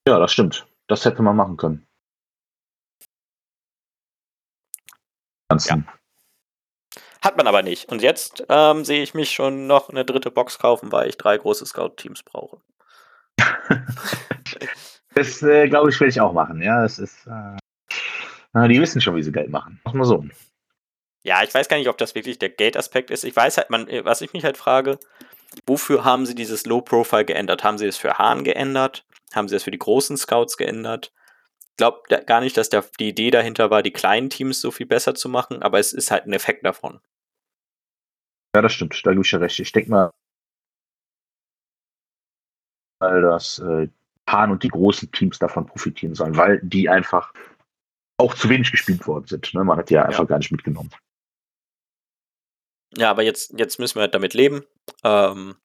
[0.07, 0.67] Ja, das stimmt.
[0.87, 1.87] Das hätte man machen können.
[5.49, 5.87] Ganzen.
[7.21, 7.91] Hat man aber nicht.
[7.91, 11.37] Und jetzt ähm, sehe ich mich schon noch eine dritte Box kaufen, weil ich drei
[11.37, 12.61] große Scout-Teams brauche.
[15.15, 16.61] Das, äh, glaube ich, werde ich auch machen.
[16.61, 17.25] Ja, das ist.
[17.25, 19.79] Äh, die wissen schon, wie sie Geld machen.
[19.85, 20.25] Mach mal so.
[21.25, 23.23] Ja, ich weiß gar nicht, ob das wirklich der Geldaspekt ist.
[23.23, 24.99] Ich weiß halt, man, was ich mich halt frage,
[25.65, 27.63] wofür haben sie dieses Low Profile geändert?
[27.63, 29.07] Haben sie es für Hahn geändert?
[29.33, 31.11] Haben sie es für die großen Scouts geändert?
[31.71, 34.85] Ich glaube gar nicht, dass der, die Idee dahinter war, die kleinen Teams so viel
[34.85, 37.01] besser zu machen, aber es ist halt ein Effekt davon.
[38.55, 39.01] Ja, das stimmt.
[39.03, 39.59] Da gebe ich ja recht.
[39.59, 40.11] Ich denke mal,
[42.99, 43.89] dass äh,
[44.29, 47.33] Hahn und die großen Teams davon profitieren sollen, weil die einfach
[48.17, 49.51] auch zu wenig gespielt worden sind.
[49.55, 49.63] Ne?
[49.63, 50.25] Man hat die ja einfach Ja.
[50.25, 50.91] gar nicht mitgenommen.
[52.97, 54.65] Ja, aber jetzt, jetzt müssen wir halt damit leben.
[55.03, 55.55] Ähm,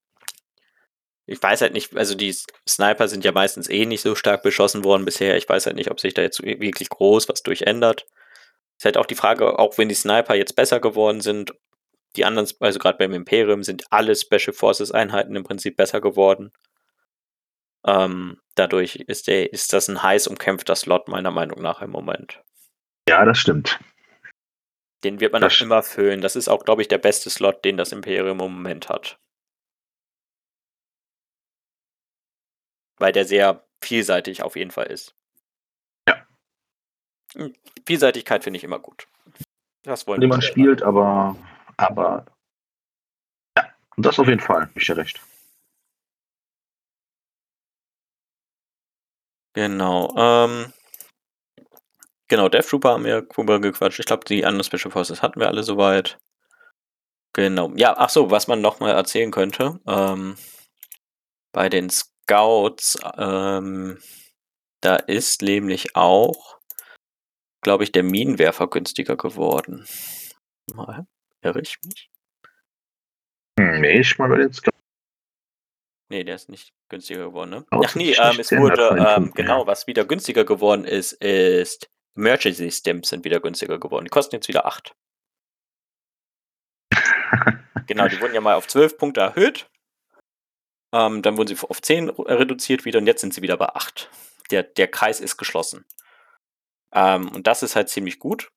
[1.26, 2.34] ich weiß halt nicht, also die
[2.68, 5.36] Sniper sind ja meistens eh nicht so stark beschossen worden bisher.
[5.36, 8.06] Ich weiß halt nicht, ob sich da jetzt wirklich groß was durch ändert.
[8.78, 11.54] Ist halt auch die Frage, auch wenn die Sniper jetzt besser geworden sind,
[12.16, 16.50] die anderen, also gerade beim Imperium, sind alle Special Forces Einheiten im Prinzip besser geworden.
[17.86, 22.40] Ähm, dadurch ist, der, ist das ein heiß umkämpfter Slot, meiner Meinung nach im Moment.
[23.08, 23.78] Ja, das stimmt.
[25.05, 26.20] Den wird man Das auch immer füllen.
[26.20, 29.18] Das ist auch, glaube ich, der beste Slot, den das Imperium im Moment hat.
[32.98, 35.14] Weil der sehr vielseitig auf jeden Fall ist.
[36.07, 36.26] Ja.
[37.34, 37.55] Hm,
[37.86, 39.07] Vielseitigkeit finde ich immer gut.
[39.82, 41.36] Das wollen Die man spielt, aber,
[41.78, 42.26] aber
[43.57, 44.68] ja, und das auf jeden Fall.
[44.74, 45.20] Ich dir recht.
[49.55, 50.14] Genau.
[50.16, 50.72] Ähm,
[52.30, 54.00] genau, Death Trooper haben wir drüber gequatscht.
[54.00, 56.18] Ich glaube, die anderen Special Forces hatten wir alle soweit.
[57.34, 57.70] Genau.
[57.76, 59.78] Ja, ach so, was man noch mal erzählen könnte.
[59.86, 60.36] Ähm,
[61.52, 63.98] bei den Scouts, ähm,
[64.80, 66.58] da ist nämlich auch,
[67.62, 69.86] glaube ich, der Minenwerfer günstiger geworden.
[70.72, 71.06] Mal,
[71.42, 72.10] irre ich mich?
[73.58, 74.78] Hm, nee, ich mal bei den Scouts.
[76.08, 77.66] Nee, der ist nicht günstiger geworden, ne?
[77.70, 83.11] Ach nee, ähm, es wurde, ähm, genau, was wieder günstiger geworden ist, ist Emergency Stamps
[83.11, 84.04] sind wieder günstiger geworden.
[84.04, 84.94] Die kosten jetzt wieder 8.
[87.86, 89.68] Genau, die wurden ja mal auf 12 Punkte erhöht.
[90.92, 94.08] Ähm, dann wurden sie auf 10 reduziert wieder und jetzt sind sie wieder bei 8.
[94.52, 95.84] Der, der Kreis ist geschlossen.
[96.92, 98.52] Ähm, und das ist halt ziemlich gut.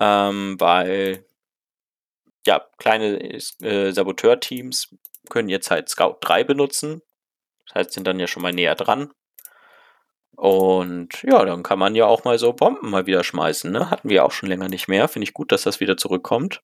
[0.00, 1.24] Ähm, weil
[2.46, 4.94] ja, kleine äh, Saboteur-Teams
[5.28, 7.02] können jetzt halt Scout 3 benutzen.
[7.66, 9.12] Das heißt, sind dann ja schon mal näher dran.
[10.36, 13.70] Und ja, dann kann man ja auch mal so Bomben mal wieder schmeißen.
[13.72, 13.90] Ne?
[13.90, 15.08] Hatten wir auch schon länger nicht mehr.
[15.08, 16.62] Finde ich gut, dass das wieder zurückkommt.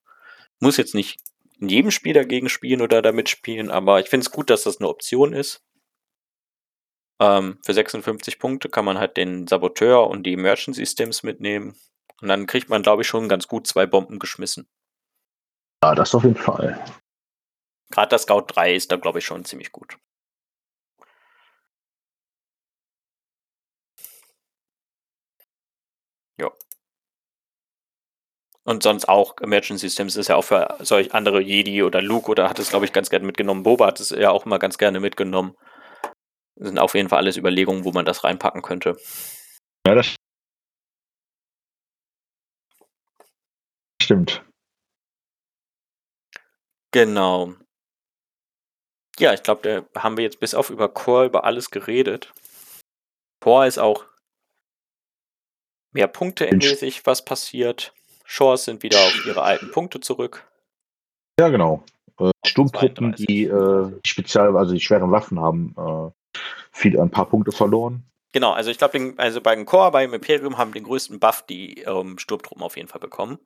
[0.60, 1.18] Muss jetzt nicht
[1.60, 4.78] in jedem Spiel dagegen spielen oder damit spielen, aber ich finde es gut, dass das
[4.78, 5.62] eine Option ist.
[7.20, 11.76] Ähm, für 56 Punkte kann man halt den Saboteur und die Emergency Stims mitnehmen.
[12.20, 14.68] Und dann kriegt man, glaube ich, schon ganz gut zwei Bomben geschmissen.
[15.82, 16.82] Ja, das auf jeden Fall.
[17.90, 19.98] Gerade das Scout 3 ist da, glaube ich, schon ziemlich gut.
[26.38, 26.50] Ja.
[28.66, 32.48] Und sonst auch Emergency Systems ist ja auch für solch andere Jedi oder Luke oder
[32.48, 33.62] hat es, glaube ich, ganz gerne mitgenommen.
[33.62, 35.54] Boba hat es ja auch immer ganz gerne mitgenommen.
[36.56, 38.96] Das sind auf jeden Fall alles Überlegungen, wo man das reinpacken könnte.
[39.86, 40.16] Ja, das
[44.02, 44.42] stimmt.
[46.92, 47.54] Genau.
[49.18, 52.32] Ja, ich glaube, da haben wir jetzt bis auf über Core über alles geredet.
[53.40, 54.06] Core ist auch
[55.92, 57.94] mehr Punkte mäßig, was passiert.
[58.24, 60.46] Shores sind wieder auf ihre alten Punkte zurück.
[61.38, 61.84] Ja, genau.
[62.18, 63.26] Äh, Sturmtruppen, 32.
[63.26, 66.38] die äh, Spezial, also die schweren Waffen haben, äh,
[66.72, 68.04] viel, ein paar Punkte verloren.
[68.32, 71.82] Genau, also ich glaube, also bei den Core, beim Imperium haben den größten Buff die
[71.82, 73.38] ähm, Sturmtruppen auf jeden Fall bekommen.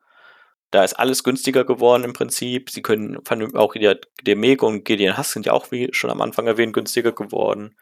[0.71, 2.71] Da ist alles günstiger geworden im Prinzip.
[2.71, 3.19] Sie können
[3.57, 6.75] auch der, der Meg und Gideon Hass sind ja auch, wie schon am Anfang erwähnt,
[6.75, 7.75] günstiger geworden.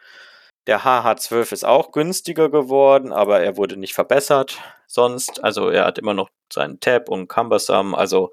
[0.66, 5.42] Der HH12 ist auch günstiger geworden, aber er wurde nicht verbessert sonst.
[5.44, 7.96] Also er hat immer noch seinen Tab und Cumbersome.
[7.96, 8.32] Also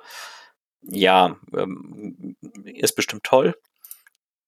[0.81, 2.35] ja, ähm,
[2.65, 3.55] ist bestimmt toll.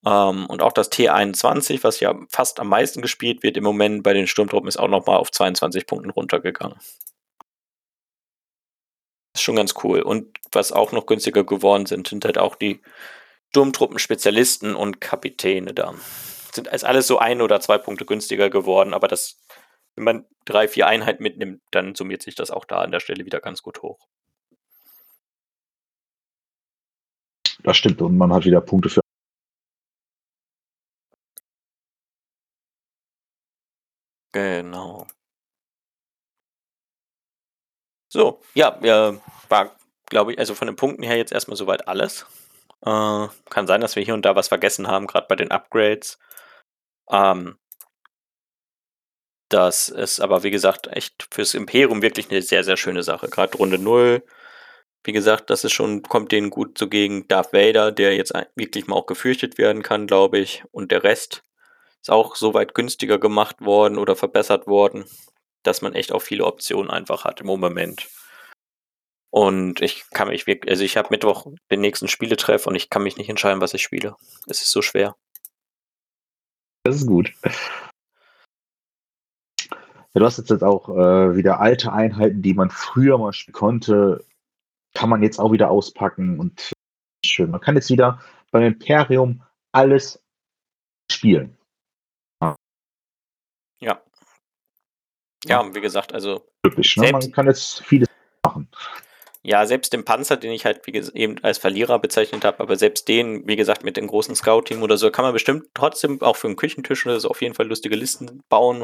[0.06, 4.14] Ähm, und auch das T21, was ja fast am meisten gespielt wird im Moment bei
[4.14, 6.78] den Sturmtruppen, ist auch nochmal auf 22 Punkten runtergegangen.
[9.34, 10.02] Das schon ganz cool.
[10.02, 12.82] Und was auch noch günstiger geworden sind, sind halt auch die
[13.49, 15.95] Sturmtruppen-Spezialisten und Kapitäne da.
[16.56, 19.41] Sind als alles so ein oder zwei Punkte günstiger geworden, aber das,
[19.95, 23.26] wenn man drei, vier Einheiten mitnimmt, dann summiert sich das auch da an der Stelle
[23.26, 24.07] wieder ganz gut hoch.
[27.64, 28.02] Das stimmt.
[28.02, 29.02] Und man hat wieder Punkte für.
[34.34, 35.07] Genau.
[38.10, 39.15] So, ja, ja
[39.49, 39.76] war,
[40.06, 42.26] glaube ich, also von den Punkten her jetzt erstmal soweit alles.
[42.86, 46.19] Äh, kann sein, dass wir hier und da was vergessen haben, gerade bei den Upgrades.
[47.11, 47.57] Ähm,
[49.49, 53.30] das ist aber, wie gesagt, echt fürs Imperium wirklich eine sehr, sehr schöne Sache.
[53.30, 54.23] Gerade Runde 0.
[55.03, 57.27] Wie gesagt, das ist schon, kommt denen gut zugegen.
[57.27, 60.64] Darth Vader, der jetzt wirklich mal auch gefürchtet werden kann, glaube ich.
[60.72, 61.44] Und der Rest
[62.02, 65.06] ist auch soweit günstiger gemacht worden oder verbessert worden,
[65.64, 68.07] dass man echt auch viele Optionen einfach hat im Moment.
[69.30, 73.03] Und ich kann mich wirklich, also ich habe Mittwoch den nächsten Spieletreff und ich kann
[73.03, 74.15] mich nicht entscheiden, was ich spiele.
[74.48, 75.15] Es ist so schwer.
[76.86, 77.34] Das ist gut.
[80.14, 84.24] Ja, du hast jetzt, auch äh, wieder alte Einheiten, die man früher mal spielen konnte,
[84.94, 86.74] kann man jetzt auch wieder auspacken und
[87.26, 87.49] schön.
[87.49, 88.22] Man kann jetzt wieder
[88.52, 89.41] beim Imperium
[89.72, 90.24] alles
[91.12, 91.57] spielen.
[93.82, 94.02] Ja.
[95.44, 96.48] Ja, wie gesagt, also.
[96.64, 97.12] Wirklich, ne?
[97.12, 98.07] Man kann jetzt vieles
[98.45, 98.70] machen.
[99.47, 103.07] Ja, selbst den Panzer, den ich halt wie eben als Verlierer bezeichnet habe, aber selbst
[103.07, 106.47] den, wie gesagt, mit dem großen Scout-Team oder so, kann man bestimmt trotzdem auch für
[106.47, 108.81] einen Küchentisch oder so auf jeden Fall lustige Listen bauen.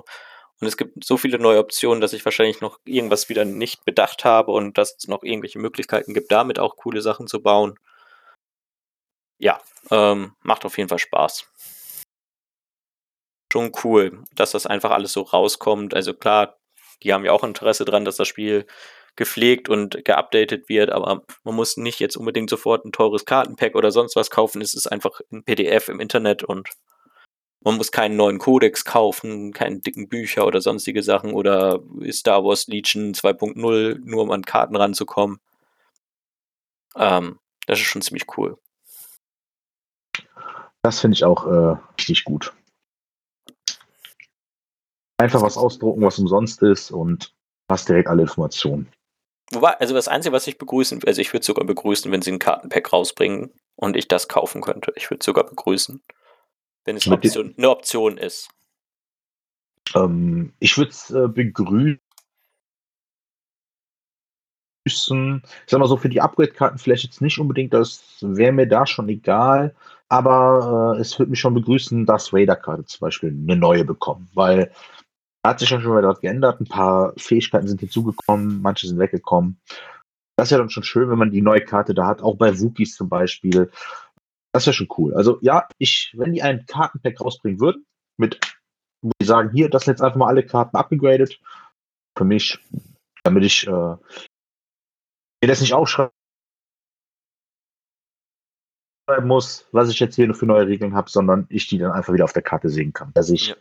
[0.60, 4.24] Und es gibt so viele neue Optionen, dass ich wahrscheinlich noch irgendwas wieder nicht bedacht
[4.24, 7.80] habe und dass es noch irgendwelche Möglichkeiten gibt, damit auch coole Sachen zu bauen.
[9.40, 9.60] Ja,
[9.90, 11.48] ähm, macht auf jeden Fall Spaß.
[13.52, 15.96] Schon cool, dass das einfach alles so rauskommt.
[15.96, 16.60] Also klar,
[17.02, 18.68] die haben ja auch Interesse dran, dass das Spiel
[19.16, 23.92] gepflegt und geupdatet wird, aber man muss nicht jetzt unbedingt sofort ein teures Kartenpack oder
[23.92, 24.62] sonst was kaufen.
[24.62, 26.70] Es ist einfach ein PDF im Internet und
[27.64, 31.82] man muss keinen neuen Codex kaufen, keine dicken Bücher oder sonstige Sachen oder
[32.12, 35.40] Star Wars Legion 2.0, nur um an Karten ranzukommen.
[36.96, 38.58] Ähm, das ist schon ziemlich cool.
[40.82, 42.54] Das finde ich auch äh, richtig gut.
[45.20, 47.36] Einfach was ausdrucken, was umsonst ist und
[47.70, 48.92] hast direkt alle Informationen.
[49.54, 52.40] Wobei, also das Einzige, was ich begrüßen, also ich würde sogar begrüßen, wenn sie ein
[52.40, 54.94] Kartenpack rausbringen und ich das kaufen könnte.
[54.96, 56.02] Ich würde sogar begrüßen,
[56.86, 58.50] wenn es eine Option, eine Option ist.
[59.94, 62.00] Ähm, ich würde es äh, begrüßen.
[64.86, 68.88] Ich sag mal so, für die Upgrade-Karten vielleicht jetzt nicht unbedingt, das wäre mir da
[68.88, 69.76] schon egal,
[70.08, 74.72] aber äh, es würde mich schon begrüßen, dass Vader-Karte zum Beispiel eine neue bekommen, weil
[75.46, 76.60] hat sich schon wieder dort geändert.
[76.60, 79.60] Ein paar Fähigkeiten sind hinzugekommen, manche sind weggekommen.
[80.38, 82.60] Das ist ja dann schon schön, wenn man die neue Karte da hat, auch bei
[82.60, 83.72] Wookies zum Beispiel.
[84.54, 85.14] Das wäre schon cool.
[85.14, 87.86] Also ja, ich, wenn die ein Kartenpack rausbringen würden,
[88.18, 88.40] mit,
[89.02, 91.40] wo die sagen, hier, das sind jetzt einfach mal alle Karten abgegradet,
[92.18, 92.60] für mich,
[93.24, 93.98] damit ich äh, mir
[95.48, 96.12] das nicht aufschreiben
[99.24, 102.26] muss, was ich jetzt hier für neue Regeln habe, sondern ich die dann einfach wieder
[102.26, 103.12] auf der Karte sehen kann.
[103.14, 103.56] Dass ich ja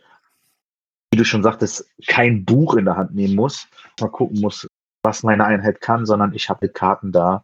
[1.11, 3.67] wie du schon sagtest, kein Buch in der Hand nehmen muss,
[3.99, 4.67] mal gucken muss,
[5.03, 7.43] was meine Einheit kann, sondern ich habe Karten da,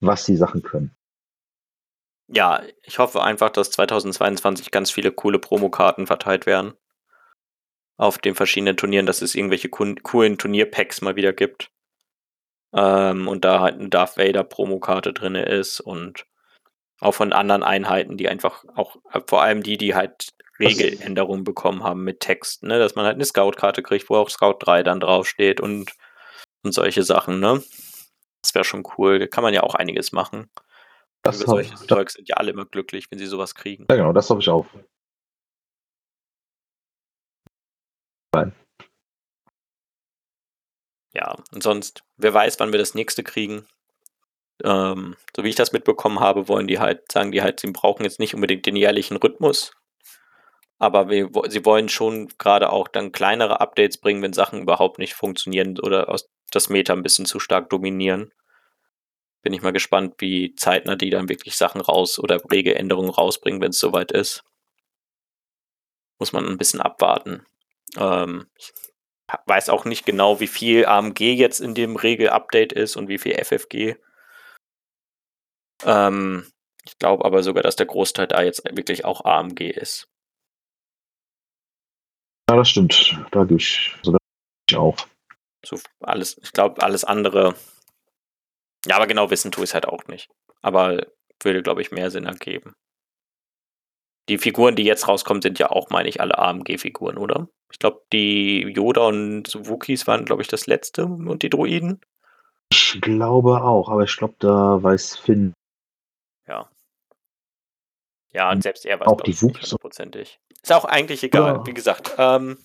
[0.00, 0.94] was die Sachen können.
[2.30, 6.74] Ja, ich hoffe einfach, dass 2022 ganz viele coole Promokarten verteilt werden.
[7.96, 11.70] Auf den verschiedenen Turnieren, dass es irgendwelche coolen Turnierpacks mal wieder gibt.
[12.72, 16.26] Ähm, und da halt eine Darth Vader Promokarte drin ist und
[17.00, 18.96] auch von anderen Einheiten, die einfach auch,
[19.26, 22.78] vor allem die, die halt Regeländerungen bekommen haben mit Text, ne?
[22.78, 25.92] dass man halt eine Scout-Karte kriegt, wo auch Scout 3 dann draufsteht und,
[26.64, 27.62] und solche Sachen, ne?
[28.42, 29.18] Das wäre schon cool.
[29.18, 30.48] Da kann man ja auch einiges machen.
[31.22, 33.86] Das Über solche Zeugs sind ja alle immer glücklich, wenn sie sowas kriegen.
[33.90, 34.66] Ja, genau, das hoffe ich auch.
[38.34, 38.52] Nein.
[41.14, 43.66] Ja, und sonst, wer weiß, wann wir das nächste kriegen.
[44.64, 48.04] Ähm, so wie ich das mitbekommen habe, wollen die halt, sagen die halt, sie brauchen
[48.04, 49.72] jetzt nicht unbedingt den jährlichen Rhythmus,
[50.78, 55.14] aber wir, sie wollen schon gerade auch dann kleinere Updates bringen, wenn Sachen überhaupt nicht
[55.14, 58.32] funktionieren oder aus, das Meta ein bisschen zu stark dominieren.
[59.42, 63.70] Bin ich mal gespannt, wie zeitnah die dann wirklich Sachen raus oder Regeländerungen rausbringen, wenn
[63.70, 64.44] es soweit ist.
[66.18, 67.44] Muss man ein bisschen abwarten.
[67.96, 68.72] Ähm, ich
[69.46, 73.34] weiß auch nicht genau, wie viel AMG jetzt in dem Regel-Update ist und wie viel
[73.34, 73.96] FFG.
[75.84, 76.50] Ähm,
[76.84, 80.08] ich glaube aber sogar, dass der Großteil da jetzt wirklich auch AMG ist.
[82.48, 83.18] Ja, das stimmt.
[83.30, 84.18] Da gehe ich, also da
[84.68, 84.96] ich auch.
[85.64, 87.54] So alles, ich glaube, alles andere.
[88.86, 90.30] Ja, aber genau wissen tue ich es halt auch nicht.
[90.62, 91.06] Aber
[91.42, 92.74] würde, glaube ich, mehr Sinn ergeben.
[94.28, 97.48] Die Figuren, die jetzt rauskommen, sind ja auch, meine ich, alle AMG-Figuren, oder?
[97.70, 102.00] Ich glaube, die Yoda und Wookies waren, glaube ich, das letzte und die Droiden.
[102.70, 105.54] Ich glaube auch, aber ich glaube, da weiß Finn.
[108.32, 108.50] Ja.
[108.50, 110.40] Und selbst er weiß auch die hundertprozentig.
[110.62, 111.66] Ist auch eigentlich egal, ja.
[111.66, 112.14] wie gesagt.
[112.18, 112.58] Ähm,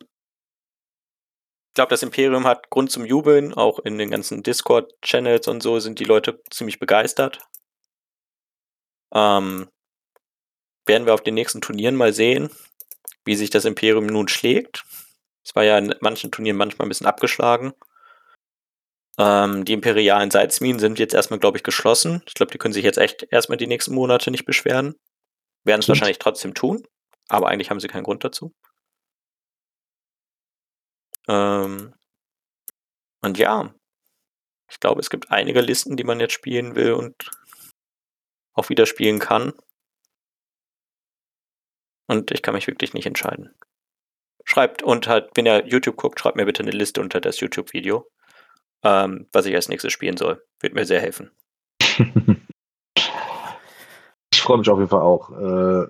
[0.00, 3.54] ich glaube, das Imperium hat Grund zum Jubeln.
[3.54, 7.38] Auch in den ganzen Discord-Channels und so sind die Leute ziemlich begeistert.
[9.14, 9.68] Ähm,
[10.86, 12.50] werden wir auf den nächsten Turnieren mal sehen,
[13.24, 14.84] wie sich das Imperium nun schlägt.
[15.44, 17.72] Es war ja in manchen Turnieren manchmal ein bisschen abgeschlagen.
[19.18, 22.22] Ähm, die imperialen Salzminen sind jetzt erstmal, glaube ich, geschlossen.
[22.26, 24.94] Ich glaube, die können sich jetzt echt erstmal die nächsten Monate nicht beschweren.
[25.64, 26.86] Werden es wahrscheinlich trotzdem tun,
[27.28, 28.54] aber eigentlich haben sie keinen Grund dazu.
[31.28, 31.94] Ähm,
[33.22, 33.74] und ja,
[34.70, 37.30] ich glaube, es gibt einige Listen, die man jetzt spielen will und
[38.54, 39.52] auch wieder spielen kann.
[42.06, 43.54] Und ich kann mich wirklich nicht entscheiden.
[44.44, 48.10] Schreibt unter, wenn ihr YouTube guckt, schreibt mir bitte eine Liste unter das YouTube-Video,
[48.82, 50.44] ähm, was ich als nächstes spielen soll.
[50.60, 51.30] Wird mir sehr helfen.
[54.40, 55.30] ich freue mich auf jeden Fall auch.
[55.32, 55.86] Äh,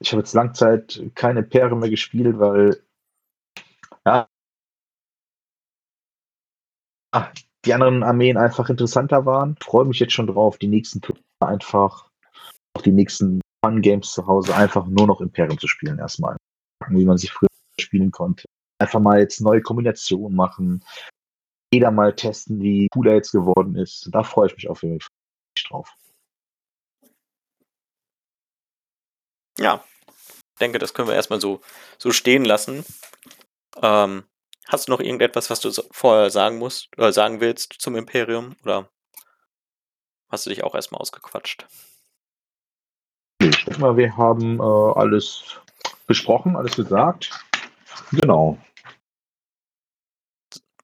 [0.00, 2.82] ich habe jetzt Langzeit keine Pere mehr gespielt, weil
[4.04, 4.28] ja,
[7.64, 9.56] die anderen Armeen einfach interessanter waren.
[9.62, 12.10] Freue mich jetzt schon drauf, die nächsten Turniere einfach,
[12.76, 16.36] auch die nächsten Fun-Games zu Hause, einfach nur noch Imperium zu spielen erstmal.
[16.88, 17.48] Wie man sich früher
[17.78, 18.46] spielen konnte.
[18.80, 20.84] Einfach mal jetzt neue Kombinationen machen.
[21.72, 24.08] Jeder mal testen, wie cool er jetzt geworden ist.
[24.10, 25.08] Da freue ich mich auf jeden Fall
[25.68, 25.96] drauf.
[29.58, 29.84] Ja,
[30.26, 31.60] ich denke, das können wir erstmal so,
[31.98, 32.84] so stehen lassen.
[33.80, 34.24] Ähm,
[34.72, 38.56] Hast du noch irgendetwas, was du vorher sagen musst oder sagen willst zum Imperium?
[38.62, 38.88] Oder
[40.30, 41.66] hast du dich auch erstmal ausgequatscht?
[43.40, 45.60] Ich denke mal, wir haben äh, alles
[46.06, 47.30] besprochen, alles gesagt.
[48.12, 48.56] Genau.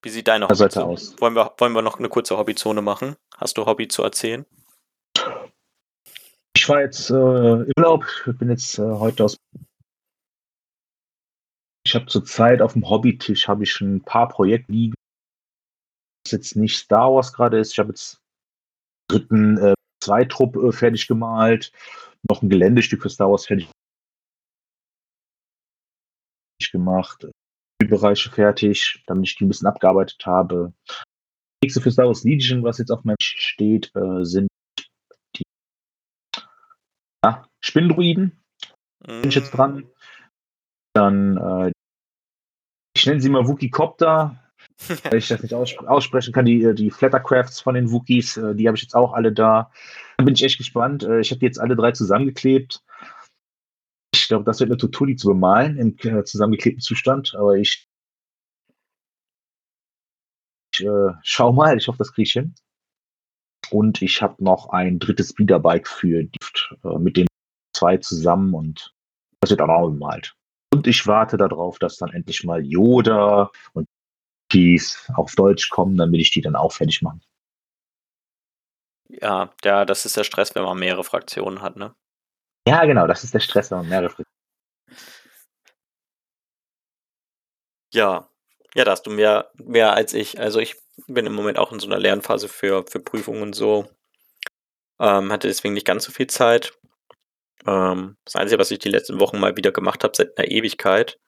[0.02, 1.18] Wie sieht deine Hobbyzone aus?
[1.20, 3.16] Wollen wir, wollen wir noch eine kurze Hobbyzone machen?
[3.36, 4.44] Hast du Hobby zu erzählen?
[6.68, 9.38] Ich jetzt äh, im Urlaub, ich bin jetzt äh, heute aus
[11.82, 14.94] ich habe zurzeit auf dem Hobbytisch habe ich ein paar Projekte liegen.
[16.26, 17.72] Was jetzt nicht Star Wars gerade ist.
[17.72, 18.20] Ich habe jetzt
[19.10, 19.74] dritten äh,
[20.04, 21.72] Zweitrupp äh, fertig gemalt,
[22.28, 23.70] noch ein Geländestück für Star Wars fertig
[26.70, 27.26] gemacht,
[27.78, 30.74] Bereiche fertig, damit ich die ein bisschen abgearbeitet habe.
[31.64, 34.48] Nächste für Star Wars Legion, was jetzt auf meinem steht, äh, sind
[35.34, 35.44] die
[37.24, 38.40] ja, Spindruiden.
[39.00, 39.22] Mm.
[39.22, 39.76] Bin ich jetzt dran.
[39.76, 39.90] Mm.
[40.94, 41.72] Dann äh,
[42.98, 44.36] ich nenne sie mal Wookie-Copter,
[45.04, 46.44] weil ich das nicht aussp aussprechen kann.
[46.44, 49.70] Die, äh, die Flattercrafts von den Wookies, äh, die habe ich jetzt auch alle da.
[50.16, 51.04] Da bin ich echt gespannt.
[51.04, 52.82] Äh, ich habe die jetzt alle drei zusammengeklebt.
[54.14, 57.88] Ich glaube, das wird eine Tutuli zu bemalen im zusammengeklebten Zustand, aber ich,
[60.74, 62.54] ich äh, schau mal, ich hoffe, das kriege ich hin.
[63.70, 66.38] Und ich habe noch ein drittes Speederbike für die,
[66.84, 67.28] äh, mit den
[67.72, 68.94] zwei zusammen und
[69.40, 70.34] das wird auch noch bemalt.
[70.72, 73.88] Und ich warte darauf, dass dann endlich mal Yoda und
[74.48, 77.22] Peace auf Deutsch kommen, damit ich die dann auch fertig machen.
[79.08, 81.94] Ja, ja, das ist der Stress, wenn man mehrere Fraktionen hat, ne?
[82.66, 84.38] Ja, genau, das ist der Stress, wenn man mehrere Fraktionen hat.
[87.94, 88.28] Ja,
[88.74, 90.38] ja, da hast du mehr, mehr als ich.
[90.38, 90.76] Also ich
[91.06, 93.88] bin im Moment auch in so einer Lernphase für, für Prüfungen und so.
[95.00, 96.74] Ähm, hatte deswegen nicht ganz so viel Zeit.
[97.66, 101.18] Ähm, das Einzige, was ich die letzten Wochen mal wieder gemacht habe, seit einer Ewigkeit.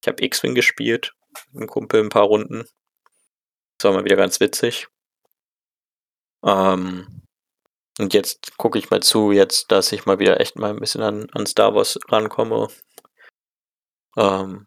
[0.00, 1.14] Ich habe X-Wing gespielt,
[1.54, 2.64] einem Kumpel ein paar Runden.
[3.78, 4.88] Das war mal wieder ganz witzig.
[6.44, 7.22] Ähm,
[7.98, 11.02] und jetzt gucke ich mal zu, jetzt, dass ich mal wieder echt mal ein bisschen
[11.02, 12.68] an, an Star Wars rankomme.
[14.16, 14.66] Ähm,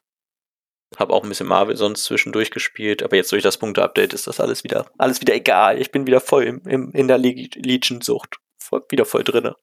[0.98, 4.42] habe auch ein bisschen Marvel sonst zwischendurch gespielt, aber jetzt durch das Punkte-Update ist das
[4.42, 5.80] alles wieder, alles wieder egal.
[5.80, 8.38] Ich bin wieder voll im, im, in der Legion-Sucht.
[8.90, 9.56] Wieder voll drinne.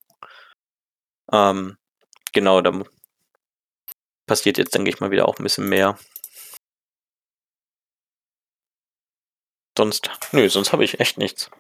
[1.32, 1.76] Ähm,
[2.32, 2.82] genau, da
[4.26, 5.98] passiert jetzt, denke ich mal, wieder auch ein bisschen mehr.
[9.76, 11.50] Sonst, nö, sonst habe ich echt nichts.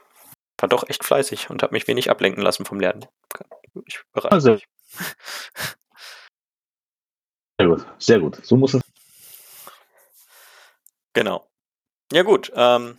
[0.58, 3.06] War doch echt fleißig und habe mich wenig ablenken lassen vom Lernen.
[3.86, 4.52] Ich also.
[4.54, 4.66] Mich.
[7.60, 8.44] Sehr gut, sehr gut.
[8.44, 8.82] So muss es.
[11.12, 11.48] Genau.
[12.12, 12.98] Ja gut, ähm,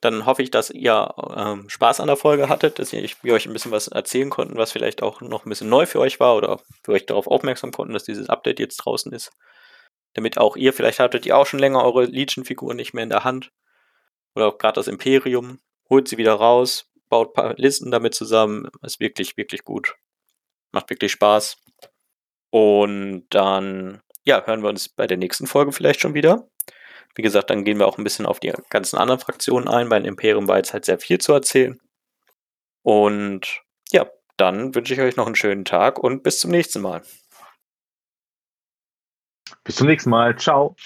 [0.00, 3.46] dann hoffe ich, dass ihr ähm, Spaß an der Folge hattet, dass ich, wir euch
[3.46, 6.36] ein bisschen was erzählen konnten, was vielleicht auch noch ein bisschen neu für euch war
[6.36, 9.32] oder für euch darauf aufmerksam konnten, dass dieses Update jetzt draußen ist.
[10.14, 13.24] Damit auch ihr, vielleicht hattet ihr auch schon länger eure Legion-Figuren nicht mehr in der
[13.24, 13.50] Hand.
[14.34, 15.58] oder auch gerade das Imperium.
[15.90, 18.68] Holt sie wieder raus, baut ein paar Listen damit zusammen.
[18.82, 19.96] Ist wirklich, wirklich gut.
[20.70, 21.56] Macht wirklich Spaß.
[22.50, 26.48] Und dann, ja, hören wir uns bei der nächsten Folge vielleicht schon wieder.
[27.18, 29.88] Wie gesagt, dann gehen wir auch ein bisschen auf die ganzen anderen Fraktionen ein.
[29.88, 31.80] Beim Imperium war jetzt halt sehr viel zu erzählen.
[32.82, 37.02] Und ja, dann wünsche ich euch noch einen schönen Tag und bis zum nächsten Mal.
[39.64, 40.38] Bis zum nächsten Mal.
[40.38, 40.76] Ciao.